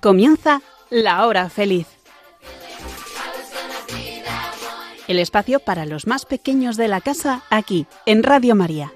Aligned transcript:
Comienza 0.00 0.60
la 0.90 1.26
hora 1.26 1.48
feliz. 1.48 1.86
El 5.08 5.18
espacio 5.18 5.60
para 5.60 5.86
los 5.86 6.06
más 6.06 6.26
pequeños 6.26 6.76
de 6.76 6.88
la 6.88 7.00
casa 7.00 7.42
aquí, 7.48 7.86
en 8.04 8.22
Radio 8.22 8.54
María. 8.54 8.92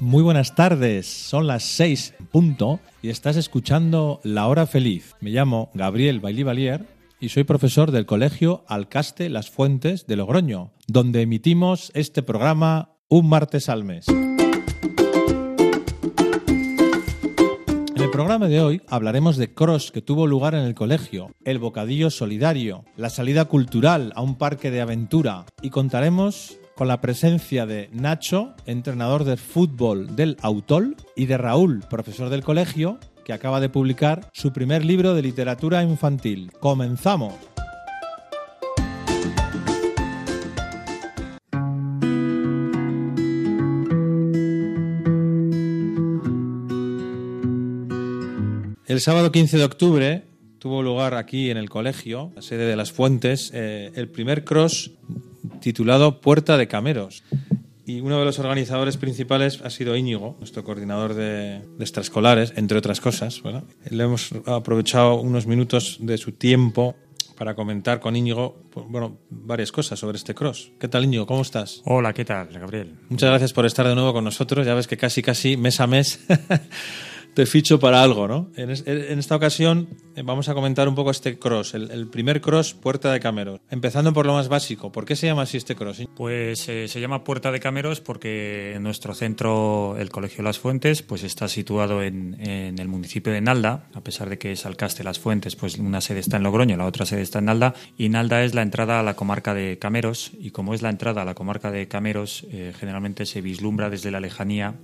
Muy 0.00 0.24
buenas 0.24 0.56
tardes, 0.56 1.06
son 1.06 1.46
las 1.46 1.62
seis 1.62 2.14
punto 2.32 2.80
y 3.00 3.10
estás 3.10 3.36
escuchando 3.36 4.20
La 4.24 4.48
Hora 4.48 4.66
Feliz. 4.66 5.14
Me 5.20 5.30
llamo 5.30 5.70
Gabriel 5.74 6.18
Bailivalier 6.18 6.86
y 7.20 7.28
soy 7.28 7.44
profesor 7.44 7.92
del 7.92 8.06
Colegio 8.06 8.64
Alcaste 8.66 9.28
Las 9.28 9.50
Fuentes 9.50 10.06
de 10.06 10.16
Logroño, 10.16 10.72
donde 10.88 11.22
emitimos 11.22 11.92
este 11.94 12.22
programa 12.22 12.97
un 13.08 13.28
martes 13.28 13.68
al 13.68 13.84
mes. 13.84 14.06
En 14.08 14.36
el 17.96 18.10
programa 18.10 18.48
de 18.48 18.60
hoy 18.60 18.82
hablaremos 18.88 19.36
de 19.36 19.54
cross 19.54 19.90
que 19.90 20.02
tuvo 20.02 20.26
lugar 20.26 20.54
en 20.54 20.64
el 20.64 20.74
colegio, 20.74 21.30
el 21.44 21.58
bocadillo 21.58 22.10
solidario, 22.10 22.84
la 22.96 23.08
salida 23.10 23.46
cultural 23.46 24.12
a 24.14 24.22
un 24.22 24.36
parque 24.36 24.70
de 24.70 24.80
aventura 24.80 25.46
y 25.62 25.70
contaremos 25.70 26.58
con 26.76 26.86
la 26.86 27.00
presencia 27.00 27.66
de 27.66 27.88
Nacho, 27.92 28.54
entrenador 28.66 29.24
de 29.24 29.36
fútbol 29.36 30.14
del 30.14 30.36
Autol, 30.42 30.94
y 31.16 31.26
de 31.26 31.36
Raúl, 31.36 31.82
profesor 31.90 32.28
del 32.28 32.44
colegio, 32.44 33.00
que 33.24 33.32
acaba 33.32 33.58
de 33.58 33.68
publicar 33.68 34.30
su 34.32 34.52
primer 34.52 34.84
libro 34.84 35.14
de 35.14 35.22
literatura 35.22 35.82
infantil. 35.82 36.52
¡Comenzamos! 36.60 37.34
El 48.88 49.02
sábado 49.02 49.30
15 49.30 49.58
de 49.58 49.64
octubre 49.64 50.22
tuvo 50.58 50.82
lugar 50.82 51.12
aquí 51.12 51.50
en 51.50 51.58
el 51.58 51.68
colegio, 51.68 52.32
la 52.34 52.40
sede 52.40 52.64
de 52.64 52.74
las 52.74 52.90
Fuentes, 52.90 53.50
eh, 53.52 53.92
el 53.94 54.08
primer 54.08 54.44
cross 54.44 54.92
titulado 55.60 56.22
Puerta 56.22 56.56
de 56.56 56.68
Cameros. 56.68 57.22
Y 57.84 58.00
uno 58.00 58.18
de 58.18 58.24
los 58.24 58.38
organizadores 58.38 58.96
principales 58.96 59.60
ha 59.62 59.68
sido 59.68 59.94
Íñigo, 59.94 60.36
nuestro 60.38 60.64
coordinador 60.64 61.12
de, 61.12 61.60
de 61.60 61.84
extraescolares, 61.84 62.54
entre 62.56 62.78
otras 62.78 63.02
cosas. 63.02 63.42
Le 63.90 64.04
hemos 64.04 64.30
aprovechado 64.46 65.16
unos 65.16 65.46
minutos 65.46 65.98
de 66.00 66.16
su 66.16 66.32
tiempo 66.32 66.96
para 67.36 67.54
comentar 67.54 68.00
con 68.00 68.16
Íñigo 68.16 68.62
pues, 68.70 68.86
bueno, 68.88 69.18
varias 69.28 69.70
cosas 69.70 69.98
sobre 69.98 70.16
este 70.16 70.34
cross. 70.34 70.72
¿Qué 70.80 70.88
tal, 70.88 71.04
Íñigo? 71.04 71.26
¿Cómo 71.26 71.42
estás? 71.42 71.82
Hola, 71.84 72.14
¿qué 72.14 72.24
tal, 72.24 72.48
Gabriel? 72.48 72.94
Muchas 73.10 73.28
gracias 73.28 73.52
por 73.52 73.66
estar 73.66 73.86
de 73.86 73.94
nuevo 73.94 74.14
con 74.14 74.24
nosotros. 74.24 74.66
Ya 74.66 74.72
ves 74.72 74.86
que 74.86 74.96
casi, 74.96 75.20
casi 75.20 75.58
mes 75.58 75.78
a 75.78 75.86
mes 75.86 76.20
te 77.38 77.46
ficho 77.46 77.78
para 77.78 78.02
algo, 78.02 78.26
¿no? 78.26 78.50
En, 78.56 78.68
esta 78.68 79.36
ocasión 79.36 79.86
eh, 80.16 80.22
vamos 80.24 80.48
a 80.48 80.54
comentar 80.54 80.88
un 80.88 80.96
poco 80.96 81.12
este 81.12 81.38
cross, 81.38 81.72
el, 81.74 82.08
primer 82.08 82.40
cross 82.40 82.74
Puerta 82.74 83.12
de 83.12 83.20
Cameros. 83.20 83.60
Empezando 83.70 84.12
por 84.12 84.26
lo 84.26 84.32
más 84.32 84.48
básico, 84.48 84.90
¿por 84.90 85.04
qué 85.04 85.14
se 85.14 85.28
llama 85.28 85.42
así 85.42 85.56
este 85.56 85.76
cross? 85.76 86.02
Pues 86.16 86.68
eh, 86.68 86.88
se 86.88 87.00
llama 87.00 87.22
Puerta 87.22 87.52
de 87.52 87.60
Cameros 87.60 88.00
porque 88.00 88.76
nuestro 88.80 89.14
centro, 89.14 89.94
el 90.00 90.08
Colegio 90.08 90.42
Las 90.42 90.58
Fuentes, 90.58 91.02
pues 91.02 91.22
está 91.22 91.46
situado 91.46 92.02
en, 92.02 92.34
el 92.40 92.88
municipio 92.88 93.32
de 93.32 93.40
Nalda, 93.40 93.86
a 93.94 94.00
pesar 94.00 94.28
de 94.30 94.38
que 94.38 94.50
es 94.50 94.66
Alcaste 94.66 95.04
Las 95.04 95.20
Fuentes, 95.20 95.54
pues 95.54 95.78
una 95.78 96.00
sede 96.00 96.18
está 96.18 96.38
en 96.38 96.42
Logroño, 96.42 96.76
la 96.76 96.86
otra 96.86 97.06
sede 97.06 97.22
está 97.22 97.38
en 97.38 97.44
Nalda, 97.44 97.72
y 97.96 98.08
Nalda 98.08 98.42
es 98.42 98.52
la 98.52 98.62
entrada 98.62 98.98
a 98.98 99.04
la 99.04 99.14
comarca 99.14 99.54
de 99.54 99.78
Cameros, 99.78 100.32
y 100.40 100.50
como 100.50 100.74
es 100.74 100.82
la 100.82 100.90
entrada 100.90 101.22
a 101.22 101.24
la 101.24 101.34
comarca 101.34 101.70
de 101.70 101.86
Cameros, 101.86 102.44
eh, 102.50 102.72
generalmente 102.76 103.26
se 103.26 103.42
vislumbra 103.42 103.90
desde 103.90 104.10
la 104.10 104.18
lejanía 104.18 104.74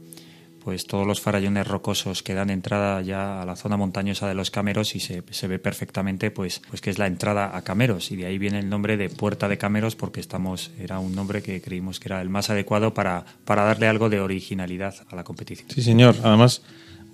pues 0.64 0.86
todos 0.86 1.07
los 1.07 1.20
farallones 1.20 1.67
rocosos 1.67 2.23
que 2.23 2.35
dan 2.35 2.48
entrada 2.48 3.02
ya 3.02 3.42
a 3.42 3.45
la 3.45 3.55
zona 3.55 3.77
montañosa 3.77 4.27
de 4.27 4.35
los 4.35 4.51
Cameros 4.51 4.97
y 4.97 5.01
se, 5.01 5.23
se, 5.30 5.47
ve 5.47 5.58
perfectamente 5.58 6.30
pues, 6.30 6.63
pues 6.69 6.80
que 6.80 6.91
es 6.91 6.98
la 6.98 7.07
entrada 7.07 7.57
a 7.57 7.63
Cameros 7.63 8.11
y 8.11 8.17
de 8.17 8.27
ahí 8.27 8.39
viene 8.39 8.58
el 8.58 8.70
nombre 8.70 8.97
de 8.97 9.11
Puerta 9.11 9.48
de 9.48 9.58
Cameros 9.58 9.95
porque 9.95 10.20
estamos 10.20 10.70
era 10.79 10.98
un 10.98 11.14
nombre 11.14 11.42
que 11.42 11.61
creímos 11.61 12.01
que 12.01 12.08
era 12.08 12.23
el 12.23 12.30
más 12.30 12.48
adecuado 12.48 12.95
para, 12.95 13.25
para 13.45 13.64
darle 13.64 13.89
algo 13.89 14.08
de 14.08 14.20
originalidad 14.20 14.95
a 15.11 15.17
la 15.17 15.25
competición. 15.25 15.69
Sí, 15.70 15.83
señor. 15.83 16.17
Además, 16.23 16.63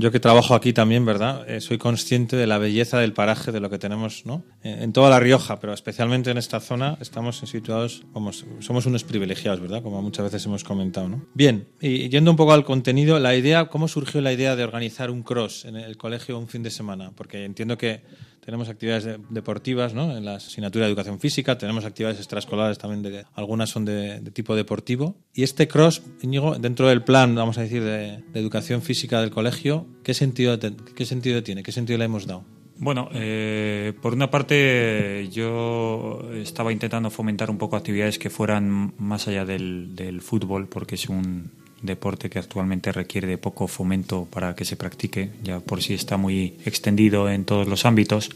yo 0.01 0.11
que 0.11 0.19
trabajo 0.19 0.55
aquí 0.55 0.73
también, 0.73 1.05
¿verdad? 1.05 1.49
Eh, 1.49 1.61
soy 1.61 1.77
consciente 1.77 2.35
de 2.37 2.47
la 2.47 2.57
belleza 2.57 2.99
del 2.99 3.13
paraje, 3.13 3.53
de 3.53 3.61
lo 3.61 3.69
que 3.69 3.79
tenemos, 3.79 4.25
¿no? 4.25 4.43
En, 4.63 4.93
toda 4.93 5.11
La 5.11 5.21
Rioja, 5.21 5.61
pero 5.61 5.75
especialmente 5.75 6.31
en 6.31 6.39
esta 6.39 6.59
zona, 6.59 6.97
estamos 7.01 7.39
situados, 7.39 8.05
como, 8.13 8.33
somos 8.33 8.87
unos 8.87 9.05
privilegiados, 9.05 9.61
¿verdad? 9.61 9.83
Como 9.83 10.01
muchas 10.01 10.25
veces 10.25 10.45
hemos 10.47 10.65
comentado, 10.65 11.09
¿no? 11.09 11.27
Bien, 11.35 11.69
y 11.81 12.09
yendo 12.09 12.31
un 12.31 12.37
poco 12.39 12.53
al 12.53 12.65
contenido, 12.65 13.19
la 13.19 13.37
idea, 13.37 13.67
¿cómo 13.67 13.89
surgió 13.89 14.23
la 14.23 14.33
idea 14.33 14.57
de 14.57 14.65
organizar 14.65 15.11
un 15.11 15.23
cross 15.23 15.67
en 15.67 15.77
el 15.77 15.99
colegio 15.99 16.39
un 16.39 16.49
fin 16.49 16.63
de 16.63 16.71
semana? 16.71 17.13
Porque 17.15 17.45
entiendo 17.45 17.77
que 17.77 18.03
tenemos 18.51 18.69
actividades 18.69 19.21
deportivas 19.29 19.95
¿no? 19.95 20.17
en 20.17 20.25
la 20.25 20.35
asignatura 20.35 20.85
de 20.85 20.91
educación 20.91 21.21
física, 21.21 21.57
tenemos 21.57 21.85
actividades 21.85 22.19
extraescolares 22.19 22.79
también, 22.79 23.01
de, 23.01 23.25
algunas 23.35 23.71
son 23.71 23.85
de, 23.85 24.21
tipo 24.33 24.57
deportivo. 24.57 25.15
Y 25.33 25.45
este 25.45 25.69
cross, 25.69 26.03
Íñigo, 26.21 26.59
dentro 26.59 26.89
del 26.89 27.05
plan, 27.05 27.33
vamos 27.37 27.59
a 27.59 27.63
decir, 27.63 27.85
de, 27.85 28.25
educación 28.35 28.83
física 28.83 29.21
del 29.21 29.31
colegio, 29.31 29.87
¿qué 30.03 30.15
sentido, 30.15 30.59
qué 30.59 31.07
sentido 31.07 31.45
tiene? 31.45 31.63
¿Qué 31.63 31.71
sentido 31.71 31.97
le 31.97 32.07
hemos 32.07 32.27
dado? 32.27 32.43
Bueno, 32.77 33.09
eh, 33.13 33.93
por 34.03 34.15
una 34.15 34.33
parte 34.33 35.29
yo 35.31 36.21
estaba 36.35 36.73
intentando 36.73 37.09
fomentar 37.11 37.51
un 37.51 37.59
poco 37.59 37.77
actividades 37.77 38.19
que 38.19 38.31
fueran 38.31 38.95
más 38.99 39.29
allá 39.29 39.45
del 39.45 40.21
fútbol, 40.23 40.69
porque 40.69 40.97
es 40.97 41.09
un, 41.09 41.53
deporte 41.83 42.29
que 42.29 42.39
actualmente 42.39 42.93
requiere 42.93 43.27
de 43.27 43.39
poco 43.39 43.69
fomento 43.69 44.27
para 44.31 44.55
que 44.55 44.65
se 44.65 44.77
practique, 44.77 45.31
ya 45.43 45.61
por 45.61 45.83
sí 45.83 45.95
está 45.95 46.17
muy 46.17 46.55
extendido 46.65 47.31
en 47.31 47.45
todos 47.45 47.67
los 47.67 47.85
ámbitos. 47.85 48.31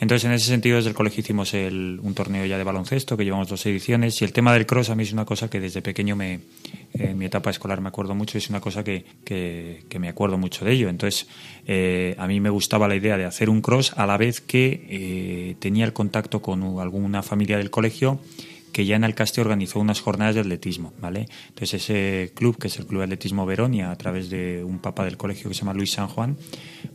Entonces, 0.00 0.24
en 0.24 0.32
ese 0.32 0.46
sentido, 0.46 0.76
desde 0.76 0.88
el 0.88 0.94
colegio 0.94 1.20
hicimos 1.20 1.52
un 1.52 2.14
torneo 2.14 2.46
ya 2.46 2.56
de 2.56 2.64
baloncesto, 2.64 3.18
que 3.18 3.24
llevamos 3.24 3.48
dos 3.48 3.66
ediciones, 3.66 4.20
y 4.22 4.24
el 4.24 4.32
tema 4.32 4.54
del 4.54 4.64
cross 4.64 4.88
a 4.88 4.94
mí 4.94 5.02
es 5.02 5.12
una 5.12 5.26
cosa 5.26 5.50
que 5.50 5.60
desde 5.60 5.82
pequeño 5.82 6.16
me, 6.16 6.40
en 6.94 7.18
mi 7.18 7.26
etapa 7.26 7.50
escolar 7.50 7.82
me 7.82 7.88
acuerdo 7.88 8.14
mucho, 8.14 8.38
es 8.38 8.48
una 8.48 8.62
cosa 8.62 8.82
que, 8.82 9.04
que, 9.24 9.98
me 9.98 10.08
acuerdo 10.08 10.38
mucho 10.38 10.64
de 10.64 10.72
ello. 10.72 10.88
Entonces, 10.88 11.28
eh, 11.66 12.14
a 12.16 12.26
mí 12.26 12.40
me 12.40 12.48
gustaba 12.48 12.88
la 12.88 12.96
idea 12.96 13.18
de 13.18 13.26
hacer 13.26 13.50
un 13.50 13.60
cross 13.60 13.92
a 13.94 14.06
la 14.06 14.16
vez 14.16 14.40
que 14.40 14.86
eh, 14.88 15.56
tenía 15.58 15.84
el 15.84 15.92
contacto 15.92 16.40
con 16.40 16.80
alguna 16.80 17.22
familia 17.22 17.58
del 17.58 17.70
colegio 17.70 18.20
que 18.72 18.84
ya 18.84 18.96
en 18.96 19.04
Alcaste 19.04 19.40
organizó 19.40 19.80
unas 19.80 20.00
jornadas 20.00 20.34
de 20.34 20.40
atletismo, 20.42 20.92
¿vale? 21.00 21.28
Entonces 21.48 21.82
ese 21.82 22.32
club, 22.34 22.58
que 22.58 22.68
es 22.68 22.78
el 22.78 22.86
Club 22.86 23.00
de 23.00 23.04
Atletismo 23.04 23.46
Veronia, 23.46 23.90
a 23.90 23.96
través 23.96 24.30
de 24.30 24.62
un 24.64 24.78
papa 24.78 25.04
del 25.04 25.16
colegio 25.16 25.48
que 25.48 25.54
se 25.54 25.60
llama 25.60 25.74
Luis 25.74 25.92
San 25.92 26.08
Juan, 26.08 26.36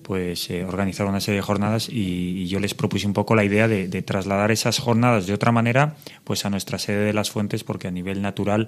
pues 0.01 0.49
eh, 0.49 0.63
organizaron 0.63 1.11
una 1.11 1.19
serie 1.19 1.39
de 1.39 1.45
jornadas 1.45 1.89
y, 1.89 2.45
yo 2.45 2.59
les 2.59 2.73
propuse 2.75 3.07
un 3.07 3.13
poco 3.13 3.35
la 3.35 3.43
idea 3.43 3.67
de, 3.67 3.87
de, 3.87 4.01
trasladar 4.01 4.51
esas 4.51 4.79
jornadas 4.79 5.25
de 5.25 5.33
otra 5.33 5.51
manera, 5.51 5.95
pues 6.23 6.45
a 6.45 6.49
nuestra 6.49 6.77
sede 6.77 7.05
de 7.05 7.13
las 7.13 7.31
Fuentes, 7.31 7.63
porque 7.63 7.87
a 7.87 7.91
nivel 7.91 8.21
natural 8.21 8.67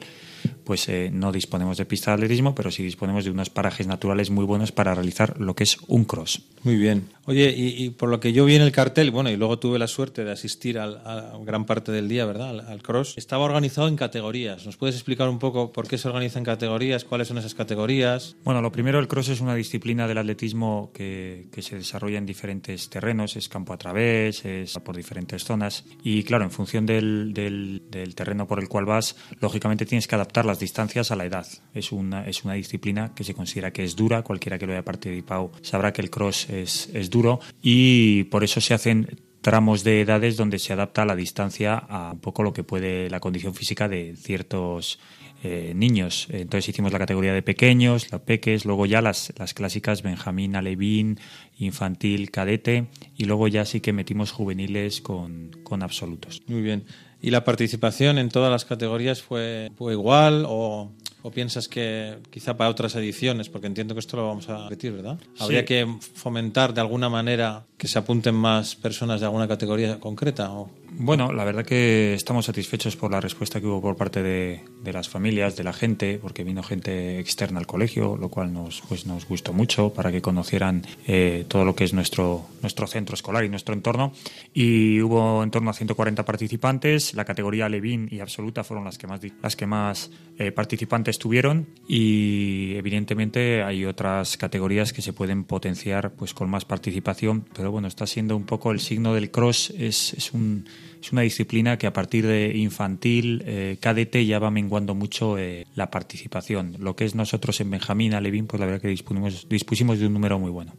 pues 0.63 0.89
eh, 0.89 1.09
no 1.11 1.31
disponemos 1.31 1.77
de 1.77 1.85
pista 1.85 2.11
de 2.11 2.16
atletismo, 2.16 2.53
pero 2.53 2.72
sí 2.72 2.83
disponemos 2.83 3.23
de 3.25 3.31
unos 3.31 3.50
parajes 3.50 3.88
naturales 3.88 4.29
muy 4.29 4.45
buenos 4.45 4.72
para 4.72 4.94
realizar 4.94 5.39
lo 5.39 5.56
que 5.56 5.63
es 5.63 5.77
un 5.88 6.06
cross. 6.06 6.41
Muy 6.63 6.75
bien. 6.75 7.07
Oye, 7.25 7.53
y, 7.56 7.89
por 7.91 8.09
lo 8.09 8.19
que 8.19 8.31
yo 8.31 8.45
vi 8.45 8.56
en 8.56 8.61
el 8.61 8.72
cartel, 8.72 9.11
bueno, 9.11 9.29
y 9.29 9.35
luego 9.35 9.59
tuve 9.59 9.79
la 9.79 9.88
suerte 9.88 10.23
de 10.23 10.31
asistir 10.31 10.79
al, 10.79 10.97
a 11.06 11.33
gran 11.45 11.66
parte 11.66 11.91
del 11.91 12.07
día, 12.07 12.25
¿verdad? 12.25 12.69
Al, 12.69 12.81
cross, 12.81 13.16
estaba 13.17 13.44
organizado 13.44 13.88
en 13.88 13.97
categorías. 13.97 14.66
¿Nos 14.66 14.77
puedes 14.77 14.95
explicar 14.95 15.27
un 15.27 15.39
poco 15.39 15.73
por 15.73 15.88
qué 15.88 15.97
se 15.97 16.07
organiza 16.07 16.39
en 16.39 16.45
categorías? 16.45 17.03
¿Cuáles 17.03 17.27
son 17.27 17.38
esas 17.38 17.53
categorías? 17.53 18.35
Bueno, 18.44 18.61
lo 18.61 18.72
primero, 18.72 19.00
el 19.00 19.07
cross 19.07 19.29
es 19.29 19.41
una 19.41 19.56
disciplina 19.56 20.07
del 20.07 20.17
atletismo 20.17 20.91
que, 20.94 21.06
que 21.51 21.62
se 21.62 21.75
desarrolla 21.75 22.18
en 22.18 22.25
diferentes 22.25 22.90
terrenos, 22.90 23.35
es 23.35 23.50
campo 23.50 23.73
a 23.73 23.78
través, 23.78 24.45
es 24.45 24.73
por 24.79 24.95
diferentes 24.95 25.44
zonas. 25.44 25.85
Y 26.03 26.23
claro, 26.23 26.44
en 26.44 26.51
función 26.51 26.86
del, 26.86 27.33
del, 27.33 27.83
del 27.89 28.15
terreno 28.15 28.48
por 28.48 28.59
el 28.59 28.68
cual 28.68 28.86
vas, 28.86 29.15
lógicamente 29.39 29.86
tienes 29.86 30.07
que 30.07 30.15
adaptar 30.15 30.45
las 30.45 30.59
distancias 30.59 31.12
a 31.12 31.15
la 31.15 31.25
edad. 31.25 31.48
Es 31.74 31.92
una, 31.92 32.27
es 32.27 32.44
una 32.44 32.54
disciplina 32.54 33.13
que 33.13 33.24
se 33.24 33.33
considera 33.33 33.71
que 33.71 33.83
es 33.83 33.95
dura, 33.95 34.24
cualquiera 34.24 34.57
que 34.57 34.65
lo 34.65 34.74
haya 34.74 34.83
participado 34.83 35.51
sabrá 35.62 35.94
que 35.94 36.01
el 36.01 36.09
cross 36.09 36.50
es, 36.50 36.89
es 36.94 37.10
duro 37.10 37.39
y 37.62 38.25
por 38.25 38.44
eso 38.44 38.62
se 38.62 38.74
hacen 38.74 39.21
tramos 39.42 39.83
de 39.83 40.01
edades 40.01 40.36
donde 40.36 40.60
se 40.60 40.74
adapta 40.74 41.06
la 41.06 41.15
distancia 41.15 41.77
a 41.77 42.12
un 42.13 42.19
poco 42.19 42.44
lo 42.44 42.53
que 42.53 42.63
puede 42.63 43.10
la 43.10 43.19
condición 43.19 43.53
física 43.53 43.88
de 43.88 44.15
ciertos 44.18 45.00
eh, 45.44 45.74
niños. 45.75 46.28
Entonces 46.30 46.69
hicimos 46.69 46.92
la 46.92 47.00
categoría 47.00 47.34
de 47.34 47.42
pequeños, 47.42 48.12
los 48.12 48.22
peques, 48.22 48.66
luego 48.66 48.86
ya 48.86 49.01
las, 49.01 49.34
las 49.38 49.54
clásicas 49.54 50.01
Benjamín, 50.01 50.56
Alevín, 50.56 51.19
infantil, 51.60 52.31
cadete 52.31 52.88
y 53.16 53.25
luego 53.25 53.48
ya 53.48 53.66
sí 53.66 53.80
que 53.80 53.94
metimos 53.94 54.31
juveniles 54.31 55.01
con, 55.01 55.51
con 55.63 55.84
absolutos. 55.84 56.42
Muy 56.48 56.62
bien. 56.62 56.86
¿Y 57.22 57.31
la 57.31 57.44
participación 57.44 58.19
en 58.19 58.30
todas 58.30 58.51
las 58.51 58.66
categorías 58.66 59.22
fue, 59.22 59.72
fue 59.75 59.94
igual 59.94 60.45
o, 60.48 60.92
o, 61.24 61.31
piensas 61.31 61.68
que 61.68 62.19
quizá 62.30 62.56
para 62.57 62.69
otras 62.69 62.95
ediciones, 62.95 63.50
porque 63.50 63.66
entiendo 63.66 63.95
que 63.95 64.00
esto 64.00 64.18
lo 64.18 64.28
vamos 64.28 64.48
a 64.50 64.63
repetir, 64.63 64.92
¿verdad? 64.94 65.18
¿Habría 65.39 65.66
que 65.66 65.88
fomentar 66.13 66.75
de 66.75 66.81
alguna 66.81 67.10
manera 67.10 67.66
que 67.78 67.88
se 67.88 67.98
apunten 67.98 68.36
más 68.36 68.75
personas 68.75 69.19
de 69.19 69.25
alguna 69.25 69.48
categoría 69.48 70.00
concreta? 70.00 70.51
O? 70.51 70.69
Bueno, 71.00 71.31
la 71.31 71.44
verdad 71.44 71.66
que 71.66 72.13
estamos 72.13 72.45
satisfechos 72.45 72.95
por 72.95 73.12
la 73.12 73.19
respuesta 73.19 73.60
que 73.60 73.68
hubo 73.68 73.81
por 73.81 73.95
parte 73.95 74.24
de, 74.24 74.62
las 74.86 75.10
familias, 75.10 75.56
de 75.56 75.63
la 75.63 75.74
gente, 75.74 76.18
porque 76.19 76.44
vino 76.44 76.63
gente 76.63 77.19
externa 77.19 77.60
al 77.60 77.68
colegio, 77.68 78.18
lo 78.18 78.30
cual 78.30 78.54
nos, 78.54 78.81
pues, 78.88 79.06
nos 79.06 79.28
gustó 79.28 79.54
mucho 79.54 79.94
para 79.94 80.12
que 80.12 80.22
conocieran 80.22 80.86
eh, 81.06 81.45
todo 81.48 81.66
lo 81.66 81.75
que 81.75 81.84
es 81.84 81.94
nuestro, 81.94 82.48
nuestro 82.62 82.88
centro 82.88 83.13
escolar 83.13 83.44
y 83.44 83.50
nuestro 83.50 83.75
entorno. 83.75 84.13
Y 84.54 85.01
hubo 85.01 85.44
en 85.44 85.51
torno 85.51 85.69
a 85.69 85.74
140 85.74 86.24
participantes. 86.25 87.13
La 87.13 87.25
categoría 87.25 87.69
Levin 87.69 88.07
y 88.10 88.22
Absoluta 88.22 88.63
fueron 88.63 88.86
las 88.86 88.98
que 88.98 89.07
más, 89.07 89.22
las 89.44 89.56
que 89.56 89.68
más 89.68 90.10
eh, 90.39 90.51
participantes 90.51 91.19
tuvieron. 91.19 91.68
Y 91.88 92.74
evidentemente 92.75 93.62
hay 93.62 93.86
otras 93.86 94.38
categorías 94.38 94.94
que 94.94 95.01
se 95.01 95.13
pueden 95.13 95.44
potenciar 95.44 96.13
pues, 96.13 96.34
con 96.34 96.50
más 96.50 96.66
participación. 96.66 97.45
Pero 97.54 97.72
bueno, 97.72 97.88
está 97.88 98.07
siendo 98.07 98.36
un 98.36 98.45
poco 98.45 98.72
el 98.72 98.80
signo 98.80 99.13
del 99.13 99.31
cross. 99.31 99.74
es, 99.78 100.13
es 100.13 100.34
un 100.34 100.66
es 101.07 101.13
una 101.13 101.21
disciplina 101.21 101.77
que 101.77 101.88
a 101.88 101.94
partir 101.94 102.27
de 102.27 102.57
infantil, 102.57 103.42
eh, 103.45 103.77
cadete, 103.80 104.25
ya 104.25 104.39
va 104.39 104.51
menguando 104.51 104.94
mucho 104.94 105.38
eh, 105.38 105.65
la 105.74 105.89
participación. 105.89 106.75
Lo 106.80 106.98
que 106.98 107.06
es 107.06 107.15
nosotros 107.15 107.62
en 107.62 107.71
Benjamín, 107.71 108.13
Alevín, 108.13 108.45
pues 108.45 108.59
la 108.59 108.65
verdad 108.65 108.81
que 108.81 108.89
dispusimos, 108.89 109.48
dispusimos 109.48 110.00
de 110.00 110.07
un 110.07 110.13
número 110.13 110.38
muy 110.38 110.51
bueno. 110.51 110.74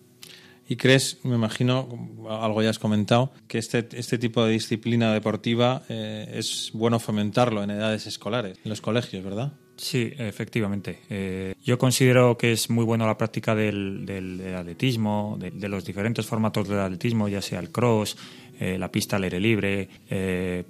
¿Y 0.68 0.76
crees, 0.76 1.18
me 1.24 1.34
imagino, 1.34 1.88
algo 2.28 2.62
ya 2.62 2.68
has 2.68 2.78
comentado, 2.78 3.32
que 3.46 3.56
este, 3.56 3.88
este 3.92 4.18
tipo 4.18 4.44
de 4.44 4.52
disciplina 4.52 5.14
deportiva 5.14 5.82
eh, 5.88 6.30
es 6.34 6.72
bueno 6.74 6.98
fomentarlo 6.98 7.62
en 7.62 7.70
edades 7.70 8.06
escolares, 8.06 8.58
en 8.62 8.68
los 8.68 8.82
colegios, 8.82 9.24
verdad? 9.24 9.54
Sí, 9.78 10.12
efectivamente. 10.18 10.98
Eh, 11.08 11.54
yo 11.64 11.78
considero 11.78 12.36
que 12.36 12.50
es 12.50 12.68
muy 12.68 12.84
bueno 12.84 13.06
la 13.06 13.16
práctica 13.16 13.54
del, 13.54 14.04
atletismo, 14.58 15.38
de, 15.38 15.68
los 15.68 15.84
diferentes 15.84 16.26
formatos 16.26 16.68
del 16.68 16.80
atletismo, 16.80 17.28
ya 17.28 17.40
sea 17.40 17.60
el 17.60 17.70
cross, 17.70 18.16
eh, 18.58 18.78
la 18.78 18.90
pista 18.90 19.16
al 19.16 19.24
aire 19.24 19.40
libre, 19.40 19.88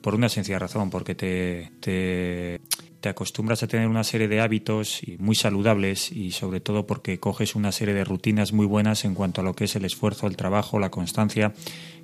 por 0.00 0.14
una 0.14 0.28
sencilla 0.28 0.58
razón, 0.58 0.90
porque 0.90 1.14
te, 1.14 1.70
te 1.80 2.60
te 3.00 3.08
acostumbras 3.08 3.62
a 3.62 3.68
tener 3.68 3.88
una 3.88 4.04
serie 4.04 4.28
de 4.28 4.40
hábitos 4.40 5.00
muy 5.18 5.36
saludables 5.36 6.10
y 6.10 6.32
sobre 6.32 6.60
todo 6.60 6.86
porque 6.86 7.20
coges 7.20 7.54
una 7.54 7.72
serie 7.72 7.94
de 7.94 8.04
rutinas 8.04 8.52
muy 8.52 8.66
buenas 8.66 9.04
en 9.04 9.14
cuanto 9.14 9.40
a 9.40 9.44
lo 9.44 9.54
que 9.54 9.64
es 9.64 9.76
el 9.76 9.84
esfuerzo, 9.84 10.26
el 10.26 10.36
trabajo, 10.36 10.78
la 10.78 10.90
constancia, 10.90 11.52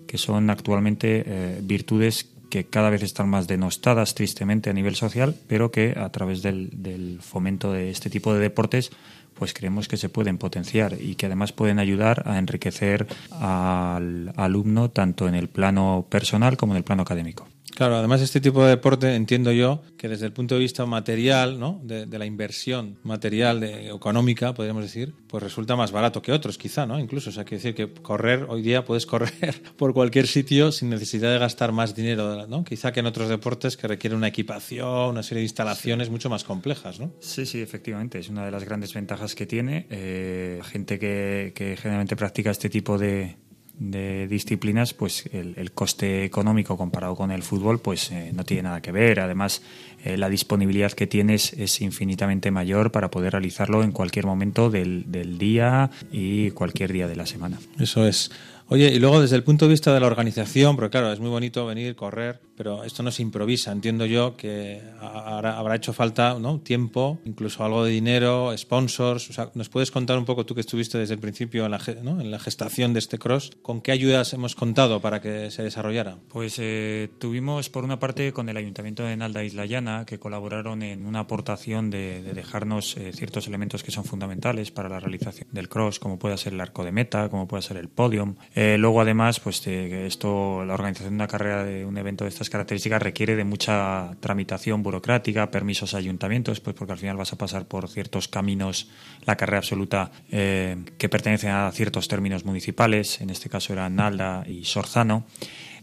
que 0.07 0.19
son 0.19 0.51
actualmente 0.51 1.25
eh, 1.27 1.61
virtudes 1.63 2.31
que 2.49 2.65
cada 2.65 2.91
vez 2.91 3.03
están 3.03 3.29
más 3.29 3.49
denostadas 3.49 4.15
tristemente 4.15 4.71
a 4.71 4.73
nivel 4.73 4.95
social, 4.95 5.35
pero 5.49 5.73
que 5.73 5.95
a 5.97 6.09
través 6.11 6.43
del, 6.43 6.71
del 6.73 7.21
fomento 7.21 7.73
de 7.73 7.91
este 7.91 8.11
tipo 8.11 8.33
de 8.33 8.39
deportes 8.39 8.93
pues 9.35 9.55
creemos 9.55 9.89
que 9.89 9.97
se 9.97 10.09
pueden 10.09 10.39
potenciar 10.39 10.97
y 11.01 11.15
que 11.17 11.27
además 11.27 11.53
pueden 11.53 11.79
ayudar 11.79 12.23
a 12.27 12.39
enriquecer 12.39 13.07
al 13.31 14.33
alumno 14.37 14.91
tanto 14.91 15.29
en 15.29 15.35
el 15.35 15.49
plano 15.49 16.07
personal 16.09 16.57
como 16.57 16.73
en 16.73 16.79
el 16.79 16.85
plano 16.85 17.03
académico. 17.03 17.47
Claro, 17.75 17.97
además 17.97 18.21
este 18.21 18.41
tipo 18.41 18.63
de 18.63 18.71
deporte 18.71 19.15
entiendo 19.15 19.51
yo 19.51 19.83
que 19.97 20.09
desde 20.09 20.27
el 20.27 20.33
punto 20.33 20.55
de 20.55 20.61
vista 20.61 20.87
material, 20.87 21.59
¿no? 21.59 21.81
de, 21.83 22.07
la 22.07 22.25
inversión 22.25 22.99
material, 23.03 23.59
de, 23.59 23.89
económica, 23.91 24.55
podríamos 24.55 24.85
decir, 24.85 25.13
pues 25.27 25.43
resulta 25.43 25.75
más 25.75 25.91
barato 25.91 26.23
que 26.23 26.31
otros, 26.31 26.57
quizá, 26.57 26.87
¿no? 26.87 27.01
Incluso, 27.01 27.31
o 27.31 27.33
sea, 27.33 27.45
quiere 27.45 27.63
decir 27.63 27.75
que 27.75 27.93
correr, 28.01 28.47
hoy 28.49 28.63
día 28.63 28.85
puedes 28.85 29.07
correr 29.15 29.61
por 29.77 29.93
cualquier 29.93 30.29
sitio 30.29 30.71
sin 30.71 30.91
necesidad 30.91 31.33
de 31.33 31.39
gastar 31.39 31.73
más 31.73 31.97
dinero, 31.97 32.47
¿no? 32.47 32.63
Quizá 32.63 32.93
que 32.93 33.01
en 33.01 33.07
otros 33.07 33.29
deportes 33.29 33.77
que 33.77 33.89
requieren 33.89 34.19
una 34.19 34.29
equipación, 34.29 35.11
una 35.11 35.23
serie 35.25 35.41
de 35.41 35.47
instalaciones 35.47 36.11
mucho 36.11 36.31
más 36.31 36.45
complejas, 36.45 37.01
¿no? 37.01 37.13
Sí, 37.19 37.45
sí, 37.45 37.61
efectivamente, 37.61 38.21
es 38.21 38.29
una 38.29 38.45
de 38.45 38.53
las 38.53 38.65
grandes 38.65 38.95
ventajas 38.95 39.35
que 39.35 39.47
tiene. 39.47 39.87
Eh, 39.91 40.61
gente 40.65 40.99
que, 40.99 41.53
que 41.55 41.77
generalmente 41.77 42.15
practica 42.15 42.53
este 42.53 42.71
tipo 42.71 42.99
de, 42.99 43.37
de 43.79 44.29
disciplinas, 44.29 44.95
pues 44.95 45.29
el, 45.33 45.73
coste 45.73 46.25
económico 46.25 46.77
comparado 46.77 47.17
con 47.17 47.31
el 47.31 47.43
fútbol, 47.43 47.81
pues 47.81 48.11
eh, 48.11 48.31
no 48.33 48.45
tiene 48.45 48.65
nada 48.65 48.81
que 48.81 48.93
ver. 48.93 49.21
Además, 49.21 49.63
eh, 50.05 50.17
la 50.17 50.29
disponibilidad 50.29 50.93
que 50.93 51.07
tienes 51.07 51.53
es 51.55 51.81
infinitamente 51.81 52.51
mayor 52.51 52.93
para 52.93 53.11
poder 53.11 53.33
realizarlo 53.33 53.83
en 53.83 53.93
cualquier 53.93 54.27
momento 54.27 54.71
del, 54.71 55.11
del 55.11 55.39
día 55.39 55.91
y 56.13 56.51
cualquier 56.53 56.93
día 56.93 57.09
de 57.09 57.17
la 57.17 57.27
semana. 57.27 57.59
Eso 57.79 58.07
es. 58.07 58.31
Oye, 58.69 58.93
y 58.93 58.99
luego 58.99 59.21
desde 59.21 59.37
el 59.37 59.43
punto 59.43 59.67
de 59.67 59.73
vista 59.73 59.93
de 59.93 60.01
la 60.01 60.07
organización, 60.07 60.77
porque 60.77 60.91
claro, 60.91 61.13
es 61.13 61.21
muy 61.21 61.29
bonito 61.29 61.67
venir, 61.67 61.95
correr, 61.97 62.41
pero 62.57 62.85
esto 62.85 63.03
no 63.03 63.11
se 63.11 63.23
improvisa. 63.23 63.73
Entiendo 63.73 64.07
yo 64.07 64.37
que 64.37 64.83
habrá, 65.01 65.75
hecho 65.75 65.93
falta 65.93 66.39
¿no? 66.39 66.61
tiempo, 66.61 67.19
incluso 67.25 67.65
algo 67.65 67.85
de 67.85 67.91
dinero, 67.91 68.57
sponsors. 68.57 69.31
O 69.31 69.33
sea, 69.33 69.51
¿Nos 69.55 69.69
puedes 69.69 69.91
contar 69.91 70.19
un 70.19 70.25
poco, 70.25 70.47
tú 70.47 70.55
que 70.55 70.61
estuviste 70.61 70.99
desde 70.99 71.15
el 71.15 71.21
principio 71.21 71.65
en 71.65 71.73
la, 71.73 71.81
¿no? 72.03 72.21
en 72.21 72.31
la 72.31 72.39
gestación 72.39 72.93
de 72.93 73.01
este 73.01 73.19
cross, 73.19 73.53
con 73.63 73.81
qué 73.81 73.93
ayudas 73.93 74.33
hemos 74.33 74.55
contado 74.55 75.01
para 75.01 75.21
que 75.21 75.51
se 75.51 75.63
desarrollara? 75.63 76.19
Pues 76.29 76.57
eh, 76.59 77.09
tuvimos, 77.19 77.69
por 77.71 77.85
una 77.85 77.99
parte, 77.99 78.33
con 78.33 78.49
el 78.49 78.57
Ayuntamiento 78.57 79.05
de 79.05 79.17
Nalda 79.17 79.45
Isla 79.45 79.67
Llana, 79.67 80.05
que 80.07 80.19
colaboraron 80.19 80.83
en 80.83 81.07
una 81.07 81.21
aportación 81.21 81.91
de, 81.91 82.23
dejarnos 82.35 82.97
eh, 82.97 83.13
ciertos 83.13 83.47
elementos 83.47 83.83
que 83.83 83.91
son 83.91 84.05
fundamentales 84.05 84.71
para 84.71 84.89
la 84.89 85.01
realización 85.01 85.49
del 85.53 85.69
cross, 85.69 85.99
como 85.99 86.19
puede 86.19 86.37
ser 86.37 86.53
el 86.53 86.61
arco 86.61 86.85
de 86.85 86.93
meta, 86.93 87.29
como 87.29 87.49
puede 87.49 87.63
ser 87.63 87.77
el 87.77 87.89
podium. 87.89 88.37
Eh, 88.55 88.77
luego, 88.79 89.01
además, 89.01 89.41
pues 89.41 89.65
esto, 89.67 90.65
la 90.65 90.75
organización 90.75 91.13
de 91.13 91.17
una 91.17 91.29
carrera 91.29 91.65
de 91.65 91.85
un 91.85 91.97
evento 91.97 92.25
de 92.25 92.31
características 92.51 93.03
requiere 93.03 93.37
de 93.37 93.45
mucha 93.45 94.17
tramitación 94.21 94.83
burocrática, 94.83 95.51
permisos 95.51 95.95
a 95.95 95.99
ayuntamientos, 95.99 96.61
pues 96.61 96.77
porque 96.77 96.93
al 96.93 96.99
final 96.99 97.17
vas 97.17 97.33
a 97.33 97.39
pasar 97.39 97.67
por 97.67 97.89
ciertos 97.89 98.29
caminos, 98.29 98.89
la 99.27 99.37
carrera 99.37 99.59
absoluta, 99.59 100.11
eh, 100.31 100.77
que 100.99 101.09
pertenecen 101.09 101.51
a 101.51 101.71
ciertos 101.73 102.09
términos 102.09 102.45
municipales, 102.45 103.21
en 103.21 103.31
este 103.31 103.49
caso 103.49 103.73
eran 103.73 103.97
Nalda 103.97 104.45
y 104.49 104.65
Sorzano. 104.65 105.25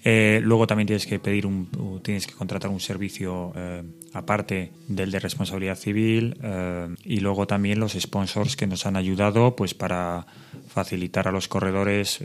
Eh, 0.04 0.40
luego 0.42 0.66
también 0.66 0.88
tienes 0.88 1.06
que 1.06 1.20
pedir 1.20 1.46
un, 1.46 2.02
tienes 2.04 2.26
que 2.26 2.34
contratar 2.34 2.72
un 2.72 2.80
servicio 2.80 3.54
aparte 4.14 4.72
del 4.88 5.12
de 5.12 5.20
responsabilidad 5.20 5.76
civil 5.76 6.38
y 7.06 7.20
luego 7.20 7.46
también 7.46 7.80
los 7.80 7.94
sponsors 7.94 8.56
que 8.56 8.66
nos 8.66 8.88
han 8.88 8.96
ayudado 8.96 9.56
pues 9.56 9.76
para 9.76 10.26
facilitar 10.68 11.28
a 11.28 11.32
los 11.32 11.48
corredores 11.48 12.20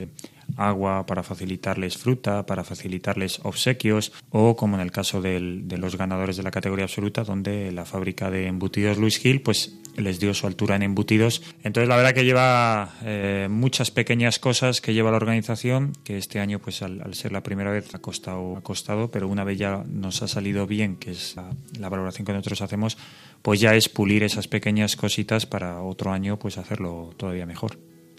agua, 0.56 1.06
para 1.06 1.22
facilitarles 1.22 1.96
fruta, 1.96 2.46
para 2.46 2.64
facilitarles 2.64 3.40
obsequios 3.42 4.12
o 4.30 4.56
como 4.56 4.76
en 4.76 4.82
el 4.82 4.92
caso 4.92 5.20
de 5.20 5.40
los 5.78 5.96
ganadores 5.96 6.36
de 6.36 6.42
la 6.42 6.50
categoría 6.50 6.84
absoluta 6.84 7.24
donde 7.24 7.72
la 7.72 7.84
fábrica 7.84 8.30
de 8.30 8.46
embutidos 8.46 8.98
Luis 8.98 9.18
Gil 9.18 9.42
pues 9.42 9.76
les 9.96 10.20
dio 10.20 10.34
su 10.34 10.46
altura 10.46 10.76
en 10.76 10.82
embutidos. 10.82 11.42
Entonces 11.62 11.88
la 11.88 11.96
verdad 11.96 12.14
que 12.14 12.24
lleva 12.24 12.94
eh, 13.02 13.48
muchas 13.50 13.90
pequeñas 13.90 14.38
cosas 14.38 14.80
que 14.80 14.94
lleva 14.94 15.10
la 15.10 15.16
organización 15.16 15.92
que 16.04 16.18
este 16.18 16.40
año 16.40 16.58
pues 16.58 16.82
al, 16.82 17.14
ser 17.14 17.32
la 17.32 17.42
primera 17.42 17.70
vez 17.70 17.94
ha 17.94 17.98
costado, 17.98 18.56
ha 18.56 18.60
costado, 18.60 19.10
pero 19.10 19.28
una 19.28 19.44
vez 19.44 19.58
ya 19.58 19.84
nos 19.88 20.22
ha 20.22 20.28
salido 20.28 20.66
bien, 20.66 20.96
que 20.96 21.12
es 21.12 21.36
la, 21.36 21.50
la 21.78 21.88
valoración 21.88 22.26
que 22.26 22.32
nosotros 22.32 22.62
hacemos, 22.62 22.98
pues 23.42 23.60
ya 23.60 23.74
es 23.74 23.88
pulir 23.88 24.22
esas 24.22 24.48
pequeñas 24.48 24.96
cositas 24.96 25.46
para 25.46 25.80
otro 25.80 26.12
año 26.12 26.38
pues 26.38 26.58
hacerlo 26.58 27.14
todavía 27.16 27.46
mejor. 27.46 27.78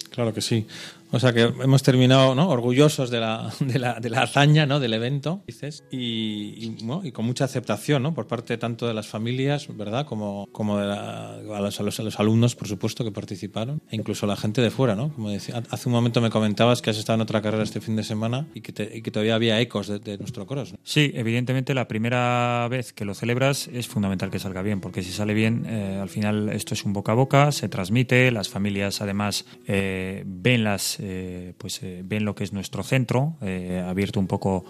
Claro 0.10 0.34
que 0.34 0.41
sí. 0.41 0.65
O 1.12 1.20
sea 1.20 1.34
que 1.34 1.42
hemos 1.42 1.84
terminado 1.84 2.36
¿no? 2.36 2.50
orgullosos 2.50 3.10
de 3.10 3.20
la, 3.20 3.52
de, 3.60 3.80
la, 3.80 4.00
de 4.00 4.10
la 4.10 4.24
hazaña 4.24 4.66
¿no? 4.66 4.80
del 4.80 4.94
evento, 4.94 5.42
dices, 5.48 5.84
y, 5.90 6.76
y, 7.04 7.12
con 7.12 7.26
mucha 7.26 7.46
aceptación 7.46 8.04
¿no? 8.04 8.14
por 8.14 8.28
parte 8.28 8.58
tanto 8.58 8.88
de 8.88 8.94
las 8.94 9.08
familias, 9.08 9.68
¿verdad? 9.76 10.06
Como, 10.06 10.50
como 10.52 10.78
de 10.78 10.92
a, 10.92 11.62
los, 11.62 11.80
a, 11.80 11.84
los, 11.84 12.20
alumnos, 12.20 12.56
por 12.56 12.68
supuesto, 12.68 13.04
que 13.04 13.12
participaron, 13.12 13.82
e 13.90 13.96
incluso 13.96 14.28
la 14.28 14.36
gente 14.36 14.62
de 14.62 14.70
fuera, 14.70 14.96
¿no? 14.96 15.14
Como 15.14 15.30
decía, 15.30 15.64
hace 15.70 15.90
un 15.90 15.94
momento 15.94 16.22
me 16.22 16.30
comentabas 16.30 16.82
que 16.82 16.90
has 16.90 16.98
estado 16.98 17.16
en 17.16 17.22
otra 17.22 17.42
carrera 17.42 17.64
este 17.64 17.82
fin 17.82 17.96
de 17.96 18.04
semana 18.04 18.48
y 18.54 18.62
que, 18.62 18.74
que 18.74 19.12
todavía 19.12 19.36
había 19.36 19.60
ecos 19.62 19.88
de, 19.88 20.18
nuestro 20.18 20.46
cross. 20.46 20.74
Sí, 20.84 21.12
evidentemente 21.14 21.74
la 21.74 21.88
primera 21.88 22.68
vez 22.70 22.92
que 22.94 23.06
lo 23.06 23.14
celebras 23.14 23.68
es 23.68 23.88
fundamental 23.88 24.30
que 24.30 24.40
salga 24.40 24.62
bien, 24.62 24.82
porque 24.82 25.04
si 25.04 25.12
sale 25.12 25.34
bien, 25.34 25.66
eh, 25.68 26.00
al 26.02 26.10
final 26.10 26.50
esto 26.50 26.74
es 26.74 26.84
un 26.84 26.94
boca 26.94 27.14
a 27.14 27.16
boca, 27.16 27.52
se 27.52 27.70
transmite, 27.70 28.32
las 28.32 28.50
familias 28.50 29.02
además 29.02 29.46
eh, 29.68 30.24
ven 30.26 30.64
las 30.64 30.97
eh, 31.00 31.54
pues 31.58 31.82
eh, 31.84 32.01
ven 32.04 32.25
lo 32.25 32.36
que 32.36 32.44
es 32.44 32.54
nuestro 32.54 32.84
centro, 32.84 33.36
eh, 33.42 33.84
abierto 33.88 34.20
un 34.20 34.27
poco 34.27 34.66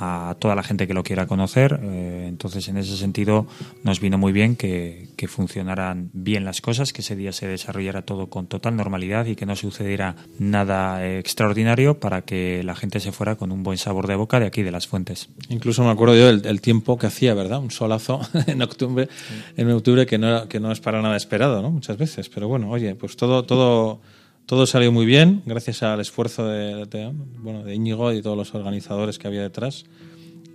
a 0.00 0.36
toda 0.38 0.54
la 0.54 0.62
gente 0.62 0.86
que 0.86 0.94
lo 0.94 1.02
quiera 1.02 1.26
conocer. 1.26 1.78
entonces, 1.82 2.66
en 2.68 2.78
ese 2.78 2.96
sentido, 2.96 3.46
nos 3.84 4.00
vino 4.00 4.16
muy 4.18 4.32
bien 4.32 4.56
que, 4.56 5.08
que, 5.16 5.28
funcionaran 5.28 6.10
bien 6.14 6.44
las 6.44 6.60
cosas, 6.60 6.92
que 6.92 7.02
ese 7.02 7.14
día 7.14 7.32
se 7.32 7.46
desarrollara 7.46 8.02
todo 8.02 8.28
con 8.28 8.46
total 8.46 8.74
normalidad 8.74 9.26
y 9.26 9.36
que 9.36 9.46
no 9.46 9.54
sucediera 9.54 10.16
nada 10.38 11.06
extraordinario 11.06 12.00
para 12.00 12.22
que 12.22 12.62
la 12.64 12.74
gente 12.74 13.00
se 13.00 13.12
fuera 13.12 13.36
con 13.36 13.52
un 13.52 13.62
buen 13.62 13.78
sabor 13.78 14.06
de 14.06 14.16
boca 14.16 14.40
de 14.40 14.46
aquí, 14.46 14.62
de 14.62 14.72
las 14.72 14.86
fuentes. 14.86 15.28
Incluso 15.50 15.84
me 15.84 15.90
acuerdo 15.90 16.16
yo 16.16 16.36
del, 16.36 16.60
tiempo 16.62 16.98
que 16.98 17.06
hacía, 17.06 17.34
¿verdad? 17.34 17.60
Un 17.60 17.70
solazo 17.70 18.22
en 18.46 18.62
octubre, 18.62 19.08
en 19.56 19.70
octubre 19.70 20.06
que 20.06 20.18
no, 20.18 20.48
que 20.48 20.58
no 20.58 20.72
es 20.72 20.80
para 20.80 21.02
nada 21.02 21.16
esperado, 21.16 21.60
¿no? 21.60 21.70
Muchas 21.70 21.98
veces. 21.98 22.28
Pero 22.30 22.48
bueno, 22.48 22.70
oye, 22.70 22.94
pues 22.94 23.14
todo, 23.16 23.44
todo 23.44 24.00
todo 24.46 24.66
salió 24.66 24.92
muy 24.92 25.06
bien, 25.06 25.42
gracias 25.46 25.82
al 25.82 26.00
esfuerzo 26.00 26.46
de, 26.46 27.12
bueno, 27.38 27.62
de 27.62 27.74
Íñigo 27.74 28.12
y 28.12 28.22
todos 28.22 28.36
los 28.36 28.54
organizadores 28.54 29.18
que 29.18 29.28
había 29.28 29.42
detrás. 29.42 29.84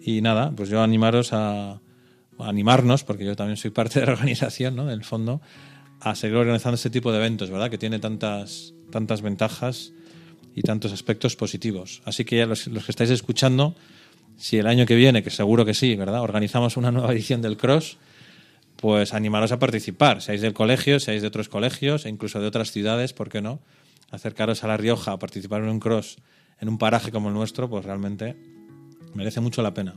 Y 0.02 0.22
nada, 0.22 0.52
pues 0.56 0.70
yo 0.70 0.82
animaros 0.82 1.34
a, 1.34 1.80
animarnos, 2.40 3.04
porque 3.04 3.26
yo 3.26 3.36
también 3.36 3.58
soy 3.58 3.72
parte 3.72 4.00
de 4.00 4.06
la 4.06 4.12
organización, 4.14 4.76
¿no? 4.76 4.86
del 4.86 5.04
fondo, 5.04 5.42
a 6.00 6.16
seguir 6.16 6.38
organizando 6.38 6.76
este 6.76 6.90
tipo 6.90 7.12
de 7.12 7.18
eventos, 7.18 7.50
¿verdad? 7.50 7.70
Que 7.70 7.78
tiene 7.78 8.00
tantas, 8.00 8.74
tantas 8.92 9.22
ventajas 9.22 9.94
y 10.54 10.62
tantos 10.62 10.92
aspectos 10.92 11.36
positivos. 11.36 12.02
Así 12.06 12.26
que 12.26 12.46
los, 12.46 12.68
los 12.68 12.86
que 12.86 12.92
estáis 12.92 13.10
escuchando, 13.10 13.76
si 14.38 14.58
el 14.58 14.68
año 14.68 14.86
que 14.86 14.96
viene, 14.96 15.24
que 15.24 15.32
seguro 15.32 15.66
que 15.66 15.74
sí, 15.74 15.96
¿verdad? 15.96 16.22
Organizamos 16.22 16.78
una 16.78 16.92
nueva 16.92 17.12
edición 17.14 17.42
del 17.42 17.58
Cross, 17.58 17.98
pues 18.78 19.14
animaros 19.14 19.52
a 19.52 19.60
participar, 19.60 20.22
seáis 20.22 20.42
del 20.42 20.54
colegio, 20.54 21.00
seáis 21.00 21.22
de 21.22 21.28
otros 21.28 21.50
colegios 21.50 22.06
e 22.06 22.10
incluso 22.10 22.40
de 22.40 22.48
otras 22.48 22.72
ciudades, 22.72 23.14
¿por 23.14 23.30
qué 23.30 23.42
no? 23.42 23.60
Acercaros 24.12 24.64
a 24.64 24.68
La 24.68 24.78
Rioja 24.78 25.12
a 25.12 25.20
participar 25.20 25.62
en 25.64 25.70
un 25.70 25.80
Cross 25.80 26.18
en 26.60 26.70
un 26.70 26.78
paraje 26.78 27.12
como 27.12 27.30
el 27.30 27.36
nuestro, 27.36 27.70
pues 27.70 27.86
realmente 27.86 28.36
merece 29.14 29.42
mucho 29.42 29.62
la 29.62 29.74
pena. 29.74 29.96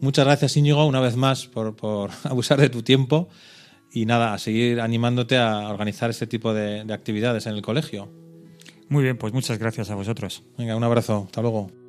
Muchas 0.00 0.24
gracias 0.24 0.56
Íñigo 0.56 0.84
una 0.86 1.00
vez 1.00 1.16
más 1.16 1.46
por, 1.46 1.76
por 1.76 2.10
abusar 2.24 2.60
de 2.60 2.68
tu 2.68 2.82
tiempo 2.82 3.28
y 3.92 4.06
nada, 4.06 4.34
a 4.34 4.38
seguir 4.38 4.80
animándote 4.80 5.38
a 5.38 5.68
organizar 5.68 6.10
este 6.10 6.26
tipo 6.26 6.52
de, 6.52 6.84
de 6.84 6.94
actividades 6.94 7.46
en 7.46 7.54
el 7.54 7.62
colegio. 7.62 8.10
Muy 8.88 9.04
bien, 9.04 9.16
pues 9.16 9.32
muchas 9.32 9.58
gracias 9.58 9.90
a 9.90 9.94
vosotros. 9.94 10.42
Venga, 10.58 10.76
un 10.76 10.84
abrazo, 10.84 11.24
hasta 11.26 11.40
luego. 11.40 11.83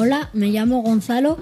Hola, 0.00 0.30
me 0.32 0.46
llamo 0.50 0.80
Gonzalo 0.82 1.38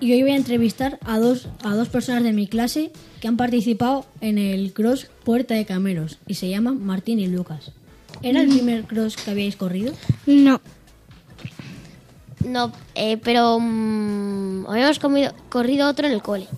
y 0.00 0.12
hoy 0.12 0.22
voy 0.22 0.32
a 0.32 0.36
entrevistar 0.36 0.98
a 1.04 1.20
dos, 1.20 1.46
a 1.62 1.76
dos 1.76 1.88
personas 1.88 2.24
de 2.24 2.32
mi 2.32 2.48
clase 2.48 2.90
que 3.20 3.28
han 3.28 3.36
participado 3.36 4.04
en 4.20 4.36
el 4.36 4.72
cross 4.72 5.06
Puerta 5.22 5.54
de 5.54 5.64
Cameros 5.64 6.18
y 6.26 6.34
se 6.34 6.48
llaman 6.48 6.84
Martín 6.84 7.20
y 7.20 7.28
Lucas. 7.28 7.70
¿Era 8.20 8.40
el 8.40 8.48
primer 8.48 8.82
cross 8.82 9.14
que 9.16 9.30
habíais 9.30 9.54
corrido? 9.54 9.92
No, 10.26 10.60
No, 12.44 12.72
eh, 12.96 13.16
pero 13.18 13.58
mm, 13.60 14.66
habíamos 14.68 14.98
comido- 14.98 15.32
corrido 15.48 15.88
otro 15.88 16.08
en 16.08 16.14
el 16.14 16.22
cole. 16.22 16.48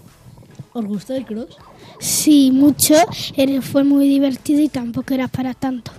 ¿Os 0.73 0.87
gustó 0.87 1.15
el 1.15 1.27
cross? 1.27 1.55
sí, 1.99 2.50
mucho. 2.50 2.95
Era- 3.37 3.61
Fue 3.61 3.85
muy 3.85 4.09
divertido 4.09 4.61
y 4.62 4.71
tampoco 4.71 5.12
era 5.12 5.29
para 5.29 5.53
tanto. 5.53 5.93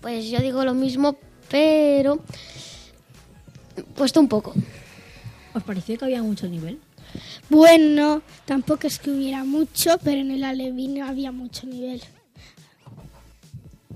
Pues 0.00 0.30
yo 0.30 0.38
digo 0.38 0.64
lo 0.64 0.74
mismo, 0.74 1.16
pero 1.50 2.20
puesto 3.84 4.20
un 4.20 4.28
poco. 4.28 4.54
¿Os 5.54 5.62
pareció 5.62 5.98
que 5.98 6.04
había 6.04 6.22
mucho 6.22 6.46
nivel? 6.48 6.78
Bueno, 7.48 8.22
tampoco 8.44 8.86
es 8.86 8.98
que 8.98 9.10
hubiera 9.10 9.44
mucho, 9.44 9.98
pero 10.04 10.20
en 10.20 10.30
el 10.30 10.44
Alevín 10.44 11.02
había 11.02 11.32
mucho 11.32 11.66
nivel. 11.66 12.02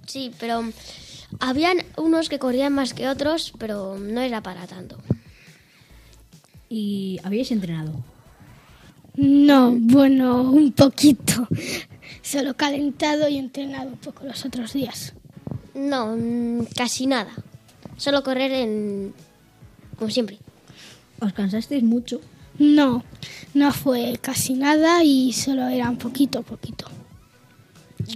Sí, 0.07 0.33
pero 0.39 0.65
habían 1.41 1.79
unos 1.97 2.29
que 2.29 2.39
corrían 2.39 2.73
más 2.73 2.95
que 2.95 3.09
otros, 3.09 3.53
pero 3.59 3.99
no 3.99 4.21
era 4.21 4.43
para 4.43 4.67
tanto. 4.67 4.99
¿Y 6.69 7.21
habíais 7.23 7.51
entrenado? 7.51 7.93
No, 9.15 9.73
bueno, 9.73 10.43
un 10.43 10.73
poquito. 10.73 11.47
Solo 12.23 12.55
calentado 12.55 13.29
y 13.29 13.37
entrenado 13.37 13.91
un 13.91 13.99
poco 13.99 14.25
los 14.25 14.45
otros 14.45 14.73
días. 14.73 15.13
No, 15.75 16.17
mm, 16.17 16.67
casi 16.75 17.07
nada. 17.07 17.33
Solo 17.97 18.23
correr 18.23 18.53
en... 18.53 19.15
como 19.99 20.11
siempre. 20.11 20.39
¿Os 21.21 21.33
cansasteis 21.33 21.83
mucho? 21.83 22.21
No, 22.59 23.03
no 23.55 23.73
fue 23.73 24.19
casi 24.21 24.55
nada 24.55 25.03
y 25.05 25.33
solo 25.33 25.69
era 25.69 25.89
un 25.89 25.97
poquito, 25.99 26.43
poquito. 26.43 26.87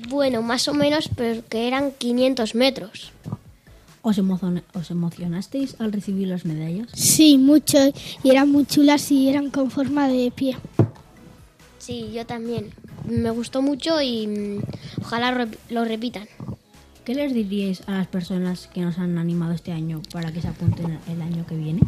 Bueno, 0.08 0.42
más 0.42 0.66
o 0.68 0.74
menos, 0.74 1.08
pero 1.16 1.42
que 1.48 1.66
eran 1.68 1.92
500 1.92 2.54
metros. 2.54 3.12
¿Os, 4.02 4.18
emociona- 4.18 4.62
os 4.74 4.90
emocionasteis 4.90 5.76
al 5.80 5.92
recibir 5.92 6.28
las 6.28 6.44
medallas? 6.44 6.88
Sí, 6.92 7.38
mucho. 7.38 7.78
Y 8.22 8.30
eran 8.30 8.50
muy 8.50 8.66
chulas 8.66 9.10
y 9.10 9.28
eran 9.28 9.50
con 9.50 9.70
forma 9.70 10.06
de 10.08 10.30
pie. 10.30 10.56
Sí, 11.78 12.10
yo 12.12 12.26
también. 12.26 12.70
Me 13.04 13.30
gustó 13.30 13.62
mucho 13.62 14.00
y 14.00 14.26
mm, 14.26 14.58
ojalá 15.02 15.32
rep- 15.32 15.56
lo 15.70 15.84
repitan. 15.84 16.26
¿Qué 17.06 17.14
les 17.14 17.32
diríais 17.32 17.84
a 17.86 17.92
las 17.92 18.08
personas 18.08 18.66
que 18.66 18.80
nos 18.80 18.98
han 18.98 19.16
animado 19.16 19.52
este 19.52 19.70
año 19.70 20.02
para 20.10 20.32
que 20.32 20.42
se 20.42 20.48
apunten 20.48 20.98
el 21.08 21.22
año 21.22 21.46
que 21.46 21.54
viene? 21.54 21.82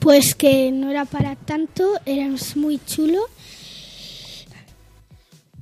Pues 0.00 0.34
que 0.34 0.72
no 0.72 0.90
era 0.90 1.04
para 1.04 1.36
tanto, 1.36 1.88
era 2.04 2.28
muy 2.56 2.80
chulo. 2.84 3.20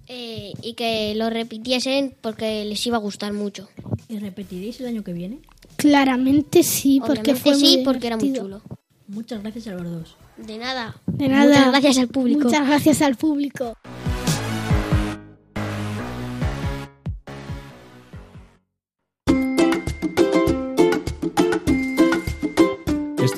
Eh, 0.06 0.54
y 0.62 0.72
que 0.72 1.14
lo 1.16 1.28
repitiesen 1.28 2.14
porque 2.22 2.64
les 2.64 2.86
iba 2.86 2.96
a 2.96 3.00
gustar 3.00 3.34
mucho. 3.34 3.68
¿Y 4.08 4.20
repetiréis 4.20 4.80
el 4.80 4.86
año 4.86 5.04
que 5.04 5.12
viene? 5.12 5.40
Claramente 5.76 6.62
sí, 6.62 6.98
porque 7.00 7.32
Obviamente 7.32 7.42
fue 7.42 7.52
muy 7.58 7.60
sí, 7.60 7.82
porque 7.84 8.06
era 8.06 8.16
muy 8.16 8.32
chulo. 8.32 8.62
Muchas 9.06 9.42
gracias 9.42 9.66
a 9.66 9.72
los 9.72 9.84
dos. 9.84 10.16
De 10.38 10.56
nada. 10.56 10.96
De 11.06 11.28
nada. 11.28 11.44
Muchas 11.44 11.70
gracias 11.72 11.98
al 11.98 12.08
público. 12.08 12.44
Muchas 12.44 12.66
gracias 12.66 13.02
al 13.02 13.16
público. 13.16 13.76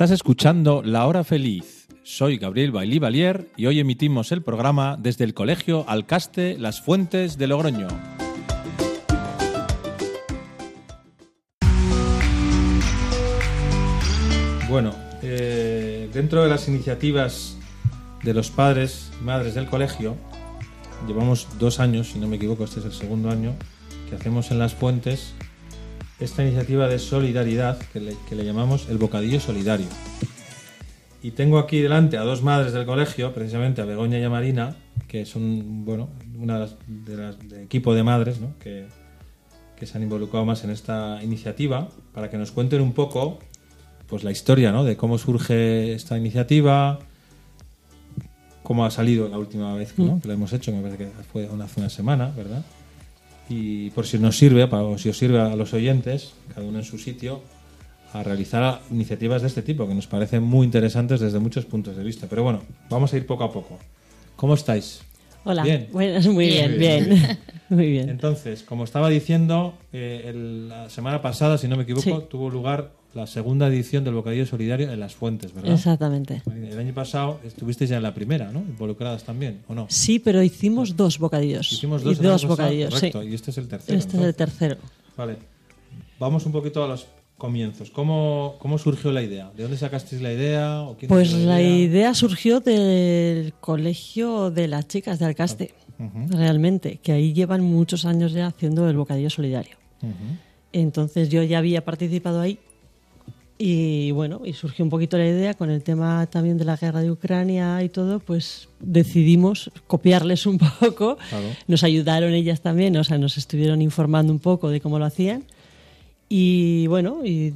Estás 0.01 0.13
escuchando 0.13 0.81
La 0.83 1.07
Hora 1.07 1.25
Feliz. 1.25 1.87
Soy 2.05 2.39
Gabriel 2.39 2.73
Bailí 2.73 2.99
Valier 2.99 3.51
y 3.59 3.67
hoy 3.67 3.81
emitimos 3.81 4.33
el 4.33 4.43
programa 4.43 4.97
desde 4.99 5.25
el 5.25 5.35
Colegio 5.35 5.85
Alcaste 5.87 6.57
Las 6.57 6.81
Fuentes 6.81 7.37
de 7.37 7.47
Logroño. 7.47 7.87
Bueno, 14.71 14.95
eh, 15.21 16.09
dentro 16.15 16.45
de 16.45 16.49
las 16.49 16.67
iniciativas 16.67 17.59
de 18.23 18.33
los 18.33 18.51
padres 18.51 19.11
y 19.21 19.25
madres 19.25 19.55
del 19.55 19.67
colegio, 19.67 20.17
llevamos 21.07 21.47
dos 21.59 21.79
años, 21.79 22.09
si 22.09 22.19
no 22.19 22.27
me 22.27 22.37
equivoco, 22.37 22.65
este 22.65 22.81
es 22.81 22.87
el 22.87 22.93
segundo 22.95 23.29
año, 23.29 23.55
que 24.09 24.17
hacemos 24.17 24.51
en 24.51 24.61
Las 24.61 24.73
Fuentes 24.73 25.35
esta 26.21 26.43
iniciativa 26.45 26.87
de 26.89 26.99
solidaridad 26.99 27.79
que 27.93 28.01
le, 28.01 28.15
que 28.29 28.35
le 28.37 28.45
llamamos 28.45 28.89
el 28.89 28.99
bocadillo 28.99 29.41
solidario. 29.41 29.87
Y 31.23 31.33
tengo 31.33 31.59
aquí 31.59 31.81
delante 31.81 32.17
a 32.17 32.23
dos 32.23 32.43
madres 32.43 32.73
del 32.73 32.87
colegio, 32.87 33.33
precisamente 33.35 33.81
a 33.83 33.85
Begoña 33.85 34.19
y 34.19 34.23
a 34.25 34.31
Marina, 34.31 34.77
que 35.09 35.27
son, 35.27 35.85
bueno, 35.85 36.09
una 36.39 36.55
de 36.55 36.61
las, 36.61 36.77
de 36.87 37.17
las- 37.17 37.49
de 37.49 37.63
equipo 37.65 37.95
de 37.95 38.03
madres, 38.03 38.41
¿no? 38.41 38.55
que, 38.59 38.87
que 39.77 39.87
se 39.87 39.97
han 39.99 40.03
involucrado 40.03 40.45
más 40.47 40.65
en 40.65 40.71
esta 40.71 41.21
iniciativa, 41.23 41.89
para 42.15 42.31
que 42.31 42.39
nos 42.39 42.53
cuenten 42.53 42.81
un 42.81 42.93
poco 42.93 43.39
pues 44.07 44.25
la 44.25 44.31
historia 44.31 44.73
¿no? 44.73 44.83
de 44.85 44.97
cómo 44.97 45.19
surge 45.19 45.93
esta 45.93 46.17
iniciativa, 46.19 46.99
cómo 48.63 48.85
ha 48.85 48.91
salido 48.91 49.29
la 49.29 49.39
última 49.39 49.75
vez 49.75 49.99
¿no? 49.99 50.21
que 50.21 50.29
lo 50.29 50.35
hemos 50.35 50.53
hecho, 50.53 50.73
me 50.73 50.81
parece 50.83 50.99
que 51.05 51.11
fue 51.33 51.47
hace 51.63 51.81
una 51.81 51.91
semana, 51.91 52.33
¿verdad? 52.37 52.65
Y 53.51 53.91
por 53.91 54.07
si 54.07 54.19
nos 54.19 54.39
sirve, 54.39 54.67
para, 54.69 54.85
o 54.85 54.97
si 54.97 55.09
os 55.11 55.19
sirve 55.19 55.39
a 55.41 55.55
los 55.57 55.75
oyentes, 55.75 56.33
cada 56.55 56.67
uno 56.67 56.79
en 56.79 56.85
su 56.85 56.97
sitio, 56.99 57.43
a 58.15 58.23
realizar 58.23 58.81
iniciativas 58.91 59.43
de 59.43 59.49
este 59.49 59.61
tipo, 59.63 59.87
que 59.87 59.95
nos 59.95 60.07
parecen 60.07 60.43
muy 60.43 60.65
interesantes 60.65 61.21
desde 61.21 61.39
muchos 61.39 61.67
puntos 61.67 61.97
de 61.97 62.03
vista. 62.05 62.27
Pero 62.31 62.43
bueno, 62.45 62.63
vamos 62.89 63.13
a 63.13 63.17
ir 63.19 63.27
poco 63.27 63.45
a 63.45 63.53
poco. 63.53 63.79
¿Cómo 64.37 64.55
estáis? 64.55 65.03
Hola. 65.45 65.63
Bien. 65.63 65.89
Buenas, 65.93 66.27
muy 66.27 66.47
bien, 66.47 66.79
Bien. 66.79 67.09
bien. 67.09 67.39
Muy 67.71 67.89
bien. 67.89 68.09
Entonces, 68.09 68.65
como 68.65 68.83
estaba 68.83 69.09
diciendo, 69.09 69.75
eh, 69.93 70.23
el- 70.27 70.69
la 70.69 70.91
semana 70.91 71.23
pasada, 71.23 71.57
si 71.57 71.69
no 71.69 71.77
me 71.77 71.85
equivoco, 71.85 72.03
Sí. 72.03 72.27
tuvo 72.29 72.51
lugar 72.51 72.91
la 73.15 73.27
segunda 73.27 73.67
edición 73.69 74.05
del 74.05 74.15
Bocadillo 74.15 74.47
Solidario 74.47 74.91
en 74.91 75.01
Las 75.01 75.15
Fuentes, 75.15 75.53
¿verdad? 75.53 75.73
Exactamente. 75.75 76.43
El 76.47 76.79
año 76.79 76.95
pasado 76.95 77.41
estuvisteis 77.45 77.91
ya 77.91 77.97
en 77.97 78.03
la 78.03 78.15
primera, 78.15 78.53
¿no? 78.53 78.61
Involucradas 78.61 79.25
también, 79.25 79.63
¿o 79.69 79.75
no? 79.75 79.87
Sí, 79.89 80.19
pero 80.19 80.43
hicimos 80.43 80.97
dos 80.97 81.19
bocadillos. 81.19 81.73
Hicimos 81.73 82.03
Y 82.03 82.05
dos, 82.05 82.21
año 82.21 82.31
dos 82.31 82.47
bocadillos, 82.47 82.95
correcto, 82.95 83.23
sí. 83.23 83.29
Y 83.29 83.35
este 83.35 83.51
es 83.51 83.59
el 83.59 83.69
tercero. 83.69 83.99
Este 83.99 84.17
es 84.17 84.23
el 84.23 84.35
tercero. 84.35 84.77
Vale. 85.17 85.37
Vamos 86.19 86.47
un 86.47 86.53
poquito 86.53 86.85
a 86.85 86.89
los 86.89 87.07
comienzos. 87.37 87.91
¿Cómo, 87.91 88.57
cómo 88.61 88.79
surgió 88.79 89.11
la 89.11 89.23
idea? 89.23 89.51
¿De 89.57 89.63
dónde 89.65 89.79
sacasteis 89.79 90.23
la 90.23 90.33
idea? 90.33 90.83
¿O 90.83 90.97
quién 90.97 91.09
Pues 91.09 91.33
la 91.33 91.61
idea 91.61 92.15
surgió 92.15 92.61
del 92.61 93.55
colegio 93.61 94.51
de 94.51 94.69
las 94.69 94.87
chicas 94.87 95.19
de 95.19 95.25
Alcaste, 95.25 95.75
Ujú, 95.99 96.37
realmente, 96.37 96.99
que 97.03 97.13
ahí 97.13 97.33
llevan 97.33 97.63
muchos 97.63 98.05
años 98.05 98.33
ya 98.33 98.47
haciendo 98.47 98.89
el 98.89 98.97
bocadillo 98.97 99.31
solidario. 99.31 99.77
Entonces 100.73 101.29
yo 101.29 101.43
ya 101.43 101.59
había 101.59 101.85
participado 101.85 102.41
ahí 102.41 102.59
y 103.63 104.11
bueno, 104.13 104.41
y 104.43 104.55
surgió 104.55 104.83
un 104.87 104.91
poquito 104.91 105.19
la 105.19 105.27
idea 105.27 105.53
con 105.53 105.69
el 105.71 105.83
tema 105.83 106.27
también 106.31 106.57
de 106.57 106.65
la 106.65 106.77
guerra 106.77 107.03
de 107.03 107.11
Ucrania 107.11 107.83
y 107.85 107.91
todo, 107.91 108.19
pues 108.19 108.69
decidimos 108.81 109.71
copiarles 109.87 110.47
un 110.47 110.57
poco. 110.81 111.19
Claro. 111.29 111.47
Nos 111.69 111.85
ayudaron 111.85 112.33
ellas 112.33 112.63
también, 112.63 112.97
o 112.97 113.05
sea, 113.05 113.19
nos 113.19 113.37
estuvieron 113.37 113.83
informando 113.83 114.33
un 114.33 114.39
poco 114.39 114.71
de 114.71 114.81
cómo 114.81 114.99
lo 114.99 115.05
hacían 115.05 115.45
y 116.29 116.87
bueno, 116.87 117.21
y 117.23 117.53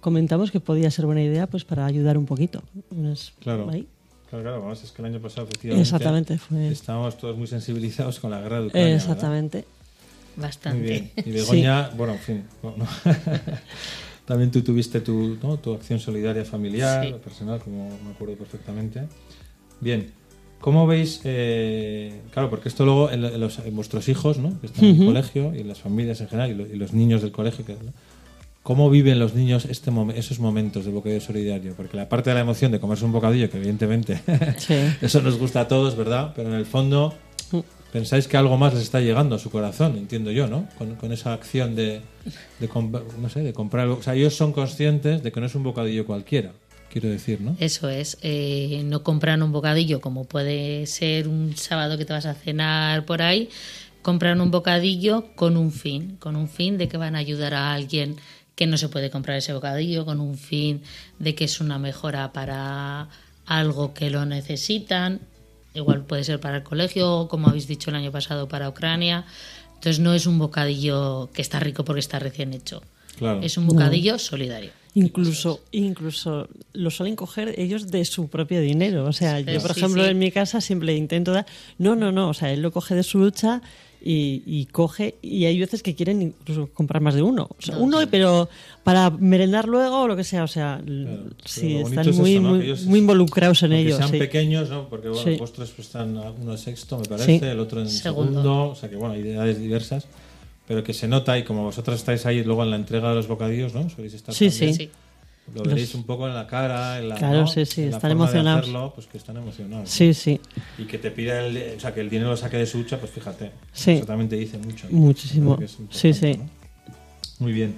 comentamos 0.00 0.50
que 0.50 0.60
podía 0.60 0.90
ser 0.90 1.06
buena 1.06 1.22
idea 1.22 1.46
pues 1.46 1.64
para 1.64 1.86
ayudar 1.86 2.18
un 2.18 2.26
poquito. 2.26 2.62
Unas- 2.90 3.32
Claro. 3.40 3.70
ahí. 3.70 3.86
Claro, 4.28 4.44
claro, 4.44 4.60
vamos, 4.60 4.84
es 4.84 4.92
que 4.92 5.00
el 5.02 5.06
año 5.06 5.20
pasado 5.20 5.44
efectivamente 5.48 5.82
Exactamente, 5.82 6.38
fue- 6.38 6.68
estábamos 6.68 7.16
todos 7.16 7.36
muy 7.38 7.46
sensibilizados 7.46 8.20
con 8.20 8.30
la 8.30 8.40
guerra 8.42 8.60
de 8.60 8.66
Ucrania. 8.66 8.88
¿verdad? 8.90 9.02
Exactamente. 9.06 9.64
Bastante. 10.36 10.78
Muy 10.78 10.88
bien. 10.88 11.10
Y 11.16 11.30
Begoña, 11.32 11.88
bueno, 11.96 12.12
en 12.12 12.18
fin. 12.20 12.44
bueno, 12.62 12.86
También 14.30 14.52
tú 14.52 14.62
tuviste 14.62 15.00
tu, 15.00 15.36
¿no? 15.42 15.56
tu 15.58 15.74
acción 15.74 15.98
solidaria 15.98 16.44
familiar, 16.44 17.04
Sí. 17.04 17.14
personal, 17.22 17.58
como 17.58 17.88
me 18.04 18.12
acuerdo 18.12 18.36
perfectamente. 18.36 19.02
Bien. 19.80 20.12
¿Cómo 20.60 20.86
veis, 20.86 21.20
eh, 21.24 22.20
claro, 22.32 22.48
porque 22.48 22.68
esto 22.68 22.84
luego 22.84 23.10
en, 23.10 23.40
los- 23.40 23.58
en 23.58 23.74
vuestros 23.74 24.08
hijos, 24.08 24.38
¿no? 24.38 24.60
que 24.60 24.66
están 24.68 24.84
en 24.84 25.00
el 25.00 25.06
colegio 25.06 25.52
y 25.52 25.62
en 25.62 25.68
las 25.68 25.80
familias 25.80 26.20
en 26.20 26.28
general 26.28 26.50
y, 26.52 26.54
lo- 26.54 26.66
y 26.66 26.76
los 26.76 26.92
niños 26.92 27.22
del 27.22 27.32
colegio, 27.32 27.64
que- 27.64 27.72
¿no? 27.72 27.92
¿cómo 28.62 28.88
viven 28.88 29.18
los 29.18 29.34
niños 29.34 29.64
este 29.64 29.90
momen- 29.90 30.14
esos 30.16 30.38
momentos 30.38 30.84
del 30.84 30.94
bocadillo 30.94 31.20
solidario? 31.22 31.74
Porque 31.76 31.96
la 31.96 32.08
parte 32.08 32.30
de 32.30 32.34
la 32.34 32.42
emoción 32.42 32.70
de 32.70 32.78
comerse 32.78 33.04
un 33.04 33.10
bocadillo, 33.12 33.50
que 33.50 33.56
evidentemente 33.56 34.20
Sí. 34.58 34.74
eso 35.02 35.20
nos 35.22 35.38
gusta 35.38 35.62
a 35.62 35.66
todos, 35.66 35.96
¿verdad? 35.96 36.34
Pero 36.36 36.50
en 36.50 36.54
el 36.54 36.66
fondo 36.66 37.14
pensáis 37.92 38.28
que 38.28 38.36
algo 38.36 38.56
más 38.56 38.74
les 38.74 38.84
está 38.84 39.00
llegando 39.00 39.34
a 39.34 39.38
su 39.38 39.50
corazón, 39.50 39.96
entiendo 39.96 40.30
yo, 40.30 40.46
¿no? 40.46 40.68
Con, 40.78 41.12
esa 41.12 41.32
acción 41.32 41.74
de, 41.74 42.00
no 43.18 43.28
sé, 43.28 43.40
de 43.40 43.52
comprar. 43.52 43.88
O 43.88 44.02
sea, 44.02 44.14
ellos 44.14 44.34
son 44.34 44.52
conscientes 44.52 45.22
de 45.22 45.32
que 45.32 45.40
no 45.40 45.46
es 45.46 45.54
un 45.54 45.62
bocadillo 45.62 46.06
cualquiera, 46.06 46.52
quiero 46.90 47.08
decir, 47.08 47.40
¿no? 47.40 47.56
Eso 47.58 47.88
es, 47.88 48.18
eh, 48.22 48.82
no 48.84 49.02
compran 49.02 49.42
un 49.42 49.52
bocadillo 49.52 50.00
como 50.00 50.24
puede 50.24 50.86
ser 50.86 51.28
un 51.28 51.56
sábado 51.56 51.98
que 51.98 52.04
te 52.04 52.12
vas 52.12 52.26
a 52.26 52.34
cenar 52.34 53.04
por 53.04 53.22
ahí, 53.22 53.48
compran 54.02 54.40
un 54.40 54.50
bocadillo 54.50 55.26
con 55.34 55.56
un 55.56 55.72
fin, 55.72 56.16
con 56.18 56.36
un 56.36 56.48
fin 56.48 56.78
de 56.78 56.88
que 56.88 56.96
van 56.96 57.16
a 57.16 57.18
ayudar 57.18 57.54
a 57.54 57.72
alguien 57.72 58.16
que 58.54 58.66
no 58.66 58.76
se 58.76 58.88
puede 58.88 59.10
comprar 59.10 59.38
ese 59.38 59.52
bocadillo, 59.52 60.04
con 60.04 60.20
un 60.20 60.36
fin 60.36 60.82
de 61.18 61.34
que 61.34 61.44
es 61.44 61.60
una 61.60 61.78
mejora 61.78 62.32
para 62.32 63.08
algo 63.46 63.94
que 63.94 64.10
lo 64.10 64.26
necesitan, 64.26 65.20
igual 65.74 66.04
puede 66.04 66.24
ser 66.24 66.40
para 66.40 66.58
el 66.58 66.62
colegio, 66.62 67.28
como 67.28 67.48
habéis 67.48 67.66
dicho 67.66 67.90
el 67.90 67.96
año 67.96 68.12
pasado, 68.12 68.48
para 68.48 68.68
Ucrania. 68.68 69.24
Entonces 69.74 70.00
no 70.00 70.12
es 70.12 70.26
un 70.26 70.38
bocadillo 70.38 71.30
que 71.32 71.42
está 71.42 71.58
rico 71.60 71.84
porque 71.84 72.00
está 72.00 72.18
recién 72.18 72.52
hecho, 72.52 72.82
Claro. 73.18 73.40
es 73.42 73.56
un 73.58 73.66
bocadillo 73.66 74.18
solidario. 74.18 74.70
Incluso, 74.94 75.60
incluso 75.70 76.48
lo 76.72 76.90
suelen 76.90 77.14
coger 77.14 77.54
ellos 77.60 77.90
de 77.92 78.04
su 78.04 78.28
propio 78.28 78.60
dinero. 78.60 79.04
O 79.06 79.12
sea, 79.12 79.38
yo, 79.38 79.60
por 79.60 79.72
sí, 79.74 79.78
ejemplo, 79.80 80.02
sí. 80.04 80.10
en 80.10 80.18
mi 80.18 80.32
casa 80.32 80.60
siempre 80.60 80.96
intento 80.96 81.30
dar. 81.32 81.46
No, 81.78 81.94
no, 81.94 82.10
no. 82.10 82.30
O 82.30 82.34
sea, 82.34 82.52
él 82.52 82.60
lo 82.60 82.72
coge 82.72 82.96
de 82.96 83.04
su 83.04 83.18
lucha 83.18 83.62
y, 84.02 84.42
y 84.46 84.66
coge. 84.66 85.14
Y 85.22 85.44
hay 85.44 85.60
veces 85.60 85.84
que 85.84 85.94
quieren 85.94 86.20
incluso 86.22 86.70
comprar 86.74 87.00
más 87.02 87.14
de 87.14 87.22
uno. 87.22 87.48
O 87.56 87.62
sea, 87.62 87.76
uno, 87.78 88.00
pero 88.10 88.48
para 88.82 89.10
merendar 89.10 89.68
luego 89.68 90.00
o 90.00 90.08
lo 90.08 90.16
que 90.16 90.24
sea. 90.24 90.42
O 90.42 90.48
sea, 90.48 90.82
Claro, 90.84 91.24
sí, 91.44 91.76
están 91.76 92.08
es 92.08 92.16
muy, 92.16 92.32
eso, 92.32 92.42
¿no? 92.42 92.48
muy, 92.48 92.58
Que 92.58 92.64
ellos- 92.64 92.84
muy 92.86 92.98
involucrados 92.98 93.62
en 93.62 93.72
ello. 93.74 93.96
sean 93.96 94.10
sí. 94.10 94.18
pequeños, 94.18 94.70
¿no? 94.70 94.88
Porque 94.88 95.08
bueno, 95.08 95.22
Sí. 95.22 95.36
vosotros 95.38 95.70
pues, 95.76 95.86
están 95.86 96.16
uno 96.16 96.50
en 96.50 96.58
sexto, 96.58 96.98
me 96.98 97.04
parece, 97.04 97.38
Sí. 97.38 97.44
el 97.44 97.60
otro 97.60 97.80
en 97.80 97.88
Segundo. 97.88 98.30
segundo. 98.42 98.70
o 98.70 98.74
sea 98.74 98.90
que 98.90 98.96
bueno, 98.96 99.14
hay 99.14 99.20
edades 99.20 99.60
diversas, 99.60 100.08
pero 100.70 100.84
que 100.84 100.94
se 100.94 101.08
nota 101.08 101.36
y 101.36 101.42
como 101.42 101.64
vosotros 101.64 101.96
estáis 101.96 102.24
ahí 102.26 102.44
luego 102.44 102.62
en 102.62 102.70
la 102.70 102.76
entrega 102.76 103.08
de 103.08 103.16
los 103.16 103.26
bocadillos, 103.26 103.74
¿no? 103.74 103.90
Soléis 103.90 104.14
estar 104.14 104.32
Sí, 104.32 104.48
también, 104.50 104.74
sí. 104.76 104.90
Lo 105.52 105.64
veréis 105.64 105.96
un 105.96 106.04
poco 106.04 106.28
en 106.28 106.34
la 106.36 106.46
cara, 106.46 107.00
en 107.00 107.08
la, 107.08 107.16
Claro, 107.16 107.40
¿no? 107.40 107.46
sí, 107.48 107.66
sí, 107.66 107.82
en 107.82 107.90
la 107.90 107.96
están 107.96 108.10
forma 108.12 108.24
de 108.26 108.30
emocionados. 108.30 108.60
hacerlo, 108.62 108.92
pues 108.94 109.06
que 109.08 109.18
están 109.18 109.36
emocionados. 109.36 109.82
¿no? 109.82 109.90
Sí, 109.90 110.14
sí. 110.14 110.40
Y 110.78 110.84
que 110.84 110.98
te 110.98 111.10
pida 111.10 111.44
el, 111.44 111.74
o 111.76 111.80
sea, 111.80 111.92
que 111.92 112.00
el 112.02 112.08
dinero 112.08 112.30
lo 112.30 112.36
saque 112.36 112.56
de 112.56 112.66
su 112.66 112.78
hucha, 112.78 113.00
pues 113.00 113.10
fíjate. 113.10 113.50
Sí. 113.72 113.90
Eso 113.94 114.06
también 114.06 114.28
te 114.28 114.36
dice 114.36 114.58
mucho. 114.58 114.86
Muchísimo. 114.90 115.58
Sí, 115.90 116.14
sí. 116.14 116.34
¿no? 116.36 116.48
Muy 117.40 117.52
bien. 117.52 117.74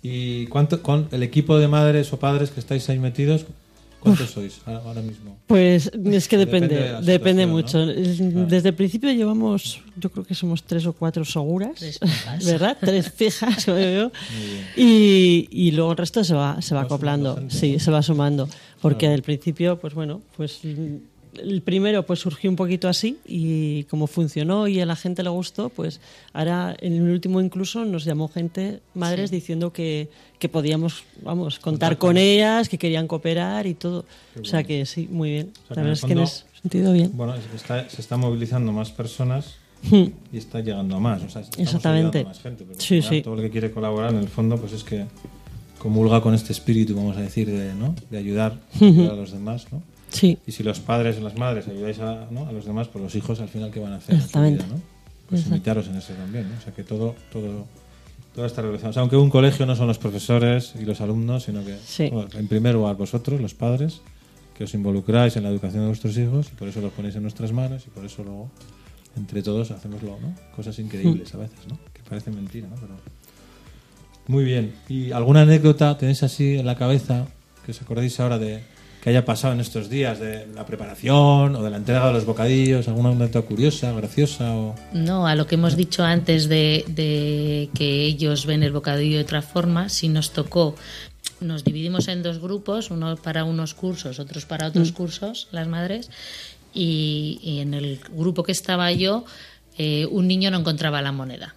¿Y 0.00 0.46
cuánto, 0.46 0.82
con 0.84 1.08
el 1.10 1.24
equipo 1.24 1.58
de 1.58 1.66
madres 1.66 2.12
o 2.12 2.20
padres 2.20 2.52
que 2.52 2.60
estáis 2.60 2.88
ahí 2.90 3.00
metidos, 3.00 3.44
cuántos 4.04 4.30
sois 4.30 4.60
ahora 4.66 4.80
ahora 4.84 5.02
mismo? 5.02 5.36
Pues 5.48 5.90
es 6.20 6.28
que 6.28 6.36
Depende 6.36 6.94
depende, 7.02 7.42
de 7.42 7.46
mucho. 7.46 7.78
¿no? 7.84 7.90
Es- 7.90 8.18
Claro. 8.18 8.46
Desde 8.46 8.68
el 8.68 8.74
principio 8.74 9.10
llevamos, 9.12 9.80
yo 9.96 10.10
creo 10.10 10.24
que 10.24 10.34
somos 10.34 10.62
tres 10.62 10.86
o 10.86 10.92
cuatro 10.92 11.24
seguras, 11.24 11.72
Tres. 11.80 11.98
¿verdad? 12.46 12.76
Tres 12.80 13.10
fijas, 13.10 13.64
como 13.64 13.78
yo. 13.78 14.12
Y, 14.76 15.48
y 15.50 15.70
luego 15.72 15.90
el 15.92 15.96
resto 15.98 16.22
se 16.24 16.34
va, 16.34 16.60
se 16.62 16.74
va 16.74 16.82
acoplando, 16.82 17.34
gente, 17.36 17.54
sí, 17.54 17.72
¿no? 17.74 17.78
se 17.80 17.90
va 17.90 18.02
sumando. 18.02 18.48
Porque 18.80 19.06
al 19.08 19.22
principio, 19.22 19.78
pues 19.80 19.94
bueno, 19.94 20.20
pues 20.36 20.60
el 21.42 21.62
primero 21.62 22.04
pues 22.04 22.20
surgió 22.20 22.48
un 22.50 22.56
poquito 22.56 22.88
así 22.88 23.18
y 23.26 23.84
como 23.84 24.06
funcionó 24.06 24.68
y 24.68 24.80
a 24.80 24.86
la 24.86 24.96
gente 24.96 25.22
le 25.22 25.30
gustó, 25.30 25.68
pues 25.68 26.00
ahora 26.32 26.76
en 26.80 26.92
el 26.94 27.02
último 27.10 27.40
incluso 27.40 27.84
nos 27.84 28.04
llamó 28.04 28.28
gente, 28.28 28.80
madres, 28.94 29.30
diciendo 29.30 29.72
que, 29.72 30.08
que 30.38 30.48
podíamos, 30.48 31.04
vamos, 31.22 31.58
contar 31.58 31.98
con 31.98 32.16
ellas, 32.16 32.68
que 32.68 32.78
querían 32.78 33.06
cooperar 33.06 33.66
y 33.66 33.74
todo. 33.74 34.04
O 34.40 34.44
sea 34.44 34.62
que 34.64 34.84
sí, 34.86 35.08
muy 35.10 35.30
bien. 35.30 35.52
O 35.70 35.74
sea, 35.74 35.76
la 35.76 35.82
verdad 35.82 35.92
es 35.92 36.04
que 36.04 36.12
en 36.12 36.18
ese 36.20 36.44
sentido 36.62 36.92
bien. 36.92 37.10
Bueno, 37.14 37.34
está- 37.54 37.88
se 37.88 38.00
está 38.00 38.16
movilizando 38.16 38.72
más 38.72 38.90
personas 38.92 39.56
Hmm. 39.90 40.04
y 40.32 40.38
está 40.38 40.60
llegando 40.60 40.96
a 40.96 40.98
más. 41.00 41.22
O 41.22 41.28
sea, 41.28 41.42
Exactamente. 41.58 42.20
a 42.20 42.24
más 42.24 42.40
gente, 42.40 42.64
Sí, 42.78 43.02
sí. 43.02 43.20
Todo 43.20 43.34
el 43.34 43.42
que 43.42 43.50
quiere 43.50 43.70
colaborar, 43.70 44.12
en 44.12 44.20
el 44.20 44.28
fondo, 44.28 44.56
pues 44.56 44.72
es 44.72 44.82
que 44.82 45.04
comulga 45.78 46.22
con 46.22 46.32
este 46.32 46.52
espíritu, 46.54 46.96
vamos 46.96 47.18
a 47.18 47.20
decir, 47.20 47.50
de, 47.50 47.74
¿no? 47.74 47.94
de 48.10 48.16
ayudar, 48.16 48.58
ayudar 48.80 49.10
a 49.12 49.16
los 49.16 49.32
demás, 49.32 49.66
¿no? 49.70 49.82
Sí, 50.14 50.38
Y 50.46 50.52
si 50.52 50.62
los 50.62 50.80
padres 50.80 51.18
o 51.18 51.20
las 51.20 51.36
madres 51.36 51.66
ayudáis 51.68 51.98
a, 51.98 52.26
¿no? 52.30 52.46
a 52.46 52.52
los 52.52 52.64
demás, 52.64 52.88
pues 52.88 53.02
los 53.02 53.14
hijos 53.16 53.40
al 53.40 53.48
final, 53.48 53.70
¿qué 53.70 53.80
van 53.80 53.92
a 53.92 53.96
hacer? 53.96 54.14
en 54.14 54.20
su 54.20 54.26
Exactamente. 54.26 54.64
vida, 54.64 54.74
¿no? 54.76 54.80
Pues 55.28 55.46
imitaros 55.46 55.88
en 55.88 55.96
eso 55.96 56.12
también, 56.14 56.48
¿no? 56.50 56.56
O 56.56 56.60
sea, 56.60 56.72
que 56.72 56.84
todo, 56.84 57.14
todo, 57.32 57.66
todo 58.34 58.46
está 58.46 58.62
relacionado. 58.62 58.90
O 58.90 58.92
sea, 58.92 59.00
aunque 59.02 59.16
un 59.16 59.30
colegio 59.30 59.66
no 59.66 59.74
son 59.74 59.86
los 59.88 59.98
profesores 59.98 60.74
y 60.80 60.84
los 60.84 61.00
alumnos, 61.00 61.42
sino 61.44 61.64
que, 61.64 61.76
Sí. 61.84 62.08
bueno, 62.10 62.28
en 62.34 62.46
primer 62.48 62.74
lugar, 62.74 62.96
vosotros, 62.96 63.40
los 63.40 63.54
padres, 63.54 64.00
que 64.56 64.64
os 64.64 64.74
involucráis 64.74 65.36
en 65.36 65.42
la 65.42 65.48
educación 65.48 65.82
de 65.82 65.88
vuestros 65.88 66.16
hijos 66.16 66.48
y 66.52 66.54
por 66.54 66.68
eso 66.68 66.80
los 66.80 66.92
ponéis 66.92 67.16
en 67.16 67.22
nuestras 67.22 67.52
manos 67.52 67.84
y 67.86 67.90
por 67.90 68.04
eso 68.04 68.22
luego, 68.22 68.50
entre 69.16 69.42
todos, 69.42 69.70
hacemos 69.72 70.02
lo, 70.02 70.20
¿no? 70.20 70.32
cosas 70.54 70.78
increíbles 70.78 71.34
a 71.34 71.38
veces, 71.38 71.58
¿no? 71.68 71.76
Que 71.92 72.02
parece 72.08 72.30
mentira, 72.30 72.68
¿no? 72.68 72.76
Pero... 72.76 72.94
Muy 74.28 74.44
bien. 74.44 74.74
¿Y 74.88 75.10
alguna 75.12 75.42
anécdota 75.42 75.98
tenéis 75.98 76.22
así 76.22 76.56
en 76.58 76.66
la 76.66 76.76
cabeza 76.76 77.26
que 77.66 77.72
os 77.72 77.82
acordéis 77.82 78.18
ahora 78.20 78.38
de 78.38 78.62
que 79.04 79.10
haya 79.10 79.26
pasado 79.26 79.52
en 79.52 79.60
estos 79.60 79.90
días 79.90 80.18
de 80.18 80.46
la 80.54 80.64
preparación 80.64 81.54
o 81.56 81.62
de 81.62 81.68
la 81.68 81.76
entrega 81.76 82.06
de 82.06 82.14
los 82.14 82.24
bocadillos? 82.24 82.88
¿Alguna 82.88 83.10
anécdota 83.10 83.42
curiosa, 83.42 83.92
graciosa? 83.92 84.56
O... 84.56 84.74
No, 84.94 85.26
a 85.26 85.34
lo 85.34 85.46
que 85.46 85.56
hemos 85.56 85.76
dicho 85.76 86.02
antes 86.02 86.48
de, 86.48 86.86
de 86.88 87.68
que 87.74 88.06
ellos 88.06 88.46
ven 88.46 88.62
el 88.62 88.72
bocadillo 88.72 89.18
de 89.18 89.24
otra 89.24 89.42
forma, 89.42 89.90
si 89.90 90.08
nos 90.08 90.32
tocó, 90.32 90.74
nos 91.38 91.64
dividimos 91.64 92.08
en 92.08 92.22
dos 92.22 92.38
grupos, 92.38 92.90
uno 92.90 93.14
para 93.16 93.44
unos 93.44 93.74
cursos, 93.74 94.18
otros 94.18 94.46
para 94.46 94.68
otros 94.68 94.92
cursos, 94.92 95.48
las 95.52 95.68
madres, 95.68 96.08
y, 96.72 97.40
y 97.42 97.58
en 97.58 97.74
el 97.74 98.00
grupo 98.10 98.42
que 98.42 98.52
estaba 98.52 98.90
yo, 98.90 99.26
eh, 99.76 100.06
un 100.06 100.26
niño 100.28 100.50
no 100.50 100.60
encontraba 100.60 101.02
la 101.02 101.12
moneda. 101.12 101.54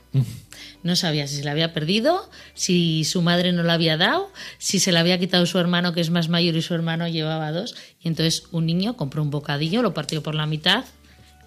No 0.87 0.95
sabía 0.95 1.27
si 1.27 1.35
se 1.35 1.43
la 1.43 1.51
había 1.51 1.73
perdido, 1.73 2.29
si 2.53 3.03
su 3.03 3.21
madre 3.21 3.51
no 3.51 3.61
la 3.63 3.73
había 3.73 3.97
dado, 3.97 4.29
si 4.57 4.79
se 4.79 4.91
la 4.93 5.01
había 5.01 5.19
quitado 5.19 5.45
su 5.45 5.59
hermano 5.59 5.93
que 5.93 5.99
es 6.01 6.09
más 6.09 6.29
mayor 6.29 6.55
y 6.55 6.61
su 6.61 6.73
hermano 6.73 7.07
llevaba 7.09 7.51
dos. 7.51 7.75
Y 8.01 8.07
entonces 8.07 8.43
un 8.53 8.65
niño 8.65 8.95
compró 8.95 9.21
un 9.21 9.29
bocadillo, 9.29 9.81
lo 9.81 9.93
partió 9.93 10.23
por 10.23 10.33
la 10.33 10.45
mitad 10.45 10.85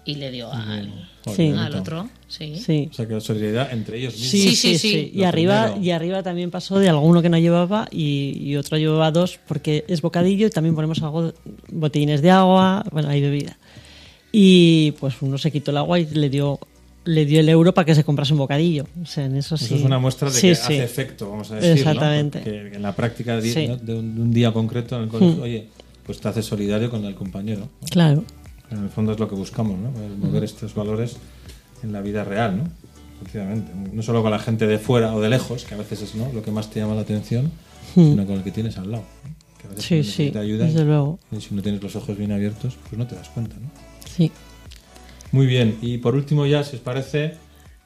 y 0.05 0.15
le 0.15 0.29
dio 0.31 0.51
al, 0.53 1.09
Sí. 1.35 1.51
otro. 1.75 2.09
Sí. 2.27 2.55
sí. 2.55 2.87
O 2.91 2.93
sea, 2.93 3.07
que 3.07 3.13
la 3.15 3.19
solidaridad 3.19 3.73
entre 3.73 3.97
ellos 3.97 4.13
mismos. 4.13 4.29
Sí, 4.31 4.41
Sí, 4.49 4.55
sí, 4.55 4.55
sí, 4.55 4.77
sí. 4.77 4.89
sí. 4.91 5.11
Y 5.13 5.23
arriba, 5.23 5.63
primero. 5.65 5.83
y 5.85 5.91
arriba 5.91 6.23
también 6.23 6.51
pasó 6.51 6.77
de 6.79 6.89
alguno 6.89 7.21
que 7.23 7.29
no 7.29 7.37
llevaba 7.39 7.87
y, 7.91 8.37
y 8.39 8.55
otro 8.57 8.77
llevaba 8.77 9.09
dos 9.11 9.39
porque 9.47 9.85
es 9.87 10.01
bocadillo 10.01 10.47
y 10.47 10.49
también 10.51 10.75
ponemos 10.75 11.01
algo, 11.01 11.33
botellines 11.69 12.21
de 12.21 12.29
agua, 12.31 12.83
bueno, 12.91 13.09
hay 13.09 13.21
bebida. 13.21 13.57
Y 14.31 14.91
pues 14.99 15.15
uno 15.21 15.37
se 15.37 15.51
quitó 15.51 15.71
el 15.71 15.77
agua 15.77 15.99
y 15.99 16.05
le 16.05 16.29
dio 16.29 16.59
le 17.03 17.25
dio 17.25 17.39
el 17.39 17.49
euro 17.49 17.73
para 17.73 17.85
que 17.85 17.95
se 17.95 18.03
comprase 18.03 18.33
un 18.33 18.39
bocadillo. 18.39 18.85
O 19.01 19.05
sea, 19.05 19.25
en 19.25 19.35
eso 19.35 19.57
sí. 19.57 19.65
Eso 19.65 19.75
es 19.75 19.81
una 19.83 19.97
muestra 19.99 20.29
de 20.29 20.35
Sí, 20.35 20.49
que 20.49 20.55
sí. 20.55 20.61
hace 20.63 20.83
efecto, 20.83 21.29
vamos 21.29 21.49
a 21.51 21.55
decir. 21.55 21.71
Exactamente. 21.71 22.39
¿no? 22.39 22.45
Que 22.45 22.75
en 22.75 22.81
la 22.81 22.95
práctica 22.95 23.37
de, 23.41 23.51
Sí. 23.53 23.67
¿no? 23.67 23.77
de 23.77 23.95
un, 23.95 24.31
día 24.31 24.51
concreto 24.53 24.95
en 24.97 25.03
el 25.03 25.09
colegio, 25.09 25.41
oye, 25.43 25.67
pues 26.05 26.19
te 26.19 26.27
haces 26.27 26.45
solidario 26.45 26.89
con 26.89 27.03
el 27.05 27.15
compañero. 27.15 27.61
¿no? 27.61 27.87
Claro. 27.89 28.23
En 28.69 28.83
el 28.83 28.89
fondo 28.89 29.11
es 29.13 29.19
lo 29.19 29.27
que 29.27 29.35
buscamos, 29.35 29.77
¿no? 29.79 29.89
El 30.03 30.17
mover 30.17 30.43
estos 30.43 30.73
valores 30.75 31.17
en 31.83 31.91
la 31.91 32.01
vida 32.01 32.23
real, 32.23 32.57
¿no? 32.57 32.63
Efectivamente. 33.21 33.71
No 33.93 34.01
solo 34.01 34.21
con 34.21 34.31
la 34.31 34.39
gente 34.39 34.65
de 34.67 34.77
fuera 34.79 35.13
o 35.13 35.21
de 35.21 35.29
lejos, 35.29 35.65
que 35.65 35.73
a 35.75 35.77
veces 35.77 36.01
es 36.01 36.15
¿no? 36.15 36.31
lo 36.33 36.41
que 36.41 36.51
más 36.51 36.69
te 36.69 36.79
llama 36.79 36.95
la 36.95 37.01
atención, 37.01 37.51
sino 37.93 38.25
con 38.25 38.37
el 38.37 38.43
que 38.43 38.51
tienes 38.51 38.77
al 38.77 38.91
lado. 38.91 39.03
¿no? 39.23 39.35
Que 39.59 39.67
a 39.67 39.69
veces 39.71 39.85
Hmm. 39.85 40.03
Sí, 40.11 40.29
sí, 40.31 40.37
ayuda 40.37 40.65
y- 40.65 40.67
desde 40.71 40.85
luego. 40.85 41.19
y 41.31 41.41
si 41.41 41.53
no 41.53 41.61
tienes 41.61 41.83
los 41.83 41.95
ojos 41.95 42.17
bien 42.17 42.31
abiertos, 42.31 42.77
pues 42.87 42.97
no 42.97 43.05
te 43.05 43.15
das 43.15 43.29
cuenta, 43.29 43.55
¿no? 43.57 43.69
Sí. 44.15 44.31
Muy 45.31 45.45
bien. 45.45 45.77
Y 45.81 45.97
por 45.99 46.15
último 46.15 46.45
ya, 46.45 46.63
si 46.63 46.75
os 46.75 46.81
parece, 46.81 47.35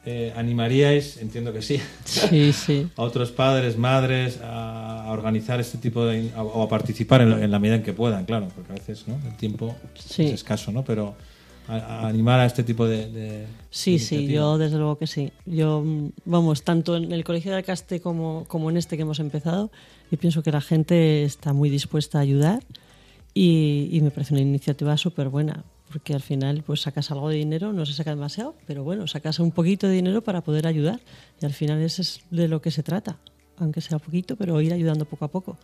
eh, 0.05 0.33
animaríais, 0.35 1.17
entiendo 1.17 1.51
que 1.53 1.61
sí, 1.61 1.79
Sí, 2.05 2.53
sí. 2.53 2.87
a 2.95 3.01
otros 3.03 3.31
padres, 3.31 3.77
madres, 3.77 4.39
a, 4.41 5.05
a 5.05 5.11
organizar 5.11 5.59
este 5.59 5.77
tipo 5.77 6.05
de... 6.05 6.31
a- 6.35 6.43
o 6.43 6.63
a 6.63 6.69
participar 6.69 7.21
en, 7.21 7.29
lo- 7.31 7.37
en 7.39 7.51
la 7.51 7.59
medida 7.59 7.75
en 7.75 7.83
que 7.83 7.93
puedan, 7.93 8.25
claro, 8.25 8.47
porque 8.55 8.71
a 8.71 8.75
veces 8.75 9.07
¿no? 9.07 9.15
el 9.27 9.35
tiempo 9.37 9.75
Sí. 9.95 10.25
es 10.25 10.33
escaso, 10.33 10.71
¿no? 10.71 10.83
Pero 10.83 11.15
a, 11.67 11.75
a 11.77 12.07
animar 12.07 12.39
a 12.39 12.45
este 12.45 12.63
tipo 12.63 12.85
de... 12.87 13.09
de- 13.11 13.45
Sí, 13.71 13.97
sí, 13.99 14.27
yo 14.27 14.57
desde 14.59 14.77
luego 14.77 14.97
que 14.97 15.07
sí. 15.07 15.31
Yo, 15.45 15.81
mm, 15.85 16.09
vamos, 16.25 16.63
tanto 16.63 16.95
en 16.97 17.11
el 17.11 17.23
Colegio 17.23 17.51
de 17.51 17.57
Alcaste 17.57 17.99
como, 17.99 18.45
como 18.47 18.69
en 18.69 18.77
este 18.77 18.95
que 18.97 19.01
hemos 19.03 19.19
empezado, 19.19 19.71
yo 20.11 20.17
pienso 20.19 20.43
que 20.43 20.51
la 20.51 20.61
gente 20.61 21.23
está 21.23 21.53
muy 21.53 21.69
dispuesta 21.71 22.19
a 22.19 22.21
ayudar 22.21 22.63
y, 23.33 23.89
y 23.91 24.01
me 24.01 24.11
parece 24.11 24.33
una 24.33 24.41
iniciativa 24.41 24.95
súper 24.97 25.29
buena, 25.29 25.63
porque 25.95 26.13
al 26.13 26.21
final 26.21 26.61
pues 26.61 26.81
sacas 26.81 27.09
algo 27.11 27.29
de 27.29 27.37
dinero, 27.37 27.71
no 27.71 27.85
se 27.85 27.93
saca 27.93 28.09
demasiado, 28.09 28.53
pero 28.67 28.83
bueno, 28.83 29.07
sacas 29.07 29.39
un 29.39 29.51
poquito 29.51 29.87
de 29.87 29.93
dinero 29.93 30.21
para 30.21 30.41
poder 30.41 30.67
ayudar 30.67 30.99
y 31.41 31.45
al 31.45 31.53
final 31.53 31.81
eso 31.81 32.01
es 32.01 32.19
de 32.31 32.49
lo 32.49 32.61
que 32.61 32.69
se 32.69 32.83
trata, 32.83 33.17
aunque 33.59 33.79
sea 33.79 33.97
poquito, 33.97 34.35
pero 34.35 34.59
ir 34.59 34.73
ayudando 34.73 35.05
poco 35.05 35.23
a 35.23 35.29
poco. 35.29 35.57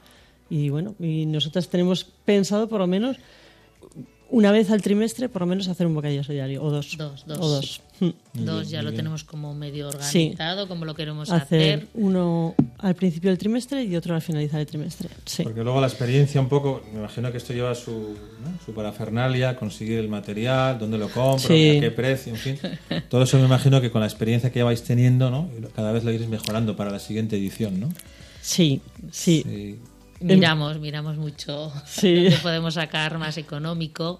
Y 0.49 0.69
bueno, 0.69 0.95
y 1.01 1.25
nosotros 1.25 1.67
tenemos 1.67 2.05
pensado 2.05 2.69
por 2.69 2.79
lo 2.79 2.87
menos 2.87 3.17
una 4.31 4.51
vez 4.51 4.71
al 4.71 4.81
trimestre, 4.81 5.29
por 5.29 5.41
lo 5.41 5.45
menos, 5.45 5.67
hacer 5.67 5.85
un 5.85 5.93
bocadillo 5.93 6.23
solidario, 6.23 6.63
o 6.63 6.71
dos. 6.71 6.97
Dos, 6.97 7.25
dos. 7.27 7.39
O 7.39 7.47
dos. 7.47 7.81
Mm. 7.99 8.09
Dos 8.45 8.69
ya 8.69 8.81
lo 8.81 8.93
tenemos 8.93 9.23
como 9.23 9.53
medio 9.53 9.89
organizado, 9.89 10.67
como 10.67 10.85
lo 10.85 10.95
queremos 10.95 11.29
hacer. 11.29 11.73
Hacer 11.75 11.87
uno 11.93 12.55
al 12.79 12.95
principio 12.95 13.29
del 13.29 13.37
trimestre 13.37 13.83
y 13.83 13.95
otro 13.95 14.15
al 14.15 14.21
finalizar 14.21 14.59
el 14.59 14.65
trimestre. 14.65 15.09
Sí. 15.25 15.43
Porque 15.43 15.63
luego 15.63 15.79
la 15.79 15.87
experiencia 15.87 16.41
un 16.41 16.49
poco, 16.49 16.81
me 16.93 16.99
imagino 16.99 17.31
que 17.31 17.37
esto 17.37 17.53
lleva 17.53 17.75
su, 17.75 17.91
¿no? 17.91 18.65
su 18.65 18.73
parafernalia, 18.73 19.55
conseguir 19.55 19.99
el 19.99 20.09
material, 20.09 20.79
dónde 20.79 20.97
lo 20.97 21.09
compro, 21.09 21.47
Sí. 21.47 21.77
a 21.77 21.81
qué 21.81 21.91
precio, 21.91 22.33
en 22.33 22.39
fin. 22.39 22.57
Todo 23.09 23.23
eso 23.23 23.37
me 23.37 23.45
imagino 23.45 23.81
que 23.81 23.91
con 23.91 24.01
la 24.01 24.07
experiencia 24.07 24.51
que 24.51 24.63
vais 24.63 24.81
teniendo, 24.83 25.29
¿no? 25.29 25.49
Cada 25.75 25.91
vez 25.91 26.03
lo 26.03 26.11
iréis 26.11 26.29
mejorando 26.29 26.75
para 26.75 26.89
la 26.89 26.99
siguiente 26.99 27.35
edición, 27.37 27.79
¿no? 27.79 27.89
Sí, 28.41 28.81
sí. 29.11 29.77
Sí. 30.21 30.27
Miramos, 30.35 30.79
miramos 30.79 31.17
mucho 31.17 31.73
Sí. 31.85 32.15
dónde 32.23 32.37
podemos 32.37 32.75
sacar 32.75 33.17
más 33.17 33.37
económico. 33.37 34.19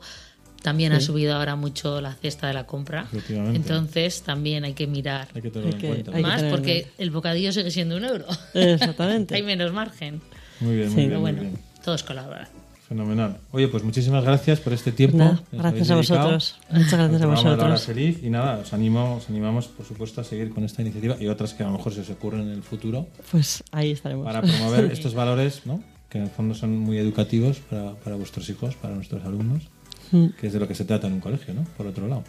También 0.64 0.92
ha 0.94 1.00
subido 1.02 1.36
ahora 1.36 1.56
mucho 1.56 2.02
la 2.02 2.14
cesta 2.14 2.48
de 2.48 2.54
la 2.54 2.68
compra. 2.68 3.06
Efectivamente. 3.12 3.58
Entonces 3.58 4.22
también 4.22 4.64
hay 4.64 4.74
que 4.74 4.86
mirar 4.86 5.28
Hay 5.34 5.42
que 5.42 5.50
tenerlo 5.50 5.74
Hay 5.76 5.80
que- 5.82 5.88
en 5.88 5.94
cuenta. 5.94 6.12
hay 6.12 6.24
que 6.24 6.30
más 6.30 6.44
porque 6.44 6.88
el 7.00 7.10
bocadillo 7.10 7.52
sigue 7.52 7.72
siendo 7.72 7.98
un 7.98 8.06
euro. 8.06 8.26
Exactamente. 8.54 9.34
hay 9.36 9.42
menos 9.44 9.74
margen. 9.74 10.22
Muy 10.60 10.76
bien, 10.76 10.90
Sí. 10.90 10.96
muy 10.96 11.04
bien, 11.08 11.10
Pero 11.10 11.20
muy 11.22 11.32
bueno, 11.32 11.42
bien. 11.42 11.60
todos 11.84 12.04
colaboran. 12.04 12.48
Fenomenal. 12.96 13.38
Oye, 13.54 13.70
pues 13.70 13.84
muchísimas 13.86 14.22
gracias 14.26 14.60
por 14.60 14.74
este 14.74 14.92
tiempo. 14.92 15.18
Nada, 15.18 15.42
gracias 15.50 15.90
a 15.92 15.96
vosotros. 15.96 16.60
Muchas 16.70 16.92
gracias 16.92 17.22
a 17.22 17.26
vosotros. 17.26 17.86
feliz. 17.86 18.20
Y 18.22 18.30
nada, 18.30 18.58
os 18.58 18.74
animo, 18.74 19.16
os 19.16 19.30
animamos, 19.30 19.68
por 19.68 19.86
supuesto, 19.86 20.20
a 20.20 20.26
seguir 20.26 20.50
con 20.54 20.66
esta 20.66 20.82
iniciativa 20.82 21.16
y 21.18 21.28
otras 21.28 21.54
que 21.54 21.64
a 21.64 21.68
lo 21.68 21.72
mejor 21.78 21.94
se 21.94 22.02
os 22.02 22.10
ocurren 22.10 22.42
en 22.42 22.50
el 22.50 22.64
futuro 22.64 23.08
Pues 23.32 23.64
ahí 23.72 23.92
estaremos. 23.92 24.26
para 24.26 24.42
promover 24.42 24.92
estos 24.92 25.14
valores, 25.14 25.62
¿no? 25.64 25.82
Que 26.10 26.18
en 26.18 26.26
el 26.26 26.30
fondo 26.32 26.54
son 26.54 26.78
muy 26.80 26.98
educativos 26.98 27.60
para, 27.60 27.94
para 27.94 28.18
vuestros 28.18 28.50
hijos, 28.50 28.76
para 28.76 28.94
nuestros 28.94 29.24
alumnos, 29.24 29.64
Mm. 30.12 30.26
que 30.38 30.48
es 30.48 30.52
de 30.52 30.60
lo 30.60 30.68
que 30.68 30.76
se 30.76 30.84
trata 30.84 31.08
en 31.08 31.14
un 31.14 31.22
colegio, 31.22 31.54
¿no? 31.54 31.64
Por 31.78 31.88
otro 31.88 32.06
lado, 32.10 32.26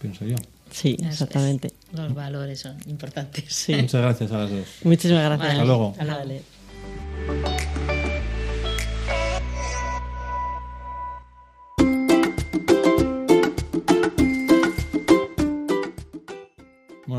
pienso 0.00 0.24
yo. 0.24 0.36
Sí, 0.70 0.96
exactamente. 1.02 1.72
Los 1.92 2.14
valores 2.14 2.60
son 2.60 2.76
importantes. 2.86 3.46
Sí. 3.52 3.74
Muchas 3.74 4.00
gracias 4.00 4.30
a 4.30 4.38
las 4.38 4.50
dos. 4.52 4.66
Muchísimas 4.84 5.24
gracias. 5.24 5.38
Vale, 5.40 5.50
Hasta 5.54 5.64
luego. 5.64 5.90
hasta 5.90 6.04
luego. 6.04 6.18
Vale. 6.20 6.42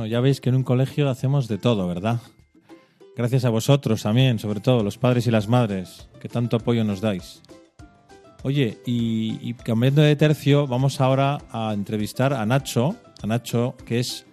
Ya 0.05 0.19
veis 0.19 0.41
que 0.41 0.49
en 0.49 0.55
un 0.55 0.63
colegio 0.63 1.09
hacemos 1.09 1.47
de 1.47 1.57
todo, 1.57 1.87
¿verdad? 1.87 2.19
Gracias 3.15 3.45
a 3.45 3.49
vosotros 3.49 4.03
también, 4.03 4.39
sobre 4.39 4.59
todo 4.59 4.83
los 4.83 4.97
padres 4.97 5.25
y 5.27 5.31
las 5.31 5.47
madres, 5.47 6.09
que 6.19 6.27
tanto 6.27 6.57
apoyo 6.57 6.83
nos 6.83 7.01
dais. 7.01 7.41
Oye, 8.43 8.77
y, 8.85 9.39
y 9.41 9.53
cambiando 9.53 10.01
de 10.01 10.15
tercio, 10.15 10.67
vamos 10.67 11.01
ahora 11.01 11.39
a 11.49 11.73
entrevistar 11.73 12.33
a 12.33 12.45
Nacho, 12.45 12.95
a 13.23 13.27
Nacho, 13.27 13.75
que 13.85 13.99
es 13.99 14.25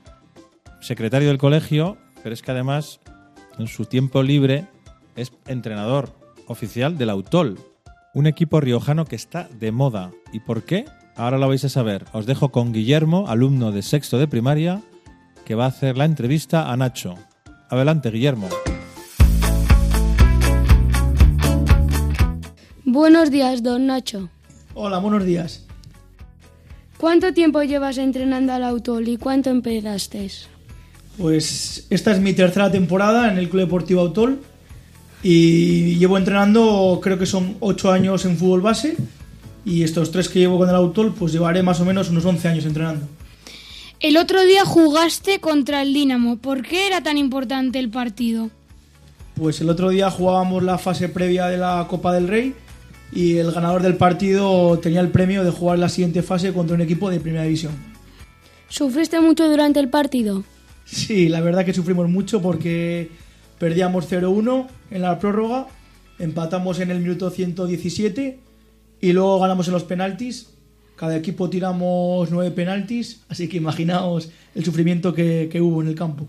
secretario 0.81 1.29
del 1.29 1.39
colegio, 1.39 1.97
pero 2.23 2.35
es 2.35 2.43
que 2.43 2.51
además 2.51 3.01
en 3.59 3.69
su 3.69 3.85
tiempo 3.85 4.23
libre 4.23 4.67
es 5.17 5.33
entrenador 5.47 6.11
oficial 6.47 6.99
del 6.99 7.11
Autol, 7.11 7.59
un 8.15 8.27
equipo 8.27 8.61
riojano 8.61 9.05
que 9.05 9.17
está 9.17 9.49
de 9.59 9.73
moda. 9.73 10.11
¿Y 10.33 10.41
por 10.41 10.65
qué? 10.65 10.85
Ahora 11.17 11.39
lo 11.39 11.49
vais 11.49 11.65
a 11.65 11.69
saber. 11.69 12.05
Os 12.13 12.27
dejo 12.27 12.51
con 12.51 12.73
Guillermo, 12.73 13.29
alumno 13.29 13.73
de 13.73 13.83
sexto 13.83 14.19
de 14.19 14.29
primaria, 14.29 14.83
que 15.53 15.57
va 15.57 15.67
a 15.67 15.69
hacer 15.69 15.99
la 15.99 16.07
entrevista 16.07 16.73
a 16.73 16.77
Nacho. 16.79 17.15
Adelante, 17.69 18.11
Guillermo. 18.11 18.49
Buenos 22.87 23.31
días, 23.31 23.63
don 23.63 23.87
Nacho. 23.87 24.31
Hola, 24.73 24.97
buenos 24.97 25.27
días. 25.27 25.67
¿Cuánto 26.97 27.35
tiempo 27.35 27.63
llevas 27.65 27.99
entrenando 27.99 28.55
al 28.55 28.65
autol 28.65 29.07
y 29.07 29.19
cuánto 29.19 29.51
empezaste? 29.51 30.31
Pues 31.19 31.87
esta 31.91 32.13
es 32.13 32.21
mi 32.21 32.33
tercera 32.33 32.73
temporada 32.73 33.31
en 33.31 33.37
el 33.37 33.51
Club 33.51 33.65
Deportivo 33.65 34.01
Autol 34.01 34.41
y 35.23 35.97
llevo 35.97 36.17
entrenando 36.17 36.99
creo 37.03 37.19
que 37.19 37.27
son 37.27 37.59
8 37.61 37.93
años 37.93 38.25
en 38.25 38.39
fútbol 38.39 38.63
base 38.63 38.97
y 39.67 39.83
estos 39.83 40.11
tres 40.13 40.31
que 40.31 40.39
llevo 40.39 40.57
con 40.57 40.71
el 40.71 40.75
Autol 40.75 41.13
pues 41.13 41.31
llevaré 41.31 41.63
más 41.63 41.79
o 41.79 41.85
menos 41.85 42.09
unos 42.09 42.25
11 42.25 42.49
años 42.49 42.65
entrenando. 42.65 43.07
El 44.03 44.17
otro 44.17 44.45
día 44.45 44.65
jugaste 44.65 45.39
contra 45.39 45.81
el 45.81 45.95
Dinamo. 45.95 46.37
¿Por 46.37 46.63
qué 46.63 46.89
era 46.89 47.05
tan 47.05 47.19
importante 47.19 47.79
el 47.79 47.89
partido? 47.89 48.51
Pues 49.37 49.61
el 49.61 49.71
otro 49.71 49.91
día 49.91 50.11
jugábamos 50.11 50.65
la 50.65 50.77
fase 50.77 51.09
previa 51.09 51.47
de 51.47 51.57
la 51.57 51.87
Copa 51.89 52.13
del 52.13 52.27
Rey 52.27 52.53
y 53.13 53.37
el 53.37 53.53
ganador 53.53 53.81
del 53.81 53.97
partido 53.97 54.77
tenía 54.81 54.99
el 54.99 55.11
premio 55.11 55.45
de 55.45 55.53
jugar 55.53 55.79
la 55.79 55.89
siguiente 55.89 56.25
fase 56.25 56.53
contra 56.53 56.75
un 56.75 56.81
equipo 56.81 57.11
de 57.11 57.21
primera 57.21 57.45
división. 57.45 57.75
¿Sufriste 58.69 59.21
mucho 59.21 59.49
durante 59.49 59.79
el 59.79 59.89
partido? 59.89 60.43
Sí, 60.85 61.29
la 61.29 61.41
verdad 61.41 61.65
que 61.65 61.73
sufrimos 61.73 62.09
mucho 62.09 62.43
porque 62.43 63.09
perdíamos 63.61 64.11
0-1 64.11 64.67
en 64.91 65.03
la 65.03 65.21
prórroga, 65.21 65.69
empatamos 66.19 66.81
en 66.81 66.91
el 66.91 66.99
minuto 66.99 67.31
117 67.31 68.41
y 69.01 69.13
luego 69.13 69.39
ganamos 69.39 69.69
en 69.69 69.75
los 69.75 69.85
penaltis. 69.85 70.49
Cada 71.03 71.17
equipo 71.17 71.51
tiramos 71.51 72.31
nueve 72.31 72.53
penaltis, 72.53 73.23
así 73.29 73.49
que 73.49 73.57
imaginaos 73.57 74.31
el 74.55 74.65
sufrimiento 74.65 75.13
que, 75.13 75.49
que 75.51 75.61
hubo 75.61 75.83
en 75.83 75.89
el 75.89 75.97
campo. 75.97 76.29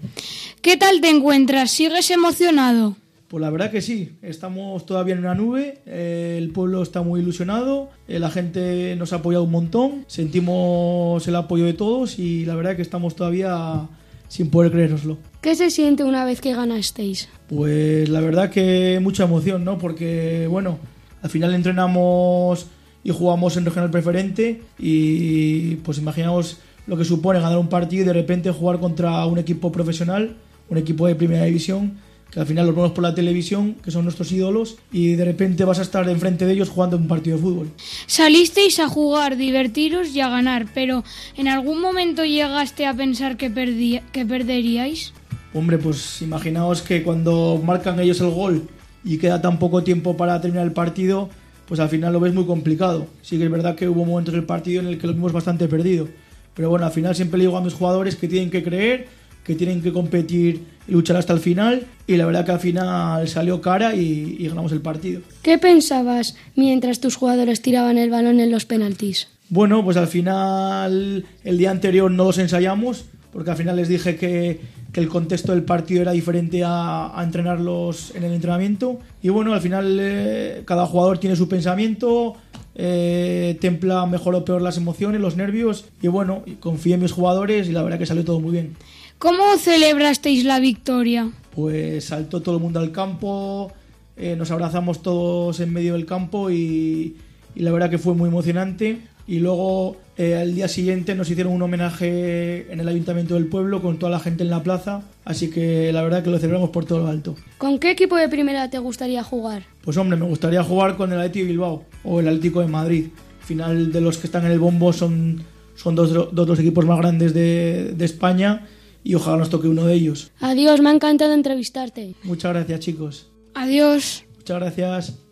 ¿Qué 0.63 0.77
tal 0.77 0.99
te 0.99 1.11
encuentras? 1.11 1.69
¿Sigues 1.69 2.09
emocionado? 2.09 2.95
Pues 3.27 3.39
la 3.39 3.51
verdad 3.51 3.69
que 3.69 3.83
sí, 3.83 4.13
estamos 4.23 4.87
todavía 4.87 5.13
en 5.13 5.19
una 5.19 5.35
nube, 5.35 5.77
eh, 5.85 6.39
el 6.39 6.49
pueblo 6.49 6.81
está 6.81 7.03
muy 7.03 7.19
ilusionado, 7.19 7.91
eh, 8.07 8.17
la 8.17 8.31
gente 8.31 8.95
nos 8.95 9.13
ha 9.13 9.17
apoyado 9.17 9.43
un 9.43 9.51
montón, 9.51 10.05
sentimos 10.07 11.27
el 11.27 11.35
apoyo 11.35 11.65
de 11.65 11.73
todos 11.73 12.17
y 12.17 12.43
la 12.47 12.55
verdad 12.55 12.75
que 12.75 12.81
estamos 12.81 13.15
todavía 13.15 13.87
sin 14.27 14.49
poder 14.49 14.71
creérnoslo. 14.71 15.19
¿Qué 15.41 15.53
se 15.53 15.69
siente 15.69 16.03
una 16.03 16.25
vez 16.25 16.41
que 16.41 16.55
ganasteis? 16.55 17.29
Pues 17.47 18.09
la 18.09 18.21
verdad 18.21 18.49
que 18.49 18.99
mucha 19.03 19.25
emoción, 19.25 19.63
¿no? 19.65 19.77
Porque, 19.77 20.47
bueno, 20.49 20.79
al 21.21 21.29
final 21.29 21.53
entrenamos 21.53 22.65
y 23.03 23.11
jugamos 23.11 23.57
en 23.57 23.65
regional 23.65 23.91
preferente 23.91 24.61
y 24.79 25.75
pues 25.77 25.97
imaginaos 25.97 26.57
lo 26.87 26.97
que 26.97 27.05
supone 27.05 27.39
ganar 27.39 27.57
un 27.57 27.69
partido 27.69 28.03
y 28.03 28.05
de 28.05 28.13
repente 28.13 28.51
jugar 28.51 28.79
contra 28.79 29.25
un 29.25 29.39
equipo 29.39 29.71
profesional, 29.71 30.35
un 30.69 30.77
equipo 30.77 31.07
de 31.07 31.15
primera 31.15 31.45
división, 31.45 31.93
que 32.31 32.39
al 32.39 32.45
final 32.47 32.65
los 32.65 32.75
vemos 32.75 32.91
por 32.93 33.03
la 33.03 33.13
televisión, 33.13 33.75
que 33.83 33.91
son 33.91 34.05
nuestros 34.05 34.31
ídolos, 34.31 34.77
y 34.91 35.13
de 35.13 35.23
repente 35.23 35.65
vas 35.65 35.79
a 35.79 35.83
estar 35.83 36.07
enfrente 36.09 36.45
de 36.47 36.53
ellos 36.53 36.67
jugando 36.69 36.97
un 36.97 37.07
partido 37.07 37.37
de 37.37 37.43
fútbol. 37.43 37.69
Salisteis 38.07 38.79
a 38.79 38.87
jugar, 38.89 39.37
divertiros 39.37 40.15
y 40.15 40.19
a 40.19 40.29
ganar, 40.29 40.65
pero 40.73 41.03
¿en 41.37 41.47
algún 41.47 41.79
momento 41.79 42.25
llegaste 42.25 42.85
a 42.87 42.93
pensar 42.95 43.37
que, 43.37 43.51
perdí- 43.53 44.01
que 44.11 44.25
perderíais? 44.25 45.13
Hombre, 45.53 45.77
pues 45.77 46.21
imaginaos 46.23 46.81
que 46.81 47.03
cuando 47.03 47.61
marcan 47.63 47.99
ellos 47.99 48.19
el 48.19 48.31
gol 48.31 48.67
y 49.05 49.19
queda 49.19 49.39
tan 49.39 49.59
poco 49.59 49.83
tiempo 49.83 50.17
para 50.17 50.41
terminar 50.41 50.65
el 50.65 50.73
partido, 50.73 51.29
pues 51.67 51.79
al 51.79 51.89
final 51.89 52.13
lo 52.13 52.19
ves 52.19 52.33
muy 52.33 52.45
complicado. 52.45 53.07
Sí 53.21 53.37
que 53.37 53.45
es 53.45 53.51
verdad 53.51 53.75
que 53.75 53.87
hubo 53.87 54.05
momentos 54.05 54.33
del 54.33 54.43
partido 54.43 54.81
en 54.81 54.87
el 54.87 54.97
que 54.97 55.07
lo 55.07 55.13
vimos 55.13 55.31
bastante 55.31 55.67
perdido. 55.67 56.07
Pero 56.53 56.69
bueno, 56.69 56.85
al 56.85 56.91
final 56.91 57.15
siempre 57.15 57.37
le 57.37 57.45
digo 57.45 57.57
a 57.57 57.61
mis 57.61 57.73
jugadores 57.73 58.15
que 58.15 58.27
tienen 58.27 58.49
que 58.49 58.63
creer, 58.63 59.07
que 59.43 59.55
tienen 59.55 59.81
que 59.81 59.91
competir 59.91 60.63
y 60.87 60.91
luchar 60.91 61.17
hasta 61.17 61.33
el 61.33 61.39
final. 61.39 61.85
Y 62.05 62.17
la 62.17 62.25
verdad 62.25 62.45
que 62.45 62.51
al 62.51 62.59
final 62.59 63.27
salió 63.27 63.61
cara 63.61 63.95
y, 63.95 64.35
y 64.39 64.47
ganamos 64.47 64.71
el 64.71 64.81
partido. 64.81 65.21
¿Qué 65.41 65.57
pensabas 65.57 66.35
mientras 66.55 66.99
tus 66.99 67.15
jugadores 67.15 67.61
tiraban 67.61 67.97
el 67.97 68.09
balón 68.09 68.39
en 68.39 68.51
los 68.51 68.65
penaltis? 68.65 69.29
Bueno, 69.49 69.83
pues 69.83 69.97
al 69.97 70.07
final 70.07 71.25
el 71.43 71.57
día 71.57 71.71
anterior 71.71 72.09
no 72.09 72.25
los 72.25 72.37
ensayamos, 72.37 73.05
porque 73.31 73.51
al 73.51 73.57
final 73.57 73.75
les 73.75 73.87
dije 73.87 74.15
que, 74.15 74.61
que 74.93 75.01
el 75.01 75.09
contexto 75.09 75.51
del 75.51 75.63
partido 75.63 76.03
era 76.03 76.11
diferente 76.11 76.63
a, 76.63 77.19
a 77.19 77.23
entrenarlos 77.23 78.13
en 78.15 78.23
el 78.23 78.31
entrenamiento. 78.31 78.99
Y 79.23 79.29
bueno, 79.29 79.53
al 79.53 79.59
final 79.59 79.97
eh, 79.99 80.61
cada 80.65 80.85
jugador 80.85 81.17
tiene 81.17 81.35
su 81.35 81.49
pensamiento, 81.49 82.35
eh, 82.75 83.57
templa 83.59 84.05
mejor 84.05 84.35
o 84.35 84.45
peor 84.45 84.61
las 84.61 84.77
emociones, 84.77 85.19
los 85.19 85.35
nervios. 85.35 85.85
Y 86.01 86.07
bueno, 86.07 86.43
confío 86.59 86.93
en 86.93 87.01
mis 87.01 87.11
jugadores 87.11 87.67
y 87.67 87.71
la 87.71 87.81
verdad 87.81 87.97
que 87.97 88.05
salió 88.05 88.23
todo 88.23 88.39
muy 88.39 88.51
bien. 88.51 88.75
¿Cómo 89.17 89.57
celebrasteis 89.57 90.45
la 90.45 90.59
victoria? 90.59 91.31
Pues 91.55 92.05
saltó 92.05 92.41
todo 92.41 92.55
el 92.55 92.61
mundo 92.61 92.79
al 92.79 92.91
campo, 92.91 93.71
eh, 94.15 94.35
nos 94.35 94.51
abrazamos 94.51 95.01
todos 95.01 95.59
en 95.59 95.73
medio 95.73 95.93
del 95.93 96.05
campo 96.05 96.51
y, 96.51 97.17
y 97.55 97.61
la 97.61 97.71
verdad 97.71 97.89
que 97.89 97.97
fue 97.97 98.13
muy 98.13 98.27
emocionante. 98.29 98.99
Y 99.25 99.39
luego 99.39 99.97
eh, 100.17 100.35
al 100.35 100.53
día 100.53 100.67
siguiente 100.67 101.15
nos 101.15 101.29
hicieron 101.29 101.53
un 101.53 101.61
homenaje 101.61 102.71
en 102.71 102.79
el 102.79 102.87
ayuntamiento 102.87 103.35
del 103.35 103.47
pueblo 103.47 103.81
con 103.81 103.97
toda 103.97 104.11
la 104.11 104.19
gente 104.19 104.43
en 104.43 104.49
la 104.49 104.61
plaza, 104.61 105.03
así 105.23 105.49
que 105.49 105.91
la 105.93 106.01
verdad 106.03 106.23
que 106.23 106.29
lo 106.29 106.37
celebramos 106.37 106.71
por 106.71 106.85
todo 106.85 106.99
lo 106.99 107.07
alto. 107.07 107.35
¿Con 107.57 107.79
qué 107.79 107.91
equipo 107.91 108.17
de 108.17 108.27
primera 108.27 108.69
te 108.69 108.79
gustaría 108.79 109.23
jugar? 109.23 109.63
Pues 109.81 109.95
hombre, 109.97 110.17
me 110.17 110.25
gustaría 110.25 110.63
jugar 110.63 110.97
con 110.97 111.11
el 111.13 111.19
Atlético 111.19 111.45
de 111.45 111.51
Bilbao 111.51 111.85
o 112.03 112.19
el 112.19 112.27
Atlético 112.27 112.59
de 112.61 112.67
Madrid. 112.67 113.07
Al 113.39 113.47
final 113.47 113.91
de 113.91 114.01
los 114.01 114.17
que 114.17 114.27
están 114.27 114.45
en 114.45 114.51
el 114.51 114.59
bombo 114.59 114.91
son, 114.93 115.41
son 115.75 115.95
dos, 115.95 116.13
dos 116.13 116.33
de 116.33 116.45
los 116.45 116.59
equipos 116.59 116.85
más 116.85 116.97
grandes 116.97 117.33
de, 117.33 117.93
de 117.95 118.05
España 118.05 118.67
y 119.03 119.15
ojalá 119.15 119.37
nos 119.37 119.49
toque 119.49 119.67
uno 119.67 119.85
de 119.85 119.93
ellos. 119.93 120.31
Adiós, 120.39 120.81
me 120.81 120.89
ha 120.89 120.93
encantado 120.93 121.33
entrevistarte. 121.33 122.15
Muchas 122.23 122.53
gracias 122.53 122.79
chicos. 122.79 123.29
Adiós. 123.53 124.25
Muchas 124.37 124.59
gracias. 124.59 125.23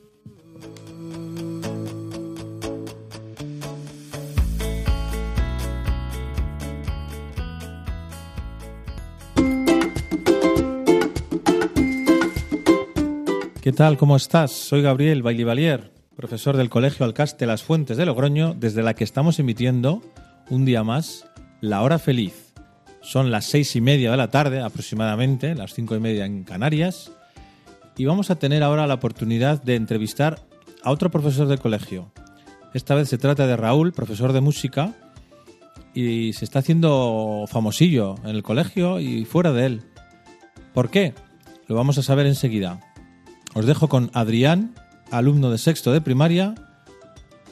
¿Qué 13.72 13.78
tal? 13.78 13.98
¿Cómo 13.98 14.18
estás? 14.18 14.52
Soy 14.52 14.82
Gabriel 14.82 15.24
Bailivalier, 15.24 15.94
profesor 16.18 16.58
del 16.58 16.70
Colegio 16.70 17.06
Alcaste 17.06 17.46
Las 17.46 17.64
Fuentes 17.64 17.96
de 17.96 18.06
Logroño, 18.06 18.54
desde 18.54 18.84
la 18.84 18.96
que 18.96 19.06
estamos 19.06 19.40
emitiendo 19.40 20.02
un 20.50 20.66
día 20.66 20.84
más 20.84 21.26
La 21.62 21.82
Hora 21.82 21.98
Feliz. 21.98 22.54
Son 23.00 23.32
las 23.32 23.46
seis 23.46 23.74
y 23.78 23.80
media 23.80 24.12
de 24.12 24.18
la 24.18 24.30
tarde 24.30 24.60
aproximadamente, 24.60 25.56
las 25.56 25.74
cinco 25.74 25.96
y 25.96 26.02
media 26.02 26.26
en 26.26 26.44
Canarias, 26.44 27.14
y 27.96 28.04
vamos 28.04 28.30
a 28.30 28.36
tener 28.36 28.62
ahora 28.62 28.88
la 28.88 28.96
oportunidad 28.96 29.64
de 29.64 29.76
entrevistar 29.76 30.42
a 30.84 30.92
otro 30.92 31.10
profesor 31.10 31.48
del 31.48 31.62
colegio. 31.62 32.12
Esta 32.74 32.94
vez 32.94 33.08
se 33.08 33.18
trata 33.18 33.48
de 33.48 33.56
Raúl, 33.56 33.94
profesor 33.94 34.34
de 34.34 34.42
música, 34.42 34.94
y 35.94 36.34
se 36.34 36.44
está 36.44 36.60
haciendo 36.60 37.46
famosillo 37.48 38.16
en 38.26 38.32
el 38.32 38.44
colegio 38.44 39.00
y 39.00 39.24
fuera 39.24 39.54
de 39.54 39.66
él. 39.66 39.82
¿Por 40.74 40.90
qué? 40.90 41.14
Lo 41.68 41.76
vamos 41.76 41.98
a 41.98 42.04
saber 42.04 42.26
enseguida. 42.26 42.91
Os 43.54 43.66
dejo 43.66 43.90
con 43.90 44.12
Adrián, 44.14 44.74
alumno 45.12 45.52
de 45.52 45.58
sexto 45.58 45.92
de 45.92 46.02
primaria, 46.02 46.56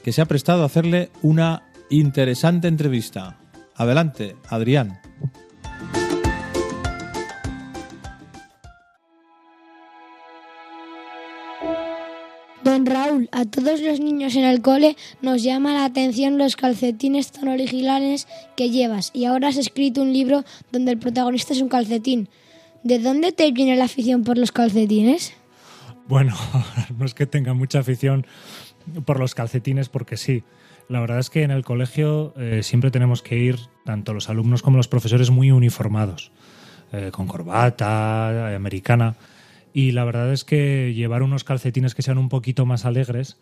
que 0.03 0.13
se 0.13 0.21
ha 0.21 0.25
prestado 0.25 0.63
a 0.63 0.67
hacerle 0.67 1.12
una 1.21 1.63
interesante 1.89 2.67
entrevista. 2.67 3.38
Adelante, 3.75 4.35
Adrián. 4.47 4.99
Don 12.63 12.85
Raúl, 12.85 13.29
a 13.31 13.45
todos 13.45 13.81
los 13.81 13.99
niños 13.99 14.35
en 14.35 14.43
el 14.43 14.62
cole 14.62 14.95
nos 15.21 15.43
llama 15.43 15.73
la 15.73 15.85
atención 15.85 16.38
los 16.38 16.55
calcetines 16.55 17.31
tan 17.31 17.47
originales 17.47 18.27
que 18.55 18.69
llevas 18.69 19.12
y 19.13 19.25
ahora 19.25 19.47
has 19.47 19.57
escrito 19.57 20.01
un 20.01 20.13
libro 20.13 20.45
donde 20.71 20.91
el 20.91 20.99
protagonista 20.99 21.53
es 21.53 21.62
un 21.62 21.69
calcetín. 21.69 22.29
¿De 22.83 22.99
dónde 22.99 23.31
te 23.31 23.51
viene 23.51 23.75
la 23.75 23.85
afición 23.85 24.23
por 24.23 24.38
los 24.38 24.51
calcetines? 24.51 25.33
Bueno, 26.10 26.34
no 26.98 27.06
es 27.06 27.13
que 27.13 27.28
tenga 27.28 27.54
mucha 27.54 27.80
afición 27.80 28.26
por 29.06 29.19
los 29.19 29.36
calcetines 29.36 29.89
porque 29.89 30.17
sí. 30.17 30.43
La 30.88 31.00
verdad 31.00 31.19
es 31.19 31.30
que 31.30 31.43
en 31.43 31.52
el 31.52 31.63
colegio 31.63 32.34
eh, 32.36 32.63
siempre 32.63 32.89
tenemos 32.89 33.22
que 33.22 33.38
ir, 33.38 33.60
tanto 33.86 34.12
los 34.15 34.28
alumnos 34.28 34.63
como 34.63 34.78
los 34.78 34.88
profesores, 34.88 35.30
muy 35.30 35.52
uniformados, 35.52 36.32
eh, 36.91 37.12
con 37.12 37.28
corbata, 37.28 38.52
eh, 38.52 38.56
americana. 38.56 39.17
Y 39.72 39.91
la 39.91 40.04
verdad 40.04 40.34
es 40.34 40.43
que 40.43 40.95
llevar 40.95 41.22
unos 41.22 41.43
calcetines 41.43 41.93
que 41.93 42.02
sean 42.02 42.17
un 42.17 42.28
poquito 42.28 42.65
más 42.65 42.86
alegres, 42.86 43.38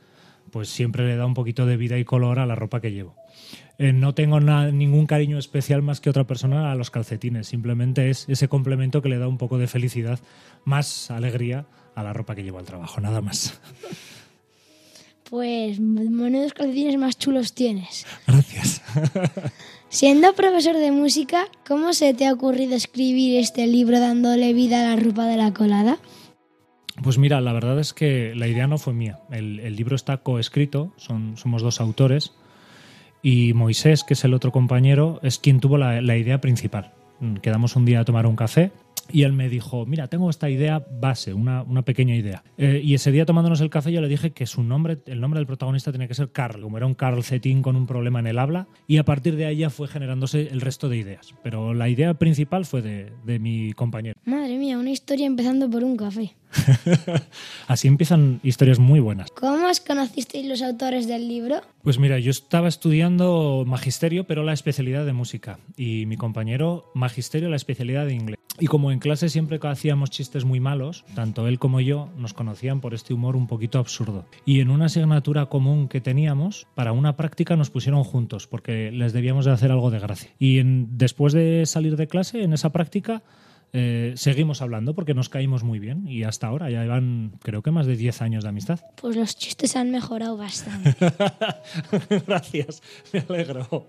pues 0.52 0.68
siempre 0.68 1.08
le 1.08 1.16
da 1.16 1.26
un 1.26 1.36
poquito 1.36 1.66
de 1.66 1.78
vida 1.78 1.98
y 1.98 2.04
color 2.04 2.38
a 2.38 2.46
la 2.46 2.56
ropa 2.56 2.82
que 2.82 2.92
llevo. 2.92 3.16
No 3.80 4.14
tengo 4.14 4.40
ningún 4.40 5.06
cariño 5.06 5.38
especial 5.38 5.84
más 5.84 6.02
que 6.02 6.10
otra 6.10 6.26
persona 6.26 6.72
a 6.72 6.76
los 6.76 6.90
calcetines, 6.90 7.48
simplemente 7.48 8.10
es 8.10 8.28
ese 8.28 8.48
complemento 8.48 9.02
que 9.02 9.10
le 9.10 9.20
da 9.20 9.28
un 9.28 9.38
poco 9.38 9.58
de 9.58 9.68
felicidad, 9.68 10.20
más 10.66 11.12
alegría 11.12 11.68
a 11.98 12.04
la 12.04 12.14
ropa 12.14 12.36
que 12.36 12.44
llevo 12.44 12.60
al 12.60 12.66
trabajo, 12.66 13.02
nada 13.02 13.22
más. 13.22 13.60
Pues 15.28 15.80
menudos 15.80 16.54
calcetines 16.54 16.96
más 16.98 17.18
chulos 17.18 17.54
tienes. 17.54 18.06
Gracias. 18.28 18.84
Siendo 19.90 20.34
profesor 20.34 20.78
de 20.78 20.92
música, 20.92 21.48
¿cómo 21.68 21.94
se 21.94 22.14
te 22.14 22.28
ha 22.28 22.34
ocurrido 22.34 22.76
escribir 22.76 23.40
este 23.40 23.66
libro 23.66 24.00
dándole 24.00 24.54
vida 24.54 24.82
a 24.82 24.96
la 24.96 25.02
ropa 25.02 25.26
de 25.26 25.38
la 25.38 25.54
colada? 25.54 25.98
Pues 27.02 27.18
mira, 27.18 27.42
la 27.42 27.52
verdad 27.52 27.80
es 27.80 27.94
que 27.94 28.34
la 28.36 28.48
idea 28.48 28.68
no 28.68 28.78
fue 28.78 28.94
mía. 28.94 29.20
El, 29.32 29.60
el 29.60 29.76
libro 29.76 29.96
está 29.96 30.18
coescrito, 30.18 30.94
son, 30.98 31.36
somos 31.36 31.64
dos 31.64 31.82
autores, 31.82 32.34
y 33.24 33.54
Moisés, 33.54 34.04
que 34.04 34.14
es 34.14 34.24
el 34.24 34.36
otro 34.36 34.52
compañero, 34.52 35.20
es 35.24 35.40
quien 35.40 35.60
tuvo 35.60 35.80
la, 35.80 36.00
la 36.02 36.16
idea 36.16 36.40
principal. 36.42 36.94
Quedamos 37.42 37.76
un 37.76 37.86
día 37.86 38.02
a 38.02 38.06
tomar 38.06 38.28
un 38.28 38.36
café 38.36 38.72
y 39.12 39.24
él 39.24 39.34
me 39.34 39.50
dijo, 39.50 39.86
mira, 39.86 40.08
tengo 40.08 40.30
esta 40.30 40.50
idea 40.50 40.86
base, 41.00 41.34
una, 41.34 41.64
una 41.64 41.84
pequeña 41.84 42.16
idea. 42.16 42.44
Eh, 42.58 42.82
y 42.84 42.94
ese 42.94 43.12
día 43.12 43.26
tomándonos 43.26 43.62
el 43.62 43.70
café 43.70 43.92
yo 43.92 44.02
le 44.02 44.08
dije 44.08 44.32
que 44.32 44.46
su 44.46 44.64
nombre, 44.64 45.00
el 45.06 45.22
nombre 45.22 45.40
del 45.40 45.48
protagonista 45.48 45.92
tenía 45.92 46.08
que 46.08 46.14
ser 46.14 46.32
Carl, 46.32 46.62
como 46.62 46.78
era 46.78 46.86
un 46.86 46.96
Carl 46.96 47.24
Cetín 47.24 47.62
con 47.62 47.76
un 47.76 47.88
problema 47.88 48.20
en 48.20 48.28
el 48.28 48.40
habla, 48.40 48.68
y 48.88 48.98
a 48.98 49.06
partir 49.06 49.36
de 49.36 49.46
ahí 49.46 49.58
ya 49.58 49.70
fue 49.70 49.88
generándose 49.88 50.50
el 50.50 50.62
resto 50.62 50.90
de 50.90 50.98
ideas. 50.98 51.34
Pero 51.44 51.74
la 51.74 51.90
idea 51.90 52.14
principal 52.16 52.66
fue 52.66 52.82
de, 52.82 53.12
de 53.26 53.40
mi 53.40 53.74
compañero. 53.74 54.20
Madre 54.26 54.58
mía, 54.58 54.78
una 54.78 54.92
historia 54.92 55.26
empezando 55.26 55.70
por 55.70 55.84
un 55.84 55.98
café. 55.98 56.36
Así 57.68 57.88
empiezan 57.88 58.40
historias 58.44 58.80
muy 58.80 59.00
buenas. 59.00 59.32
¿Cómo 59.32 59.68
os 59.68 59.80
conocisteis 59.80 60.46
los 60.46 60.62
autores 60.62 61.08
del 61.08 61.28
libro? 61.28 61.62
Pues 61.84 62.00
mira, 62.00 62.20
yo 62.20 62.32
estaba 62.32 62.68
estudiando 62.68 63.64
magisterio, 63.66 64.26
pero 64.26 64.44
la 64.44 64.54
especialidad 64.54 65.06
de 65.06 65.14
música. 65.14 65.60
Y 65.76 66.06
mi 66.06 66.18
compañero, 66.18 66.92
magisterio, 66.94 67.50
la 67.50 67.56
especialidad 67.56 68.06
de 68.06 68.14
inglés. 68.14 68.37
Y 68.60 68.68
como 68.68 68.92
en 68.92 69.00
clase 69.00 69.30
siempre 69.30 69.60
hacíamos 69.62 70.10
chistes 70.10 70.46
muy 70.46 70.60
malos, 70.60 71.06
tanto 71.16 71.48
él 71.48 71.60
como 71.60 71.80
yo 71.80 72.10
nos 72.18 72.34
conocían 72.34 72.82
por 72.82 72.94
este 72.94 73.14
humor 73.14 73.36
un 73.36 73.48
poquito 73.48 73.78
absurdo. 73.80 74.26
Y 74.46 74.62
en 74.62 74.70
una 74.72 74.86
asignatura 74.86 75.46
común 75.48 75.88
que 75.88 76.02
teníamos, 76.02 76.68
para 76.76 76.92
una 76.92 77.16
práctica 77.16 77.56
nos 77.56 77.70
pusieron 77.70 78.04
juntos, 78.04 78.48
porque 78.48 78.92
les 78.92 79.14
debíamos 79.14 79.46
de 79.46 79.52
hacer 79.52 79.72
algo 79.72 79.92
de 79.92 80.00
gracia. 80.00 80.32
Y 80.40 80.60
en- 80.60 80.98
después 80.98 81.34
de 81.34 81.66
salir 81.66 81.96
de 81.98 82.08
clase, 82.08 82.42
en 82.44 82.54
esa 82.54 82.72
práctica, 82.72 83.22
eh, 83.74 84.14
seguimos 84.16 84.62
hablando 84.62 84.96
porque 84.96 85.14
nos 85.14 85.30
caímos 85.30 85.64
muy 85.64 85.78
bien. 85.78 86.08
Y 86.08 86.24
hasta 86.24 86.48
ahora 86.48 86.70
ya 86.72 86.82
llevan, 86.82 87.34
creo 87.44 87.62
que 87.62 87.70
más 87.72 87.86
de 87.86 87.96
10 87.98 88.22
años 88.22 88.44
de 88.44 88.50
amistad. 88.50 88.80
Pues 89.00 89.16
los 89.18 89.36
chistes 89.38 89.76
han 89.76 89.92
mejorado 89.92 90.38
bastante. 90.38 90.96
Gracias, 92.28 92.82
me 93.14 93.20
alegro. 93.28 93.88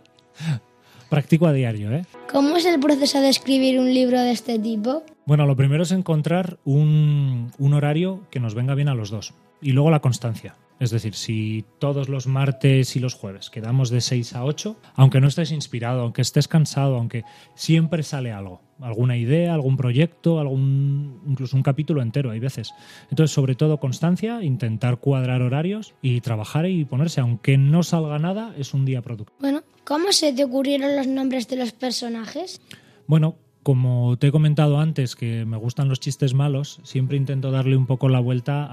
Practico 1.08 1.46
a 1.46 1.52
diario, 1.52 1.90
¿eh? 1.92 2.04
¿Cómo 2.30 2.56
es 2.56 2.66
el 2.66 2.78
proceso 2.80 3.20
de 3.20 3.30
escribir 3.30 3.80
un 3.80 3.92
libro 3.92 4.20
de 4.20 4.32
este 4.32 4.58
tipo? 4.58 5.02
Bueno, 5.24 5.46
lo 5.46 5.56
primero 5.56 5.82
es 5.82 5.92
encontrar 5.92 6.58
un, 6.64 7.50
un 7.58 7.74
horario 7.74 8.22
que 8.30 8.40
nos 8.40 8.54
venga 8.54 8.74
bien 8.74 8.88
a 8.88 8.94
los 8.94 9.10
dos. 9.10 9.34
Y 9.62 9.72
luego 9.72 9.90
la 9.90 10.00
constancia. 10.00 10.56
Es 10.80 10.90
decir, 10.90 11.14
si 11.14 11.64
todos 11.80 12.08
los 12.08 12.26
martes 12.26 12.94
y 12.94 13.00
los 13.00 13.14
jueves 13.14 13.50
quedamos 13.50 13.90
de 13.90 14.00
6 14.00 14.34
a 14.34 14.44
8, 14.44 14.76
aunque 14.94 15.20
no 15.20 15.26
estés 15.26 15.50
inspirado, 15.50 16.02
aunque 16.02 16.22
estés 16.22 16.46
cansado, 16.46 16.96
aunque 16.96 17.24
siempre 17.54 18.04
sale 18.04 18.30
algo, 18.30 18.60
alguna 18.80 19.16
idea, 19.16 19.54
algún 19.54 19.76
proyecto, 19.76 20.38
algún 20.38 21.20
incluso 21.26 21.56
un 21.56 21.64
capítulo 21.64 22.00
entero 22.00 22.30
hay 22.30 22.38
veces. 22.38 22.72
Entonces, 23.10 23.34
sobre 23.34 23.56
todo 23.56 23.80
constancia, 23.80 24.42
intentar 24.44 24.98
cuadrar 24.98 25.42
horarios 25.42 25.94
y 26.00 26.20
trabajar 26.20 26.66
y 26.66 26.84
ponerse, 26.84 27.20
aunque 27.20 27.58
no 27.58 27.82
salga 27.82 28.20
nada, 28.20 28.54
es 28.56 28.72
un 28.72 28.84
día 28.84 29.02
productivo. 29.02 29.36
Bueno, 29.40 29.62
¿cómo 29.88 30.12
se 30.12 30.34
te 30.34 30.44
ocurrieron 30.44 30.96
los 30.96 31.06
nombres 31.06 31.48
de 31.48 31.56
los 31.56 31.72
personajes? 31.72 32.60
Bueno, 33.06 33.36
como 33.62 34.18
te 34.18 34.26
he 34.26 34.30
comentado 34.30 34.80
antes 34.80 35.16
que 35.16 35.46
me 35.46 35.56
gustan 35.56 35.88
los 35.88 35.98
chistes 35.98 36.34
malos, 36.34 36.78
siempre 36.82 37.16
intento 37.16 37.50
darle 37.50 37.74
un 37.74 37.86
poco 37.86 38.10
la 38.10 38.20
vuelta 38.20 38.66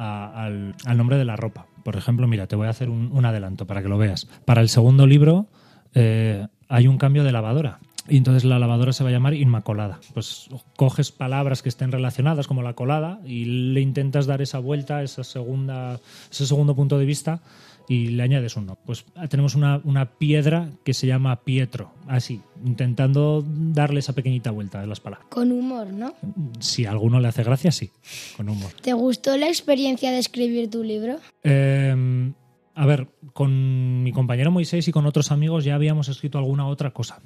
al, 0.44 0.76
nombre 0.98 1.18
de 1.18 1.24
la 1.24 1.38
ropa. 1.38 1.68
Por 1.86 1.96
ejemplo, 1.96 2.28
mira, 2.28 2.48
te 2.48 2.58
voy 2.58 2.68
a 2.68 2.72
hacer 2.72 2.90
un, 2.90 3.14
un 3.14 3.26
adelanto 3.26 3.66
para 3.66 3.82
que 3.82 3.88
lo 3.88 3.98
veas. 3.98 4.28
Para 4.44 4.60
el 4.60 4.68
segundo 4.68 5.08
libro 5.08 5.48
eh, 5.94 6.48
hay 6.68 6.88
un 6.88 6.98
cambio 6.98 7.24
de 7.24 7.32
lavadora. 7.32 7.80
Y 8.08 8.18
entonces 8.18 8.44
la 8.44 8.60
lavadora 8.60 8.94
se 8.94 9.04
va 9.04 9.10
a 9.10 9.14
llamar 9.14 9.34
Inmacolada. 9.36 10.00
Pues 10.14 10.50
coges 10.76 11.12
palabras 11.12 11.64
que 11.64 11.70
estén 11.70 11.92
relacionadas, 11.92 12.46
como 12.46 12.62
la 12.62 12.74
colada, 12.74 13.20
y 13.26 13.46
le 13.46 13.82
intentas 13.82 14.28
dar 14.28 14.42
esa 14.42 14.60
vuelta, 14.60 15.02
esa 15.02 15.24
segunda, 15.24 16.00
ese 16.30 16.46
segundo 16.46 16.76
punto 16.76 17.00
de 17.00 17.06
vista, 17.06 17.42
y 17.88 18.08
le 18.08 18.24
añades 18.24 18.56
un 18.56 18.66
no. 18.66 18.78
Pues 18.86 19.06
tenemos 19.30 19.56
una, 19.56 19.82
una 19.84 20.18
piedra 20.18 20.70
que 20.84 20.94
se 20.94 21.08
llama 21.08 21.44
Pietro, 21.44 21.92
así, 22.08 22.42
intentando 22.64 23.44
darle 23.48 24.00
esa 24.00 24.14
pequeñita 24.14 24.52
vuelta 24.52 24.82
de 24.82 24.88
las 24.88 25.00
palabras. 25.00 25.30
Con 25.30 25.52
humor, 25.52 25.88
¿no? 25.88 26.14
Si 26.60 26.86
a 26.86 26.92
alguno 26.92 27.20
le 27.20 27.28
hace 27.28 27.44
gracia, 27.44 27.72
sí, 27.72 27.92
con 28.38 28.50
humor. 28.50 28.72
¿Te 28.82 28.94
gustó 28.94 29.38
la 29.38 29.48
experiencia 29.48 30.12
de 30.12 30.20
escribir 30.20 30.70
tu 30.70 30.84
libro? 30.84 31.18
Eh, 31.44 32.34
a 32.76 32.86
ver, 32.86 33.08
con 33.34 34.04
mi 34.04 34.12
compañero 34.12 34.52
Moisés 34.52 34.88
y 34.88 34.92
con 34.92 35.06
otros 35.06 35.32
amigos 35.32 35.64
ya 35.64 35.76
habíamos 35.76 36.10
escrito 36.10 36.38
alguna 36.38 36.68
otra 36.68 36.92
cosa. 36.92 37.22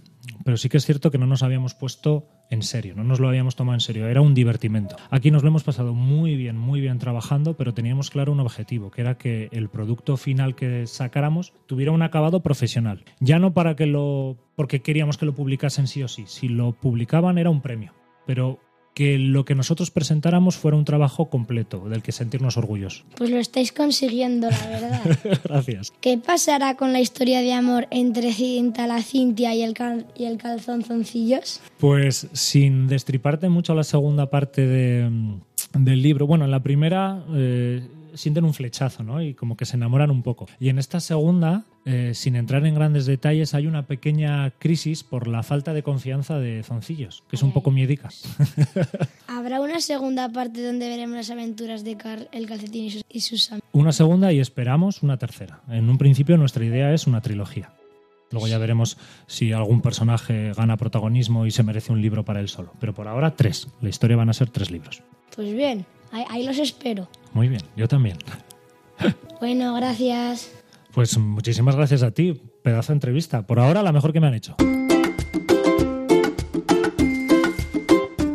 Pero 0.45 0.57
sí 0.57 0.69
que 0.69 0.77
es 0.77 0.85
cierto 0.85 1.09
que 1.09 1.17
no 1.17 1.25
nos 1.25 1.41
habíamos 1.41 1.73
puesto 1.73 2.27
en 2.51 2.62
serio, 2.62 2.95
no 2.95 3.03
nos 3.03 3.19
lo 3.19 3.27
habíamos 3.27 3.55
tomado 3.55 3.75
en 3.75 3.79
serio, 3.79 4.07
era 4.07 4.21
un 4.21 4.35
divertimento. 4.35 4.95
Aquí 5.09 5.31
nos 5.31 5.41
lo 5.41 5.49
hemos 5.49 5.63
pasado 5.63 5.93
muy 5.93 6.35
bien, 6.35 6.57
muy 6.57 6.81
bien 6.81 6.99
trabajando, 6.99 7.57
pero 7.57 7.73
teníamos 7.73 8.12
claro 8.12 8.31
un 8.31 8.39
objetivo, 8.39 8.91
que 8.91 9.01
era 9.01 9.17
que 9.17 9.49
el 9.51 9.69
producto 9.69 10.17
final 10.17 10.55
que 10.55 10.85
sacáramos 10.85 11.53
tuviera 11.65 11.91
un 11.91 12.03
acabado 12.03 12.41
profesional. 12.41 13.03
Ya 13.19 13.39
no 13.39 13.53
para 13.53 13.75
que 13.75 13.88
lo 13.88 14.38
porque 14.55 14.81
queríamos 14.81 15.17
que 15.17 15.25
lo 15.25 15.35
publicasen 15.35 15.88
sí 15.88 16.03
o 16.03 16.07
sí, 16.07 16.25
si 16.27 16.47
lo 16.47 16.73
publicaban 16.73 17.38
era 17.38 17.49
un 17.49 17.62
premio, 17.62 17.93
pero 18.25 18.59
que 18.93 19.17
lo 19.17 19.45
que 19.45 19.56
nosotros 19.56 19.91
presentáramos 19.91 20.58
fuera 20.58 20.75
un 20.75 20.84
trabajo 20.84 21.30
completo, 21.30 21.88
del 21.88 22.02
que 22.04 22.12
sentirnos 22.12 22.58
orgullosos. 22.58 23.06
Pues 23.15 23.30
lo 23.30 23.38
estáis 23.38 23.71
consiguiendo, 23.71 24.49
la 24.49 24.67
verdad. 24.67 25.02
Gracias. 25.45 25.93
¿Qué 26.02 26.17
pasará 26.17 26.75
con 26.75 26.91
la 26.91 26.99
historia 26.99 27.41
de 27.41 27.54
amor 27.54 27.88
entre 27.91 28.34
Cinta 28.34 28.88
la 28.88 29.02
Cintia 29.02 29.56
y 29.56 29.62
el, 29.62 29.73
cal- 29.73 30.06
y 30.17 30.25
el 30.25 30.38
calzonzoncillos? 30.38 31.62
Pues 31.80 32.28
sin 32.34 32.88
destriparte 32.88 33.49
mucho 33.49 33.73
la 33.75 33.84
segunda 33.84 34.30
parte 34.30 34.65
de, 34.67 35.10
del 35.78 36.02
libro, 36.02 36.28
bueno, 36.28 36.45
en 36.45 36.52
la 36.52 36.62
primera 36.62 37.23
eh, 37.34 37.82
sienten 38.15 38.43
un 38.43 38.54
flechazo, 38.54 39.04
¿no? 39.04 39.21
Y 39.21 39.34
como 39.34 39.56
que 39.56 39.65
se 39.65 39.78
enamoran 39.78 40.12
un 40.12 40.23
poco. 40.23 40.47
Y 40.60 40.69
en 40.69 40.80
esta 40.80 40.99
segunda 40.99 41.63
eh, 41.91 42.13
sin 42.13 42.36
entrar 42.36 42.67
en 42.67 42.75
grandes 42.75 43.08
detalles, 43.08 43.56
hay 43.56 43.65
una 43.65 43.88
pequeña 43.88 44.52
crisis 44.52 45.04
por 45.04 45.28
la 45.28 45.41
falta 45.41 45.73
de 45.73 45.82
confianza 45.82 46.38
de 46.38 46.62
Zoncillos, 46.62 47.23
que 47.28 47.36
es 47.36 47.41
un 47.41 47.52
poco 47.52 47.71
miedica. 47.71 48.10
Habrá 49.28 49.60
una 49.60 49.82
segunda 49.82 50.30
parte 50.30 50.63
donde 50.63 50.88
veremos 50.88 51.15
las 51.15 51.32
aventuras 51.32 51.84
de 51.84 51.97
Carl, 51.97 52.30
el 52.32 52.45
calcetín 52.45 52.86
y 52.86 52.91
sus, 52.91 53.04
y 53.10 53.21
sus 53.21 53.52
amigos. 53.52 53.67
Una 53.71 53.91
segunda 53.91 54.32
y 54.32 54.39
esperamos 54.39 55.02
una 55.02 55.17
tercera. 55.17 55.63
En 55.67 55.89
un 55.89 55.97
principio 55.97 56.38
nuestra 56.38 56.63
idea 56.63 56.93
es 56.93 57.08
una 57.08 57.21
trilogía. 57.21 57.73
Luego 58.30 58.47
ya 58.47 58.60
veremos 58.60 58.97
si 59.25 59.52
algún 59.52 59.82
personaje 59.82 60.54
gana 60.54 60.78
protagonismo 60.78 61.47
y 61.47 61.52
se 61.52 61.63
merece 61.63 61.91
un 61.91 62.04
libro 62.04 62.23
para 62.23 62.39
él 62.39 62.49
solo. 62.49 62.71
Pero 62.80 62.93
por 62.93 63.08
ahora 63.08 63.36
tres. 63.36 63.67
La 63.82 63.89
historia 63.89 64.15
van 64.15 64.30
a 64.30 64.34
ser 64.34 64.52
tres 64.52 64.69
libros. 64.69 65.02
Pues 65.36 65.52
bien, 65.56 65.88
ahí, 66.12 66.23
ahí 66.30 66.45
los 66.45 66.60
espero. 66.60 67.10
Muy 67.34 67.47
bien, 67.47 67.63
yo 67.75 67.88
también. 67.88 68.19
Bueno, 69.39 69.73
gracias. 69.75 70.59
Pues 70.93 71.17
muchísimas 71.17 71.75
gracias 71.75 72.04
a 72.04 72.12
ti. 72.12 72.41
Pedazo 72.63 72.93
de 72.93 72.97
entrevista. 72.97 73.45
Por 73.45 73.60
ahora 73.60 73.84
la 73.84 73.91
mejor 73.91 74.12
que 74.12 74.19
me 74.19 74.28
han 74.28 74.34
hecho. 74.34 74.56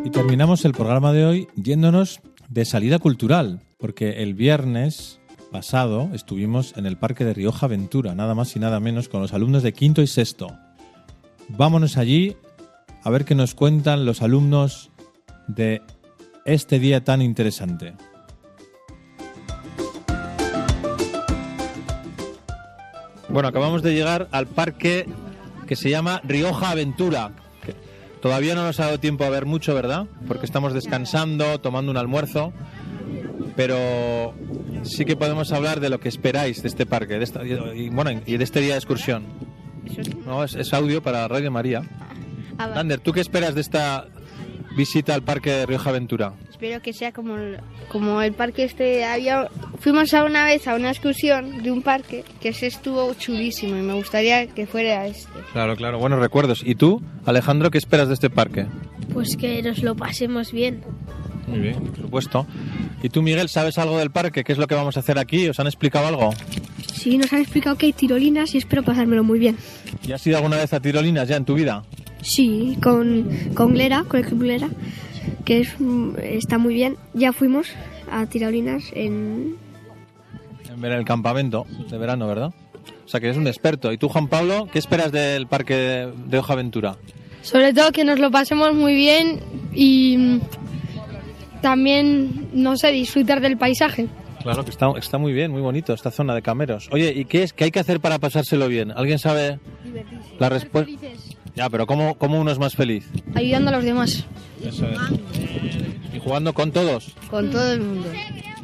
Y 0.04 0.10
terminamos 0.10 0.64
el 0.64 0.72
programa 0.72 1.12
de 1.12 1.24
hoy 1.26 1.48
yéndonos 1.56 2.20
de 2.48 2.64
salida 2.64 2.98
cultural, 2.98 3.60
porque 3.78 4.22
el 4.22 4.34
viernes 4.34 5.20
pasado 5.50 6.10
estuvimos 6.12 6.76
en 6.76 6.86
el 6.86 6.96
Parque 6.96 7.24
de 7.24 7.34
Rioja 7.34 7.66
Aventura, 7.66 8.14
nada 8.14 8.34
más 8.34 8.54
y 8.56 8.60
nada 8.60 8.80
menos, 8.80 9.08
con 9.08 9.20
los 9.20 9.32
alumnos 9.32 9.62
de 9.62 9.72
quinto 9.72 10.02
y 10.02 10.06
sexto. 10.06 10.48
Vámonos 11.48 11.96
allí 11.96 12.36
a 13.02 13.10
ver 13.10 13.24
qué 13.24 13.34
nos 13.34 13.54
cuentan 13.54 14.04
los 14.06 14.22
alumnos 14.22 14.90
de 15.46 15.82
este 16.44 16.78
día 16.78 17.04
tan 17.04 17.22
interesante. 17.22 17.94
Bueno, 23.34 23.48
acabamos 23.48 23.82
de 23.82 23.92
llegar 23.94 24.28
al 24.30 24.46
parque 24.46 25.06
que 25.66 25.74
se 25.76 25.90
llama 25.90 26.20
Rioja 26.24 26.70
Aventura. 26.70 27.32
que 27.66 27.74
Todavía 28.22 28.54
no 28.54 28.62
nos 28.64 28.78
ha 28.80 28.84
dado 28.86 29.00
tiempo 29.00 29.24
a 29.24 29.28
ver 29.30 29.44
mucho, 29.44 29.74
¿verdad? 29.74 30.06
Porque 30.28 30.46
estamos 30.46 30.72
descansando, 30.72 31.58
tomando 31.60 31.90
un 31.90 31.96
almuerzo. 31.98 32.52
Pero 33.56 34.34
sí 34.84 35.04
que 35.04 35.16
podemos 35.16 35.50
hablar 35.52 35.80
de 35.80 35.90
lo 35.90 35.98
que 36.00 36.08
esperáis 36.08 36.62
de 36.62 36.68
este 36.68 36.86
parque 36.86 37.18
de 37.18 37.24
esta- 37.24 37.44
y, 37.44 37.88
bueno, 37.90 38.20
y 38.24 38.36
de 38.36 38.44
este 38.44 38.60
día 38.60 38.74
de 38.74 38.78
excursión. 38.78 39.24
No, 40.24 40.44
es, 40.44 40.54
es 40.54 40.72
audio 40.72 41.02
para 41.02 41.26
Radio 41.28 41.50
María. 41.50 41.82
Ah, 42.58 42.68
va. 42.68 42.74
Lander, 42.76 43.00
¿tú 43.00 43.12
qué 43.12 43.20
esperas 43.20 43.54
de 43.56 43.60
esta 43.62 44.06
visita 44.76 45.12
al 45.14 45.22
parque 45.22 45.50
de 45.50 45.66
Rioja 45.66 45.90
Aventura? 45.90 46.34
Espero 46.64 46.80
que 46.80 46.94
sea 46.94 47.12
como 47.12 47.36
el, 47.36 47.58
como 47.92 48.22
el 48.22 48.32
parque 48.32 48.64
este. 48.64 49.04
Había, 49.04 49.50
fuimos 49.80 50.14
a 50.14 50.24
una 50.24 50.46
vez 50.46 50.66
a 50.66 50.74
una 50.74 50.88
excursión 50.88 51.62
de 51.62 51.70
un 51.70 51.82
parque 51.82 52.24
que 52.40 52.54
se 52.54 52.68
estuvo 52.68 53.12
chulísimo 53.12 53.76
y 53.76 53.82
me 53.82 53.92
gustaría 53.92 54.46
que 54.46 54.66
fuera 54.66 55.06
este. 55.06 55.28
Claro, 55.52 55.76
claro, 55.76 55.98
buenos 55.98 56.20
recuerdos. 56.20 56.62
¿Y 56.64 56.74
tú, 56.74 57.02
Alejandro, 57.26 57.70
qué 57.70 57.76
esperas 57.76 58.08
de 58.08 58.14
este 58.14 58.30
parque? 58.30 58.64
Pues 59.12 59.36
que 59.36 59.62
nos 59.62 59.82
lo 59.82 59.94
pasemos 59.94 60.52
bien. 60.52 60.82
Muy 61.48 61.58
bien, 61.58 61.74
por 61.74 61.96
supuesto. 61.98 62.46
¿Y 63.02 63.10
tú, 63.10 63.20
Miguel, 63.20 63.50
sabes 63.50 63.76
algo 63.76 63.98
del 63.98 64.10
parque? 64.10 64.42
¿Qué 64.42 64.52
es 64.52 64.58
lo 64.58 64.66
que 64.66 64.74
vamos 64.74 64.96
a 64.96 65.00
hacer 65.00 65.18
aquí? 65.18 65.46
¿Os 65.46 65.60
han 65.60 65.66
explicado 65.66 66.06
algo? 66.06 66.30
Sí, 66.94 67.18
nos 67.18 67.30
han 67.34 67.42
explicado 67.42 67.76
que 67.76 67.84
hay 67.84 67.92
tirolinas 67.92 68.54
y 68.54 68.56
espero 68.56 68.82
pasármelo 68.82 69.22
muy 69.22 69.38
bien. 69.38 69.58
¿Y 70.08 70.12
has 70.12 70.26
ido 70.26 70.38
alguna 70.38 70.56
vez 70.56 70.72
a 70.72 70.80
tirolinas 70.80 71.28
ya 71.28 71.36
en 71.36 71.44
tu 71.44 71.52
vida? 71.52 71.84
Sí, 72.22 72.78
con, 72.82 73.28
con 73.52 73.74
Glera, 73.74 74.04
con 74.08 74.20
el 74.20 74.26
Club 74.26 74.44
Glera, 74.44 74.70
que 75.44 75.60
es, 75.60 75.78
mm, 75.78 76.16
está 76.22 76.58
muy 76.58 76.74
bien. 76.74 76.96
Ya 77.12 77.32
fuimos 77.32 77.68
a 78.10 78.26
tirolinas 78.26 78.84
en... 78.94 79.56
En 80.68 80.80
ver 80.80 80.92
el 80.92 81.04
campamento 81.04 81.66
de 81.90 81.98
verano, 81.98 82.26
¿verdad? 82.26 82.52
O 83.04 83.08
sea 83.08 83.20
que 83.20 83.26
eres 83.26 83.38
un 83.38 83.46
experto. 83.46 83.92
¿Y 83.92 83.98
tú, 83.98 84.08
Juan 84.08 84.28
Pablo, 84.28 84.68
qué 84.72 84.78
esperas 84.78 85.12
del 85.12 85.46
parque 85.46 85.74
de, 85.74 86.12
de 86.26 86.38
Hoja 86.38 86.54
Aventura? 86.54 86.96
Sobre 87.42 87.72
todo 87.74 87.92
que 87.92 88.04
nos 88.04 88.18
lo 88.18 88.30
pasemos 88.30 88.74
muy 88.74 88.94
bien 88.94 89.40
y 89.72 90.16
mm, 90.16 90.40
también, 91.60 92.48
no 92.52 92.76
sé, 92.76 92.90
disfrutar 92.90 93.40
del 93.40 93.56
paisaje. 93.56 94.08
Claro 94.42 94.64
que 94.64 94.70
está, 94.70 94.90
está 94.98 95.16
muy 95.16 95.32
bien, 95.32 95.50
muy 95.50 95.62
bonito 95.62 95.94
esta 95.94 96.10
zona 96.10 96.34
de 96.34 96.42
cameros. 96.42 96.88
Oye, 96.92 97.12
¿y 97.16 97.24
qué 97.24 97.42
es 97.42 97.54
qué 97.54 97.64
hay 97.64 97.70
que 97.70 97.80
hacer 97.80 98.00
para 98.00 98.18
pasárselo 98.18 98.68
bien? 98.68 98.90
¿Alguien 98.90 99.18
sabe 99.18 99.58
la 100.38 100.50
respuesta? 100.50 100.92
Ya, 101.54 101.70
pero 101.70 101.86
¿cómo, 101.86 102.16
¿cómo 102.16 102.40
uno 102.40 102.50
es 102.50 102.58
más 102.58 102.74
feliz? 102.74 103.08
Ayudando 103.34 103.70
a 103.70 103.74
los 103.74 103.84
demás. 103.84 104.24
Eso 104.62 104.86
es. 104.88 104.98
¿Y 106.12 106.18
jugando 106.18 106.52
con 106.52 106.72
todos? 106.72 107.14
Con 107.30 107.50
todo 107.50 107.72
el 107.72 107.80
mundo. 107.80 108.08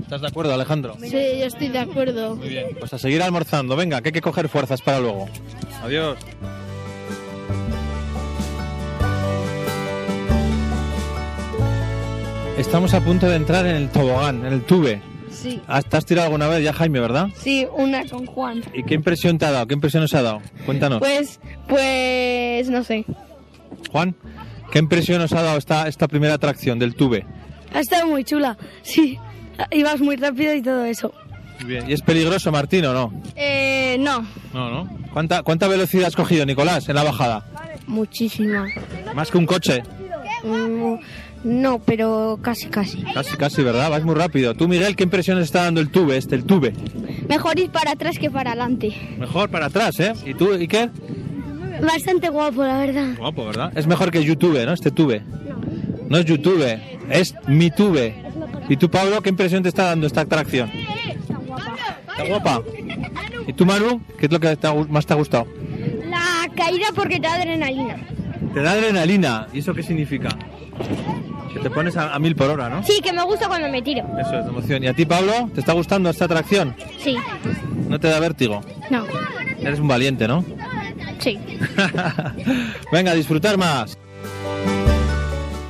¿Estás 0.01 0.23
de 0.23 0.27
acuerdo, 0.27 0.53
Alejandro? 0.53 0.97
Sí, 1.01 1.11
yo 1.11 1.47
estoy 1.47 1.69
de 1.69 1.79
acuerdo. 1.79 2.35
Muy 2.35 2.49
bien. 2.49 2.67
Pues 2.79 2.93
a 2.93 2.99
seguir 2.99 3.23
almorzando. 3.23 3.77
Venga, 3.77 4.01
que 4.01 4.09
hay 4.09 4.13
que 4.13 4.21
coger 4.21 4.49
fuerzas 4.49 4.83
para 4.83 4.99
luego. 4.99 5.29
Adiós. 5.83 6.19
Estamos 12.59 12.93
a 12.93 13.01
punto 13.01 13.29
de 13.29 13.37
entrar 13.37 13.67
en 13.67 13.77
el 13.77 13.89
tobogán, 13.91 14.45
en 14.45 14.53
el 14.53 14.63
tube. 14.63 15.01
Sí. 15.41 15.61
¿Te 15.89 15.97
has 15.97 16.05
tirado 16.05 16.27
alguna 16.27 16.49
vez 16.49 16.63
ya, 16.63 16.73
Jaime, 16.73 17.01
verdad? 17.01 17.29
Sí, 17.37 17.67
una 17.75 18.05
con 18.07 18.27
Juan. 18.27 18.63
¿Y 18.75 18.83
qué 18.85 18.95
impresión 18.95 19.39
te 19.39 19.47
ha 19.47 19.51
dado? 19.51 19.67
¿Qué 19.67 19.75
impresión 19.75 20.03
os 20.03 20.15
ha 20.15 20.23
dado? 20.23 20.43
Cuéntanos. 20.67 20.99
Pues, 20.99 21.41
pues, 21.69 22.69
no 22.69 22.85
sé. 22.85 23.05
Juan, 23.91 24.15
¿qué 24.71 24.79
impresión 24.79 25.23
os 25.23 25.33
ha 25.33 25.43
dado 25.43 25.57
esta, 25.57 25.89
esta 25.89 26.09
primera 26.09 26.35
atracción 26.35 26.79
del 26.79 26.95
tube? 26.95 27.25
Ha 27.73 27.81
estado 27.81 28.07
muy 28.07 28.25
chula, 28.25 28.59
sí. 28.83 29.19
Ibas 29.71 30.01
muy 30.01 30.17
rápido 30.17 30.55
y 30.55 30.63
todo 30.63 30.85
eso. 30.85 31.13
Muy 31.61 31.71
bien. 31.71 31.91
¿Y 31.91 31.93
es 31.93 32.03
peligroso, 32.03 32.51
Martín, 32.51 32.85
o 32.87 32.93
no? 32.93 33.13
Eh, 33.37 33.97
no. 34.01 34.27
No, 34.53 34.71
no. 34.71 34.99
¿Cuánta, 35.13 35.43
¿Cuánta 35.43 35.69
velocidad 35.69 36.07
has 36.07 36.17
cogido, 36.17 36.45
Nicolás, 36.47 36.89
en 36.89 36.95
la 36.95 37.03
bajada? 37.03 37.45
Muchísima. 37.87 38.67
Más 39.15 39.31
que 39.31 39.39
un 39.39 39.47
coche. 39.47 39.83
No, 41.43 41.79
pero 41.79 42.39
casi, 42.43 42.67
casi. 42.69 43.03
Casi, 43.15 43.37
casi, 43.37 43.63
¿verdad? 43.63 43.89
Vas 43.91 44.05
muy 44.05 44.15
rápido. 44.15 44.55
Tú, 44.55 44.69
Miguel, 44.69 44.95
¿qué 44.97 45.05
impresión 45.05 45.39
está 45.39 45.65
dando 45.65 45.81
el 45.81 45.89
tube, 45.91 46.17
este, 46.17 46.35
el 46.37 46.45
tube? 46.45 46.73
Mejor 47.29 47.59
ir 47.59 47.71
para 47.71 47.93
atrás 47.93 48.19
que 48.19 48.31
para 48.31 48.51
adelante. 48.51 48.95
Mejor 49.19 49.49
para 49.51 49.67
atrás, 49.67 49.99
¿eh? 50.01 50.13
¿Y 50.27 50.35
tú, 50.35 50.53
Iker? 50.53 50.91
Bastante 51.83 52.29
guapo, 52.29 52.63
la 52.63 52.79
verdad. 52.79 53.15
Guapo, 53.17 53.47
¿verdad? 53.47 53.73
Es 53.75 53.87
mejor 53.87 54.11
que 54.11 54.23
YouTube, 54.23 54.63
¿no? 54.67 54.73
Este 54.75 54.91
tube. 54.91 55.23
No 56.11 56.19
es 56.19 56.27
YouTube, 56.27 56.79
es 57.09 57.35
mi 57.47 57.71
tube. 57.71 58.15
¿Y 58.69 58.77
tú, 58.77 58.91
Pablo, 58.91 59.23
qué 59.23 59.31
impresión 59.31 59.63
te 59.63 59.71
está 59.71 59.85
dando 59.85 60.07
esta 60.07 60.21
atracción? 60.23 60.71
¿Está 60.71 62.25
guapa? 62.29 62.63
¿Y 63.47 63.53
tú, 63.55 63.65
Manu? 63.65 64.03
¿Qué 64.19 64.27
es 64.27 64.33
lo 64.33 64.39
que 64.39 64.55
te 64.57 64.67
ha 64.67 64.73
gu- 64.75 64.89
más 64.89 65.07
te 65.07 65.15
ha 65.15 65.17
gustado? 65.17 65.47
La 66.09 66.47
caída 66.55 66.89
porque 66.95 67.17
te 67.17 67.23
da 67.23 67.35
adrenalina. 67.37 67.97
Te 68.53 68.61
da 68.61 68.73
adrenalina. 68.73 69.47
¿Y 69.55 69.61
eso 69.61 69.73
qué 69.73 69.83
significa? 69.83 70.29
Que 71.53 71.59
te 71.61 71.71
pones 71.71 71.97
a, 71.97 72.15
a 72.15 72.19
mil 72.19 72.37
por 72.37 72.49
hora, 72.51 72.69
¿no? 72.69 72.83
Sí, 72.85 73.01
que 73.03 73.13
me 73.13 73.23
gusta 73.25 73.49
cuando 73.49 73.69
me 73.69 73.83
tiro. 73.83 74.05
Eso 74.21 74.39
es 74.39 74.45
de 74.45 74.51
emoción. 74.51 74.85
¿Y 74.85 74.87
a 74.87 74.95
ti, 74.95 75.05
Pablo? 75.05 75.51
¿Te 75.53 75.61
está 75.61 75.73
gustando 75.73 76.09
esta 76.11 76.27
atracción? 76.27 76.75
Sí. 76.99 77.17
¿No 77.89 77.99
te 77.99 78.09
da 78.09 78.21
vértigo? 78.21 78.61
No. 78.91 79.05
Eres 79.61 79.81
un 79.81 79.89
valiente, 79.89 80.29
¿no? 80.29 80.45
Sí. 81.19 81.39
Venga, 82.93 83.13
a 83.13 83.15
disfrutar 83.15 83.59
más. 83.59 83.99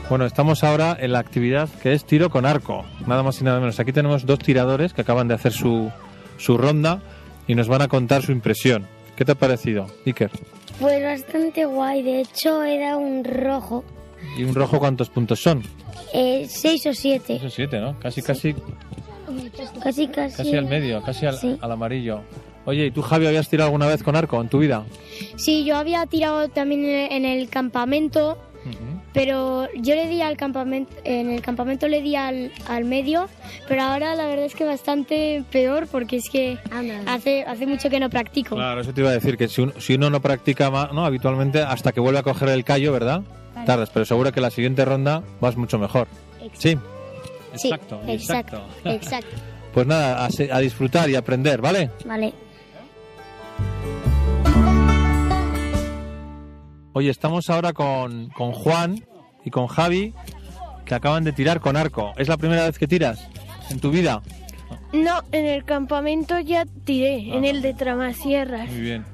Bueno, 0.08 0.26
estamos 0.26 0.64
ahora 0.64 0.96
en 0.98 1.12
la 1.12 1.20
actividad 1.20 1.68
que 1.82 1.92
es 1.92 2.04
tiro 2.04 2.30
con 2.30 2.44
arco, 2.44 2.84
nada 3.06 3.22
más 3.22 3.40
y 3.40 3.44
nada 3.44 3.60
menos. 3.60 3.78
Aquí 3.78 3.92
tenemos 3.92 4.26
dos 4.26 4.40
tiradores 4.40 4.92
que 4.92 5.02
acaban 5.02 5.28
de 5.28 5.34
hacer 5.34 5.52
su, 5.52 5.90
su 6.36 6.58
ronda 6.58 7.00
y 7.46 7.54
nos 7.54 7.68
van 7.68 7.82
a 7.82 7.88
contar 7.88 8.22
su 8.22 8.32
impresión. 8.32 8.86
¿Qué 9.16 9.24
te 9.24 9.32
ha 9.32 9.36
parecido, 9.36 9.86
Iker? 10.04 10.30
Pues 10.80 11.02
bastante 11.02 11.64
guay. 11.64 12.02
De 12.02 12.20
hecho, 12.22 12.62
era 12.64 12.96
un 12.96 13.22
rojo. 13.24 13.84
¿Y 14.36 14.44
un 14.44 14.54
rojo 14.54 14.78
cuántos 14.78 15.08
puntos 15.10 15.40
son? 15.42 15.62
Eh, 16.12 16.46
seis 16.48 16.86
o 16.86 16.94
siete. 16.94 17.36
Eso 17.36 17.50
siete, 17.50 17.78
¿no? 17.80 17.98
Casi, 17.98 18.22
casi, 18.22 18.54
Casi, 19.82 20.08
casi. 20.08 20.36
casi 20.36 20.56
al 20.56 20.66
medio, 20.66 21.02
casi 21.02 21.26
al, 21.26 21.36
Sí. 21.38 21.56
al 21.60 21.72
amarillo. 21.72 22.22
Oye, 22.66 22.86
¿y 22.86 22.90
tú, 22.90 23.02
Javi, 23.02 23.26
habías 23.26 23.48
tirado 23.48 23.68
alguna 23.68 23.86
vez 23.86 24.02
con 24.02 24.16
arco 24.16 24.40
en 24.40 24.48
tu 24.48 24.58
vida? 24.58 24.84
Sí, 25.36 25.64
yo 25.64 25.76
había 25.76 26.04
tirado 26.06 26.48
también 26.48 26.84
en 26.84 27.24
el 27.24 27.48
campamento, 27.48 28.38
pero 29.14 29.66
yo 29.74 29.94
le 29.94 30.06
di 30.08 30.20
al 30.20 30.36
campamento, 30.36 30.92
en 31.04 31.30
el 31.30 31.40
campamento 31.42 31.88
le 31.88 32.02
di 32.02 32.16
al, 32.16 32.52
al 32.68 32.84
medio, 32.84 33.28
pero 33.68 33.82
ahora 33.82 34.14
la 34.14 34.26
verdad 34.26 34.44
es 34.44 34.54
que 34.54 34.64
bastante 34.64 35.42
peor 35.50 35.86
porque 35.90 36.16
es 36.16 36.28
que 36.28 36.58
hace, 37.06 37.42
hace 37.44 37.66
mucho 37.66 37.88
que 37.88 37.98
no 37.98 38.10
practico. 38.10 38.56
Claro, 38.56 38.80
eso 38.82 38.92
te 38.92 39.00
iba 39.00 39.10
a 39.10 39.14
decir, 39.14 39.36
que 39.38 39.48
si 39.48 39.62
uno, 39.62 39.72
si 39.78 39.94
uno 39.94 40.10
no 40.10 40.20
practica 40.20 40.70
ma- 40.70 40.90
¿no? 40.92 41.04
habitualmente, 41.06 41.62
hasta 41.62 41.92
que 41.92 42.00
vuelve 42.00 42.18
a 42.18 42.22
coger 42.22 42.50
el 42.50 42.64
callo, 42.64 42.92
¿verdad? 42.92 43.22
Tardas, 43.66 43.90
pero 43.90 44.04
seguro 44.04 44.32
que 44.32 44.40
la 44.40 44.50
siguiente 44.50 44.84
ronda 44.84 45.22
vas 45.40 45.56
mucho 45.56 45.78
mejor. 45.78 46.08
Sí. 46.54 46.76
Sí, 47.56 47.68
Exacto, 47.68 48.00
exacto, 48.06 48.62
exacto. 48.84 49.36
Pues 49.74 49.86
nada, 49.86 50.24
a, 50.24 50.30
se- 50.30 50.52
a 50.52 50.58
disfrutar 50.58 51.08
y 51.10 51.14
aprender, 51.14 51.60
¿vale? 51.60 51.90
Vale. 52.04 52.32
Oye, 56.92 57.10
estamos 57.10 57.48
ahora 57.50 57.72
con, 57.72 58.30
con 58.30 58.50
Juan 58.52 59.04
y 59.44 59.50
con 59.50 59.68
Javi, 59.68 60.12
que 60.84 60.94
acaban 60.94 61.22
de 61.24 61.32
tirar 61.32 61.60
con 61.60 61.76
arco. 61.76 62.12
¿Es 62.16 62.28
la 62.28 62.36
primera 62.36 62.64
vez 62.64 62.78
que 62.78 62.88
tiras 62.88 63.28
en 63.70 63.78
tu 63.78 63.90
vida? 63.90 64.22
No, 64.92 65.20
en 65.30 65.46
el 65.46 65.64
campamento 65.64 66.38
ya 66.40 66.66
tiré, 66.84 67.32
en 67.36 67.44
el 67.44 67.62
de 67.62 67.74
Tramasierras. 67.74 68.68
Muy 68.70 68.80
bien. 68.80 69.04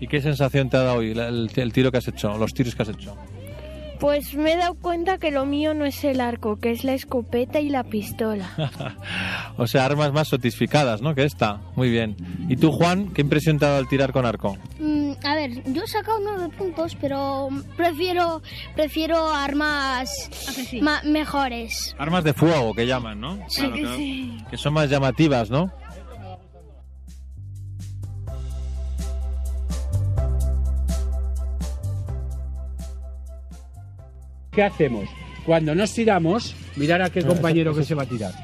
¿Y 0.00 0.08
qué 0.08 0.20
sensación 0.20 0.68
te 0.70 0.76
ha 0.76 0.82
dado 0.82 0.98
hoy 0.98 1.12
el 1.12 1.72
tiro 1.72 1.92
que 1.92 1.98
has 1.98 2.08
hecho, 2.08 2.36
los 2.36 2.52
tiros 2.52 2.74
que 2.74 2.82
has 2.82 2.88
hecho? 2.88 3.16
Pues 4.00 4.34
me 4.34 4.54
he 4.54 4.56
dado 4.56 4.74
cuenta 4.74 5.18
que 5.18 5.30
lo 5.30 5.44
mío 5.44 5.74
no 5.74 5.84
es 5.84 6.02
el 6.04 6.22
arco, 6.22 6.56
que 6.58 6.70
es 6.70 6.84
la 6.84 6.94
escopeta 6.94 7.60
y 7.60 7.68
la 7.68 7.84
pistola. 7.84 8.48
o 9.58 9.66
sea, 9.66 9.84
armas 9.84 10.10
más 10.12 10.28
sofisticadas, 10.28 11.02
¿no? 11.02 11.14
Que 11.14 11.24
esta. 11.24 11.60
Muy 11.76 11.90
bien. 11.90 12.16
¿Y 12.48 12.56
tú, 12.56 12.72
Juan, 12.72 13.10
qué 13.12 13.20
impresión 13.20 13.58
te 13.58 13.66
ha 13.66 13.68
dado 13.68 13.80
al 13.80 13.88
tirar 13.88 14.12
con 14.12 14.24
arco? 14.24 14.56
Mm, 14.78 15.12
a 15.22 15.34
ver, 15.34 15.62
yo 15.72 15.82
he 15.82 15.86
sacado 15.86 16.18
nueve 16.24 16.48
puntos, 16.56 16.96
pero 16.98 17.50
prefiero 17.76 18.40
prefiero 18.74 19.28
armas 19.34 20.10
ma- 20.80 21.02
mejores. 21.04 21.94
Armas 21.98 22.24
de 22.24 22.32
fuego, 22.32 22.72
que 22.72 22.86
llaman, 22.86 23.20
¿no? 23.20 23.38
Sí, 23.48 23.70
que 23.70 23.86
sí. 23.96 24.38
Que 24.50 24.56
son 24.56 24.72
más 24.72 24.88
llamativas, 24.88 25.50
¿no? 25.50 25.70
¿Qué 34.60 34.64
hacemos? 34.64 35.08
Cuando 35.46 35.74
nos 35.74 35.94
tiramos, 35.94 36.54
mirar 36.76 37.00
a 37.00 37.08
qué 37.08 37.22
compañero 37.22 37.74
que 37.74 37.82
se 37.82 37.94
va 37.94 38.02
a 38.02 38.06
tirar. 38.06 38.34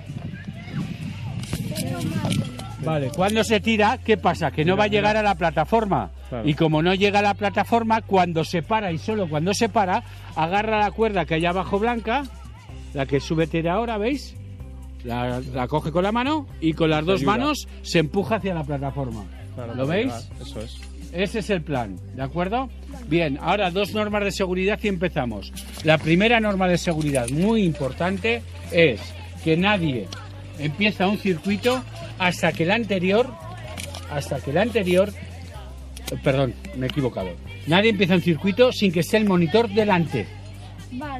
Vale, 2.82 3.10
cuando 3.14 3.44
se 3.44 3.60
tira, 3.60 3.98
¿qué 4.02 4.16
pasa? 4.16 4.50
Que 4.50 4.64
no 4.64 4.78
va 4.78 4.84
a 4.84 4.86
llegar 4.86 5.18
a 5.18 5.22
la 5.22 5.34
plataforma. 5.34 6.12
Y 6.42 6.54
como 6.54 6.80
no 6.80 6.94
llega 6.94 7.18
a 7.18 7.22
la 7.22 7.34
plataforma, 7.34 8.00
cuando 8.00 8.44
se 8.44 8.62
para 8.62 8.92
y 8.92 8.96
solo 8.96 9.28
cuando 9.28 9.52
se 9.52 9.68
para, 9.68 10.04
agarra 10.34 10.78
la 10.78 10.90
cuerda 10.90 11.26
que 11.26 11.34
hay 11.34 11.44
abajo 11.44 11.78
blanca, 11.78 12.22
la 12.94 13.04
que 13.04 13.20
sube 13.20 13.46
tira 13.46 13.74
ahora, 13.74 13.98
¿veis? 13.98 14.34
La, 15.04 15.42
la 15.52 15.68
coge 15.68 15.92
con 15.92 16.02
la 16.02 16.12
mano 16.12 16.46
y 16.62 16.72
con 16.72 16.88
las 16.88 17.04
dos 17.04 17.24
manos 17.24 17.68
se 17.82 17.98
empuja 17.98 18.36
hacia 18.36 18.54
la 18.54 18.64
plataforma. 18.64 19.26
¿Lo 19.74 19.86
veis? 19.86 20.30
Eso 20.40 20.62
es. 20.62 20.80
Ese 21.16 21.38
es 21.38 21.48
el 21.48 21.62
plan, 21.62 21.98
¿de 22.14 22.22
acuerdo? 22.22 22.68
Bien, 23.08 23.38
ahora 23.40 23.70
dos 23.70 23.94
normas 23.94 24.22
de 24.22 24.30
seguridad 24.30 24.78
y 24.82 24.88
empezamos. 24.88 25.50
La 25.82 25.96
primera 25.96 26.40
norma 26.40 26.68
de 26.68 26.76
seguridad, 26.76 27.30
muy 27.30 27.62
importante, 27.62 28.42
es 28.70 29.00
que 29.42 29.56
nadie 29.56 30.08
empieza 30.58 31.08
un 31.08 31.16
circuito 31.16 31.82
hasta 32.18 32.52
que 32.52 32.64
el 32.64 32.70
anterior, 32.70 33.32
hasta 34.12 34.40
que 34.40 34.50
el 34.50 34.58
anterior, 34.58 35.10
perdón, 36.22 36.52
me 36.76 36.84
he 36.84 36.90
equivocado. 36.90 37.30
Nadie 37.66 37.90
empieza 37.90 38.14
un 38.14 38.20
circuito 38.20 38.70
sin 38.70 38.92
que 38.92 39.00
esté 39.00 39.16
el 39.16 39.24
monitor 39.24 39.70
delante. 39.70 40.26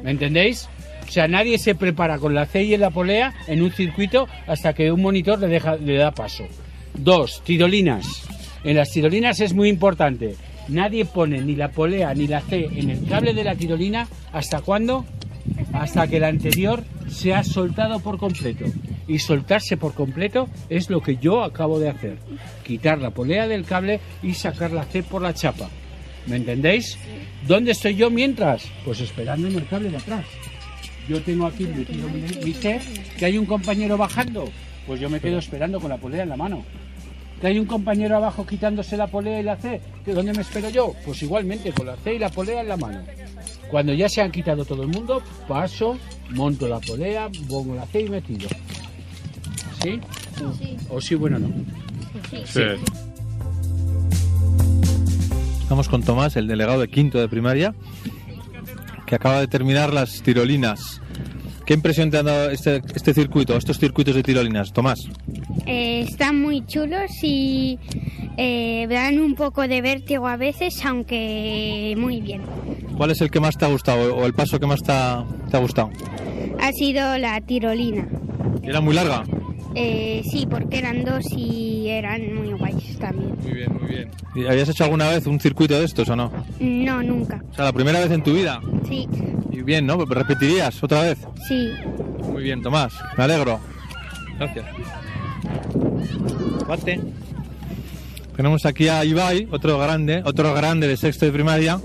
¿Me 0.03 0.11
entendéis? 0.11 0.69
O 1.07 1.11
sea, 1.11 1.27
nadie 1.27 1.57
se 1.57 1.73
prepara 1.73 2.19
con 2.19 2.35
la 2.35 2.45
C 2.45 2.61
y 2.61 2.77
la 2.77 2.91
polea 2.91 3.33
en 3.47 3.63
un 3.63 3.71
circuito 3.71 4.27
hasta 4.45 4.73
que 4.73 4.91
un 4.91 5.01
monitor 5.01 5.39
le, 5.39 5.47
deja, 5.47 5.75
le 5.75 5.95
da 5.95 6.11
paso. 6.11 6.43
Dos, 6.93 7.41
tirolinas. 7.43 8.36
En 8.67 8.75
las 8.75 8.91
tirolinas 8.91 9.39
es 9.39 9.53
muy 9.53 9.69
importante. 9.69 10.35
Nadie 10.67 11.05
pone 11.05 11.39
ni 11.39 11.55
la 11.55 11.71
polea 11.71 12.13
ni 12.13 12.27
la 12.27 12.41
C 12.41 12.67
en 12.69 12.89
el 12.89 13.07
cable 13.07 13.33
de 13.33 13.45
la 13.45 13.55
tirolina 13.55 14.09
hasta 14.33 14.59
cuándo? 14.59 15.05
Hasta 15.71 16.05
que 16.05 16.17
el 16.17 16.25
anterior 16.25 16.83
se 17.07 17.33
ha 17.33 17.45
soltado 17.45 18.01
por 18.01 18.17
completo. 18.17 18.65
Y 19.07 19.19
soltarse 19.19 19.77
por 19.77 19.93
completo 19.93 20.49
es 20.67 20.89
lo 20.89 20.99
que 20.99 21.15
yo 21.15 21.45
acabo 21.45 21.79
de 21.79 21.87
hacer. 21.87 22.17
Quitar 22.65 22.99
la 22.99 23.11
polea 23.11 23.47
del 23.47 23.63
cable 23.63 24.01
y 24.21 24.33
sacar 24.33 24.71
la 24.71 24.83
C 24.83 25.01
por 25.01 25.21
la 25.21 25.33
chapa. 25.33 25.69
¿Me 26.25 26.35
entendéis? 26.35 26.97
¿Dónde 27.47 27.71
estoy 27.71 27.95
yo 27.95 28.09
mientras? 28.09 28.65
Pues 28.83 28.99
esperando 28.99 29.47
en 29.47 29.55
el 29.55 29.65
cable 29.65 29.91
de 29.91 29.95
atrás. 29.95 30.25
Yo 31.07 31.21
tengo 31.21 31.45
aquí 31.45 31.65
mi, 31.67 31.85
mi 32.43 32.51
C, 32.51 32.81
que 33.17 33.27
hay 33.27 33.37
un 33.37 33.45
compañero 33.45 33.95
bajando. 33.95 34.43
Pues 34.85 34.99
yo 34.99 35.09
me 35.09 35.21
quedo 35.21 35.37
esperando 35.37 35.79
con 35.79 35.89
la 35.89 35.97
polea 35.97 36.23
en 36.23 36.29
la 36.29 36.35
mano. 36.35 36.65
Que 37.39 37.47
hay 37.47 37.59
un 37.59 37.65
compañero 37.65 38.17
abajo 38.17 38.45
quitándose 38.45 38.97
la 38.97 39.07
polea 39.07 39.39
y 39.39 39.43
la 39.43 39.57
C. 39.57 39.79
¿Que 40.03 40.13
¿Dónde 40.13 40.33
me 40.33 40.41
espero 40.41 40.69
yo? 40.69 40.93
Pues 41.05 41.21
igualmente 41.21 41.71
con 41.71 41.85
la 41.85 41.95
C 41.97 42.15
y 42.15 42.19
la 42.19 42.29
polea 42.29 42.61
en 42.61 42.67
la 42.67 42.77
mano. 42.77 43.01
Cuando 43.69 43.93
ya 43.93 44.09
se 44.09 44.21
han 44.21 44.31
quitado 44.31 44.65
todo 44.65 44.83
el 44.83 44.87
mundo, 44.87 45.21
paso, 45.47 45.97
monto 46.31 46.67
la 46.67 46.79
polea, 46.79 47.29
pongo 47.47 47.75
la 47.75 47.85
C 47.85 48.01
y 48.01 48.09
me 48.09 48.21
tiro. 48.21 48.47
¿Sí? 49.83 49.99
¿O 50.89 50.99
sí, 50.99 51.15
bueno, 51.15 51.39
no? 51.39 51.49
Sí. 52.45 52.61
Estamos 55.61 55.89
con 55.89 56.01
Tomás, 56.01 56.37
el 56.37 56.47
delegado 56.47 56.79
de 56.79 56.87
quinto 56.87 57.19
de 57.19 57.27
primaria, 57.27 57.75
que 59.05 59.15
acaba 59.15 59.41
de 59.41 59.47
terminar 59.47 59.93
las 59.93 60.21
tirolinas. 60.23 61.01
¿Qué 61.67 61.73
impresión 61.73 62.09
te 62.09 62.17
han 62.17 62.25
dado 62.25 62.49
este, 62.49 62.81
este 62.95 63.13
circuito, 63.13 63.57
estos 63.57 63.77
circuitos 63.77 64.15
de 64.15 64.23
tirolinas, 64.23 64.71
Tomás? 64.71 64.99
Eh, 65.65 66.05
están 66.07 66.41
muy 66.41 66.65
chulos 66.65 67.11
y 67.21 67.77
eh, 68.37 68.87
dan 68.89 69.19
un 69.19 69.35
poco 69.35 69.67
de 69.67 69.81
vértigo 69.81 70.29
a 70.29 70.37
veces, 70.37 70.85
aunque 70.85 71.93
muy 71.97 72.21
bien. 72.21 72.43
¿Cuál 72.95 73.11
es 73.11 73.19
el 73.19 73.29
que 73.29 73.41
más 73.41 73.57
te 73.57 73.65
ha 73.65 73.67
gustado 73.67 74.15
o 74.15 74.25
el 74.25 74.33
paso 74.33 74.61
que 74.61 74.65
más 74.65 74.81
te 74.81 74.93
ha, 74.93 75.25
te 75.51 75.57
ha 75.57 75.59
gustado? 75.59 75.89
Ha 76.57 76.71
sido 76.71 77.17
la 77.17 77.41
tirolina. 77.41 78.07
¿Era 78.63 78.79
muy 78.79 78.95
larga? 78.95 79.25
Eh, 79.79 80.23
sí, 80.29 80.47
porque 80.49 80.79
eran 80.79 81.05
dos 81.05 81.23
y 81.35 81.87
eran 81.89 82.33
muy 82.33 82.51
guays 82.53 82.97
también. 82.97 83.35
Muy 83.43 83.51
bien, 83.53 83.77
muy 83.79 83.89
bien. 83.89 84.09
¿Y 84.35 84.45
¿Habías 84.47 84.69
hecho 84.69 84.83
alguna 84.85 85.07
vez 85.09 85.27
un 85.27 85.39
circuito 85.39 85.77
de 85.77 85.85
estos 85.85 86.09
o 86.09 86.15
no? 86.15 86.31
No, 86.59 87.03
nunca. 87.03 87.43
O 87.51 87.53
sea, 87.55 87.65
la 87.65 87.73
primera 87.73 87.99
vez 87.99 88.09
en 88.11 88.23
tu 88.23 88.33
vida. 88.33 88.59
Sí, 88.87 89.07
Y 89.51 89.61
bien, 89.61 89.85
¿no? 89.85 90.03
¿Repetirías 90.03 90.81
otra 90.83 91.01
vez? 91.03 91.19
sí. 91.47 91.69
Muy 92.31 92.43
bien, 92.43 92.61
Tomás. 92.61 92.93
Me 93.17 93.23
alegro. 93.23 93.59
Gracias. 94.37 94.65
Bate. 96.67 96.99
Tenemos 98.35 98.65
aquí 98.65 98.87
a 98.87 99.03
Ibai, 99.05 99.47
otro 99.51 99.79
grande, 99.79 100.21
otro 100.25 100.53
grande 100.53 100.87
de 100.87 100.97
sexto 100.97 101.25
de 101.25 101.31
primaria, 101.31 101.79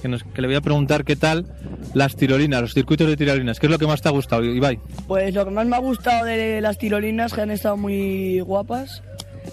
que, 0.00 0.08
nos, 0.08 0.22
que 0.24 0.40
le 0.40 0.46
voy 0.48 0.56
a 0.56 0.60
preguntar 0.62 1.04
qué 1.04 1.16
tal 1.16 1.44
las 1.92 2.16
tirolinas, 2.16 2.60
los 2.62 2.74
circuitos 2.74 3.06
de 3.08 3.16
tirolinas. 3.16 3.60
¿Qué 3.60 3.66
es 3.66 3.70
lo 3.72 3.78
que 3.78 3.86
más 3.86 4.00
te 4.02 4.08
ha 4.08 4.12
gustado, 4.12 4.42
Ibai? 4.44 4.78
Pues 5.06 5.34
lo 5.34 5.44
que 5.44 5.50
más 5.50 5.66
me 5.66 5.76
ha 5.76 5.80
gustado 5.80 6.24
de 6.24 6.60
las 6.60 6.78
tirolinas, 6.78 7.32
que 7.34 7.40
han 7.42 7.50
estado 7.50 7.76
muy 7.76 8.40
guapas, 8.40 9.02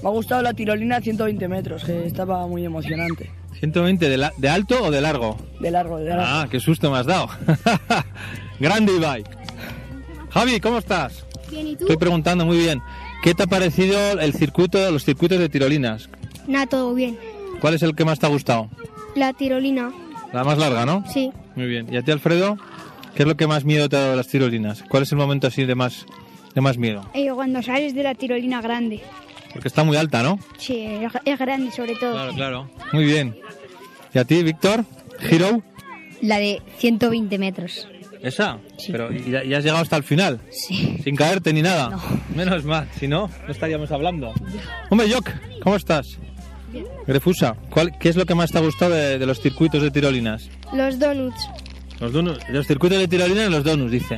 me 0.02 0.08
ha 0.10 0.12
gustado 0.12 0.42
la 0.42 0.54
tirolina 0.54 0.98
a 0.98 1.02
120 1.02 1.48
metros, 1.48 1.84
que 1.84 2.06
estaba 2.06 2.48
muy 2.48 2.66
emocionante. 2.66 3.30
120 3.60 4.10
de, 4.10 4.18
la- 4.18 4.34
de 4.38 4.50
alto 4.50 4.84
o 4.86 4.90
de 4.92 5.02
largo? 5.02 5.38
De 5.60 5.70
largo, 5.70 5.98
de 6.00 6.10
largo. 6.10 6.24
Ah, 6.26 6.48
qué 6.50 6.60
susto 6.60 6.90
me 6.90 6.98
has 6.98 7.06
dado. 7.06 7.28
grande 8.60 8.96
Ibai. 8.96 9.24
Javi, 10.32 10.60
¿cómo 10.60 10.78
estás? 10.78 11.26
Bien, 11.50 11.68
¿y 11.68 11.76
tú? 11.76 11.84
Estoy 11.84 11.98
preguntando 11.98 12.46
muy 12.46 12.58
bien. 12.58 12.82
¿Qué 13.24 13.36
te 13.36 13.44
ha 13.44 13.48
parecido 13.48 14.20
el 14.20 14.34
circuito, 14.34 14.90
los 14.90 15.04
circuitos 15.06 15.38
de 15.38 15.50
tirolinas? 15.50 16.10
Nada, 16.48 16.66
todo 16.68 16.94
bien. 16.96 17.18
¿Cuál 17.60 17.76
es 17.76 17.84
el 17.84 17.96
que 17.96 18.06
más 18.06 18.18
te 18.18 18.26
ha 18.26 18.30
gustado? 18.30 18.70
La 19.16 19.34
tirolina, 19.34 19.92
La 20.34 20.44
más 20.44 20.58
larga, 20.58 20.86
¿no? 20.86 21.04
sí. 21.12 21.32
Muy 21.62 21.70
bien. 21.70 21.86
¿Y 21.93 21.97
a 21.97 22.01
ti, 22.01 22.09
Alfredo? 22.09 22.57
¿Qué 23.14 23.22
es 23.22 23.28
lo 23.28 23.38
que 23.38 23.45
más 23.45 23.66
miedo 23.66 23.88
te 23.88 23.95
ha 23.95 23.99
dado 23.99 24.12
de 24.12 24.18
las 24.18 24.28
tirolinas? 24.28 24.84
¿Cuál 24.89 25.03
es 25.03 25.12
el 25.12 25.20
momento 25.20 25.45
así 25.45 25.64
de 25.64 25.76
más, 25.76 26.07
de 26.55 26.62
más 26.62 26.80
miedo? 26.80 27.07
Eh, 27.14 27.30
cuando 27.36 27.62
sales 27.62 27.93
de 27.93 28.01
la 28.01 28.16
tirolina 28.16 28.64
grande. 28.64 28.99
Porque 29.53 29.68
está 29.68 29.84
muy 29.84 29.95
alta, 29.95 30.24
¿no? 30.24 30.39
Sí, 30.57 30.88
es, 31.24 31.38
grande 31.38 31.72
sobre 31.72 31.93
todo. 31.97 32.34
claro. 32.34 32.68
Muy 32.93 33.05
bien. 33.05 33.36
¿Y 34.12 34.18
a 34.18 34.26
ti, 34.26 34.41
Víctor? 34.41 34.86
¿Hero? 35.20 35.62
La 36.24 36.39
de 36.39 36.64
120 36.80 37.38
metros. 37.38 37.88
¿Esa? 38.24 38.57
Pero 38.88 39.14
¿y 39.14 39.30
ya, 39.30 39.43
ya 39.43 39.59
has 39.59 39.64
llegado 39.64 39.84
hasta 39.84 39.97
el 39.97 40.03
final? 40.03 40.41
Sí. 40.49 40.97
¿Sin 41.03 41.16
caerte 41.16 41.53
ni 41.53 41.62
nada? 41.62 41.95
Menos 42.36 42.66
mal, 42.66 42.88
si 42.99 43.07
no, 43.07 43.30
no 43.45 43.51
estaríamos 43.51 43.91
hablando. 43.91 44.34
Hombre, 44.89 45.12
Jock, 45.14 45.30
¿cómo 45.62 45.76
estás? 45.76 46.18
Grefusa, 47.05 47.55
¿cuál, 47.70 47.99
¿qué 47.99 48.09
es 48.09 48.16
lo 48.16 48.26
que 48.26 48.34
más 48.34 48.51
te 48.51 48.57
ha 48.57 48.62
gustado 48.62 48.95
de, 48.95 49.20
de 49.20 49.26
los 49.28 49.39
circuitos 49.41 49.84
de 49.84 49.91
tirolinas? 49.91 50.49
Los 50.74 51.00
donuts. 51.00 51.50
Los 52.00 52.14
donuts, 52.14 52.50
los 52.50 52.66
circuitos 52.68 52.98
de 53.00 53.08
tirolinas 53.08 53.48
y 53.48 53.52
los 53.52 53.64
donuts, 53.64 53.92
dice. 53.92 54.18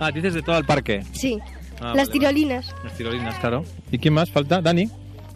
Ah, 0.00 0.10
dices 0.10 0.34
de 0.34 0.42
todo 0.42 0.56
el 0.58 0.64
parque. 0.64 1.02
Sí. 1.12 1.38
Ah, 1.80 1.92
Las 1.96 2.08
vale, 2.08 2.10
tirolinas. 2.12 2.74
Las 2.84 2.92
tirolinas, 2.96 3.38
claro. 3.38 3.64
¿Y 3.90 3.98
quién 3.98 4.14
más 4.14 4.30
falta? 4.30 4.60
Dani, 4.60 4.88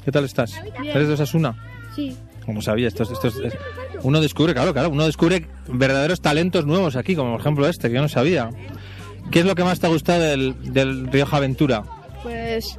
¿qué 0.04 0.12
tal 0.12 0.24
estás? 0.24 0.52
¿Eres 0.84 1.08
de 1.08 1.14
Osasuna? 1.14 1.54
Sí. 1.94 2.16
Como 2.44 2.62
sabía, 2.62 2.88
esto, 2.88 3.02
es- 3.02 3.10
esto 3.10 3.28
es- 3.28 3.36
es- 3.36 3.54
uno 4.02 4.20
descubre, 4.20 4.54
claro, 4.54 4.72
claro, 4.72 4.90
uno 4.90 5.04
descubre 5.06 5.46
verdaderos 5.68 6.20
talentos 6.20 6.64
nuevos 6.66 6.94
aquí, 6.96 7.16
como 7.16 7.32
por 7.32 7.40
ejemplo 7.40 7.66
este, 7.68 7.88
que 7.88 7.94
yo 7.96 8.02
no 8.02 8.08
sabía. 8.08 8.50
¿Qué 9.32 9.40
es 9.40 9.44
lo 9.46 9.54
que 9.56 9.64
más 9.64 9.80
te 9.80 9.86
ha 9.86 9.90
gustado 9.90 10.22
del, 10.22 10.54
del 10.72 11.08
Rioja 11.08 11.38
Aventura? 11.38 11.82
Pues 12.22 12.78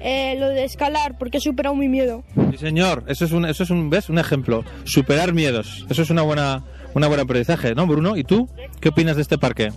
eh, 0.00 0.36
lo 0.38 0.48
de 0.48 0.64
escalar, 0.64 1.18
porque 1.18 1.38
he 1.38 1.40
superado 1.40 1.74
mi 1.74 1.88
miedo. 1.88 2.22
Sí, 2.52 2.58
señor, 2.58 3.04
eso 3.08 3.24
es 3.24 3.32
un, 3.32 3.44
eso 3.44 3.64
es 3.64 3.70
un, 3.70 3.90
¿ves? 3.90 4.08
Un 4.08 4.18
ejemplo. 4.18 4.64
Superar 4.84 5.32
miedos. 5.32 5.84
Eso 5.90 6.02
es 6.02 6.10
una 6.10 6.22
buena, 6.22 6.64
una 6.94 7.08
buena 7.08 7.22
aprendizaje, 7.22 7.74
¿no, 7.74 7.86
Bruno? 7.86 8.16
¿Y 8.16 8.24
tú? 8.24 8.48
¿Qué 8.80 8.88
opinas 8.88 9.16
de 9.16 9.22
este 9.22 9.38
parque? 9.38 9.72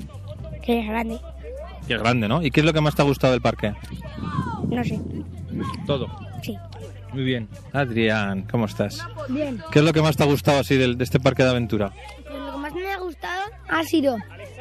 Que 0.61 0.79
es 0.79 0.87
grande. 0.87 1.19
Que 1.87 1.95
es 1.95 1.99
grande, 1.99 2.27
¿no? 2.27 2.41
¿Y 2.41 2.51
qué 2.51 2.61
es 2.61 2.65
lo 2.65 2.73
que 2.73 2.81
más 2.81 2.95
te 2.95 3.01
ha 3.01 3.05
gustado 3.05 3.33
del 3.33 3.41
parque? 3.41 3.73
No 4.69 4.83
sé. 4.83 4.99
Todo. 5.85 6.07
Sí. 6.41 6.57
Muy 7.11 7.23
bien. 7.23 7.47
Adrián, 7.73 8.47
¿cómo 8.49 8.65
estás? 8.65 9.05
Bien. 9.29 9.61
¿Qué 9.71 9.79
es 9.79 9.85
lo 9.85 9.93
que 9.93 10.01
más 10.01 10.17
te 10.17 10.23
ha 10.23 10.25
gustado 10.25 10.59
así 10.59 10.75
del, 10.77 10.97
de 10.97 11.03
este 11.03 11.19
parque 11.19 11.43
de 11.43 11.49
aventura? 11.49 11.91
Pues 12.23 12.39
lo 12.39 12.51
que 12.51 12.57
más 12.57 12.73
me 12.73 12.91
ha 12.91 12.97
gustado 12.97 13.43
ha 13.69 13.83
sido 13.83 14.17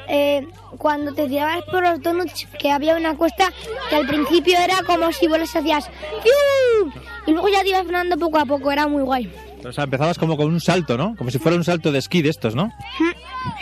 eh, 0.09 0.47
cuando 0.79 1.15
te 1.15 1.29
tirabas 1.29 1.63
por 1.65 1.83
los 1.83 2.03
donuts, 2.03 2.47
que 2.59 2.71
había 2.71 2.97
una 2.97 3.17
cuesta 3.17 3.53
que 3.89 3.97
al 3.97 4.07
principio 4.07 4.59
era 4.59 4.83
como 4.85 5.13
si 5.13 5.29
vos 5.29 5.39
hacías 5.55 5.89
¡Fiu! 6.23 6.93
y 7.27 7.33
luego 7.33 7.49
ya 7.49 7.63
te 7.63 7.71
ibas 7.71 7.85
frenando 7.85 8.19
poco 8.19 8.39
a 8.39 8.45
poco, 8.45 8.71
era 8.71 8.87
muy 8.89 9.03
guay. 9.03 9.33
O 9.65 9.73
sea, 9.73 9.85
empezabas 9.85 10.19
como 10.19 10.37
con 10.37 10.49
un 10.49 10.61
salto, 10.61 10.97
¿no? 10.97 11.15
Como 11.17 11.31
si 11.31 11.39
fuera 11.39 11.57
un 11.57 11.65
salto 11.65 11.93
de 11.93 11.99
esquí 11.99 12.23
de 12.23 12.31
estos, 12.31 12.55
¿no? 12.55 12.71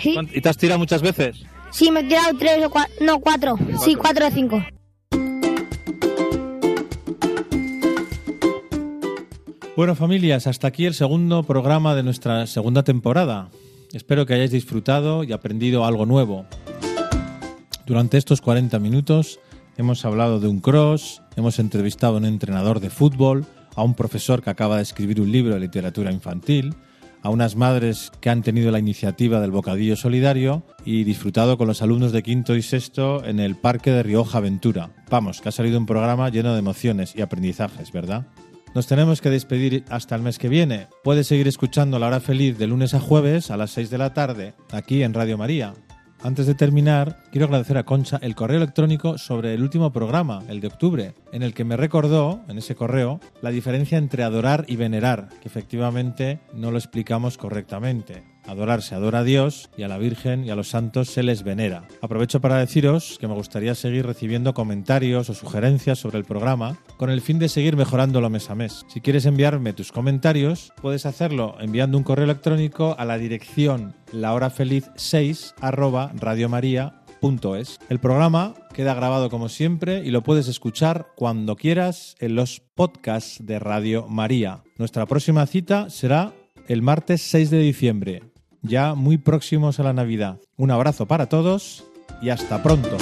Sí. 0.01 0.17
¿Y 0.33 0.41
te 0.41 0.49
has 0.49 0.57
tirado 0.57 0.79
muchas 0.79 1.03
veces? 1.03 1.45
Sí, 1.71 1.91
me 1.91 2.01
he 2.01 2.05
tirado 2.05 2.37
tres 2.39 2.65
o 2.65 2.71
cuatro. 2.71 2.95
No, 3.01 3.21
cuatro. 3.21 3.59
Sí, 3.83 3.95
cuatro 3.95 4.27
o 4.27 4.31
cinco. 4.31 4.63
Bueno, 9.77 9.95
familias, 9.95 10.47
hasta 10.47 10.69
aquí 10.69 10.85
el 10.85 10.95
segundo 10.95 11.43
programa 11.43 11.95
de 11.95 12.03
nuestra 12.03 12.47
segunda 12.47 12.83
temporada. 12.83 13.49
Espero 13.93 14.27
que 14.27 14.35
hayáis 14.35 14.51
disfrutado 14.51 15.25
y 15.25 15.33
aprendido 15.33 15.85
algo 15.85 16.07
nuevo. 16.07 16.45
Durante 17.87 18.19
estos 18.19 18.41
40 18.41 18.79
minutos 18.79 19.41
hemos 19.77 20.05
hablado 20.05 20.39
de 20.39 20.49
un 20.49 20.61
cross, 20.61 21.23
hemos 21.37 21.59
entrevistado 21.59 22.15
a 22.15 22.19
un 22.19 22.25
entrenador 22.27 22.81
de 22.81 22.91
fútbol, 22.91 23.47
a 23.75 23.83
un 23.83 23.95
profesor 23.95 24.43
que 24.43 24.51
acaba 24.51 24.77
de 24.77 24.83
escribir 24.83 25.21
un 25.21 25.33
libro 25.33 25.55
de 25.55 25.61
literatura 25.61 26.13
infantil, 26.13 26.75
a 27.23 27.31
unas 27.31 27.57
madres 27.57 28.11
que 28.21 28.31
han 28.31 28.43
tenido 28.43 28.71
la 28.71 28.79
iniciativa 28.79 29.41
del 29.41 29.51
bocadillo 29.51 29.97
solidario 29.97 30.63
y 30.85 31.05
disfrutado 31.05 31.59
con 31.59 31.69
los 31.69 31.83
alumnos 31.83 32.13
de 32.13 32.23
quinto 32.23 32.57
y 32.57 32.63
sexto 32.63 33.25
en 33.25 33.41
el 33.41 33.57
Parque 33.57 33.91
de 33.91 34.03
Rioja 34.03 34.39
Aventura. 34.39 34.91
Vamos, 35.11 35.41
que 35.41 35.51
ha 35.51 35.53
salido 35.53 35.79
un 35.79 35.87
programa 35.87 36.31
lleno 36.31 36.53
de 36.53 36.61
emociones 36.61 37.15
y 37.15 37.23
aprendizajes, 37.23 37.93
¿verdad? 37.93 38.27
Nos 38.75 38.87
tenemos 38.87 39.21
que 39.21 39.31
despedir 39.31 39.85
hasta 39.91 40.15
el 40.15 40.23
mes 40.23 40.39
que 40.39 40.49
viene. 40.49 40.87
Puedes 41.03 41.27
seguir 41.27 41.49
escuchando 41.49 41.99
La 41.99 42.07
Hora 42.07 42.21
Feliz 42.21 42.57
de 42.57 42.69
lunes 42.69 42.95
a 42.95 43.01
jueves 43.01 43.51
a 43.51 43.57
las 43.57 43.73
6 43.73 43.91
de 43.91 43.99
la 43.99 44.15
tarde, 44.15 44.55
aquí 44.71 45.03
en 45.03 45.13
Radio 45.13 45.37
María. 45.37 45.75
Antes 46.23 46.47
de 46.47 46.55
terminar, 46.55 47.17
quiero 47.33 47.47
agradecer 47.47 47.79
a 47.79 47.85
Concha 47.85 48.19
el 48.21 48.35
correo 48.35 48.59
electrónico 48.59 49.17
sobre 49.17 49.55
el 49.55 49.63
último 49.63 49.91
programa, 49.91 50.43
el 50.49 50.61
de 50.61 50.67
octubre, 50.67 51.15
en 51.33 51.43
el 51.43 51.55
que 51.55 51.65
me 51.65 51.79
recordó, 51.79 52.43
en 52.47 52.59
ese 52.59 52.75
correo, 52.75 53.21
la 53.41 53.49
diferencia 53.49 53.97
entre 53.97 54.23
adorar 54.23 54.67
y 54.69 54.77
venerar, 54.77 55.31
que 55.41 55.49
efectivamente 55.49 56.41
no 56.53 56.73
lo 56.73 56.77
explicamos 56.77 57.39
correctamente. 57.39 58.23
Adorar 58.51 58.83
se 58.83 58.97
adora 58.97 59.21
a 59.21 59.25
Dios 59.25 59.71
y 59.77 59.85
a 59.85 59.89
la 59.89 59.97
Virgen 59.97 60.45
y 60.45 60.51
a 60.51 60.57
los 60.57 60.71
santos 60.71 61.09
se 61.09 61.23
les 61.23 61.45
venera. 61.45 61.87
Aprovecho 62.03 62.41
para 62.41 62.59
deciros 62.59 63.17
que 63.21 63.29
me 63.29 63.35
gustaría 63.35 63.77
seguir 63.77 64.05
recibiendo 64.05 64.55
comentarios 64.55 65.31
o 65.31 65.35
sugerencias 65.35 66.01
sobre 66.01 66.19
el 66.19 66.25
programa 66.25 66.77
con 66.97 67.11
el 67.11 67.21
fin 67.21 67.39
de 67.39 67.49
seguir 67.49 67.77
mejorándolo 67.77 68.29
mes 68.29 68.51
a 68.51 68.57
mes. 68.57 68.85
Si 68.89 69.01
quieres 69.01 69.25
enviarme 69.25 69.73
tus 69.73 69.93
comentarios, 69.93 70.73
puedes 70.83 71.07
hacerlo 71.07 71.55
enviando 71.61 71.97
un 71.97 72.03
correo 72.03 72.25
electrónico 72.25 72.97
a 72.99 73.05
la 73.05 73.19
dirección 73.19 73.95
lahorafeliz6 74.13 75.55
arroba. 75.61 76.11
El 77.89 78.01
programa 78.01 78.55
queda 78.75 78.95
grabado 78.95 79.31
como 79.31 79.49
siempre 79.49 80.03
y 80.05 80.11
lo 80.11 80.25
puedes 80.25 80.49
escuchar 80.49 81.07
cuando 81.15 81.55
quieras 81.55 82.17
en 82.19 82.35
los 82.35 82.63
podcasts 82.75 83.47
de 83.47 83.61
Radio 83.61 84.09
María. 84.09 84.65
Nuestra 84.77 85.07
próxima 85.07 85.47
cita 85.47 85.89
será 85.89 86.33
el 86.67 86.83
martes 86.83 87.21
6 87.23 87.51
de 87.51 87.59
diciembre, 87.59 88.23
ya 88.63 88.95
muy 88.95 89.19
próximos 89.19 89.81
a 89.81 89.83
la 89.83 89.93
Navidad. 89.93 90.39
Un 90.57 90.71
abrazo 90.71 91.07
para 91.07 91.29
todos 91.29 91.85
y 92.23 92.31
hasta 92.31 92.63
pronto. 92.63 92.97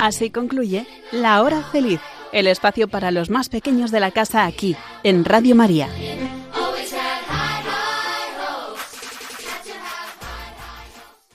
Así 0.00 0.28
concluye 0.28 0.86
La 1.12 1.42
Hora 1.42 1.62
Feliz, 1.62 1.98
el 2.30 2.46
espacio 2.46 2.88
para 2.88 3.10
los 3.10 3.30
más 3.30 3.48
pequeños 3.48 3.90
de 3.90 4.00
la 4.00 4.10
casa 4.10 4.44
aquí, 4.44 4.76
en 5.02 5.24
Radio 5.24 5.54
María. 5.54 5.88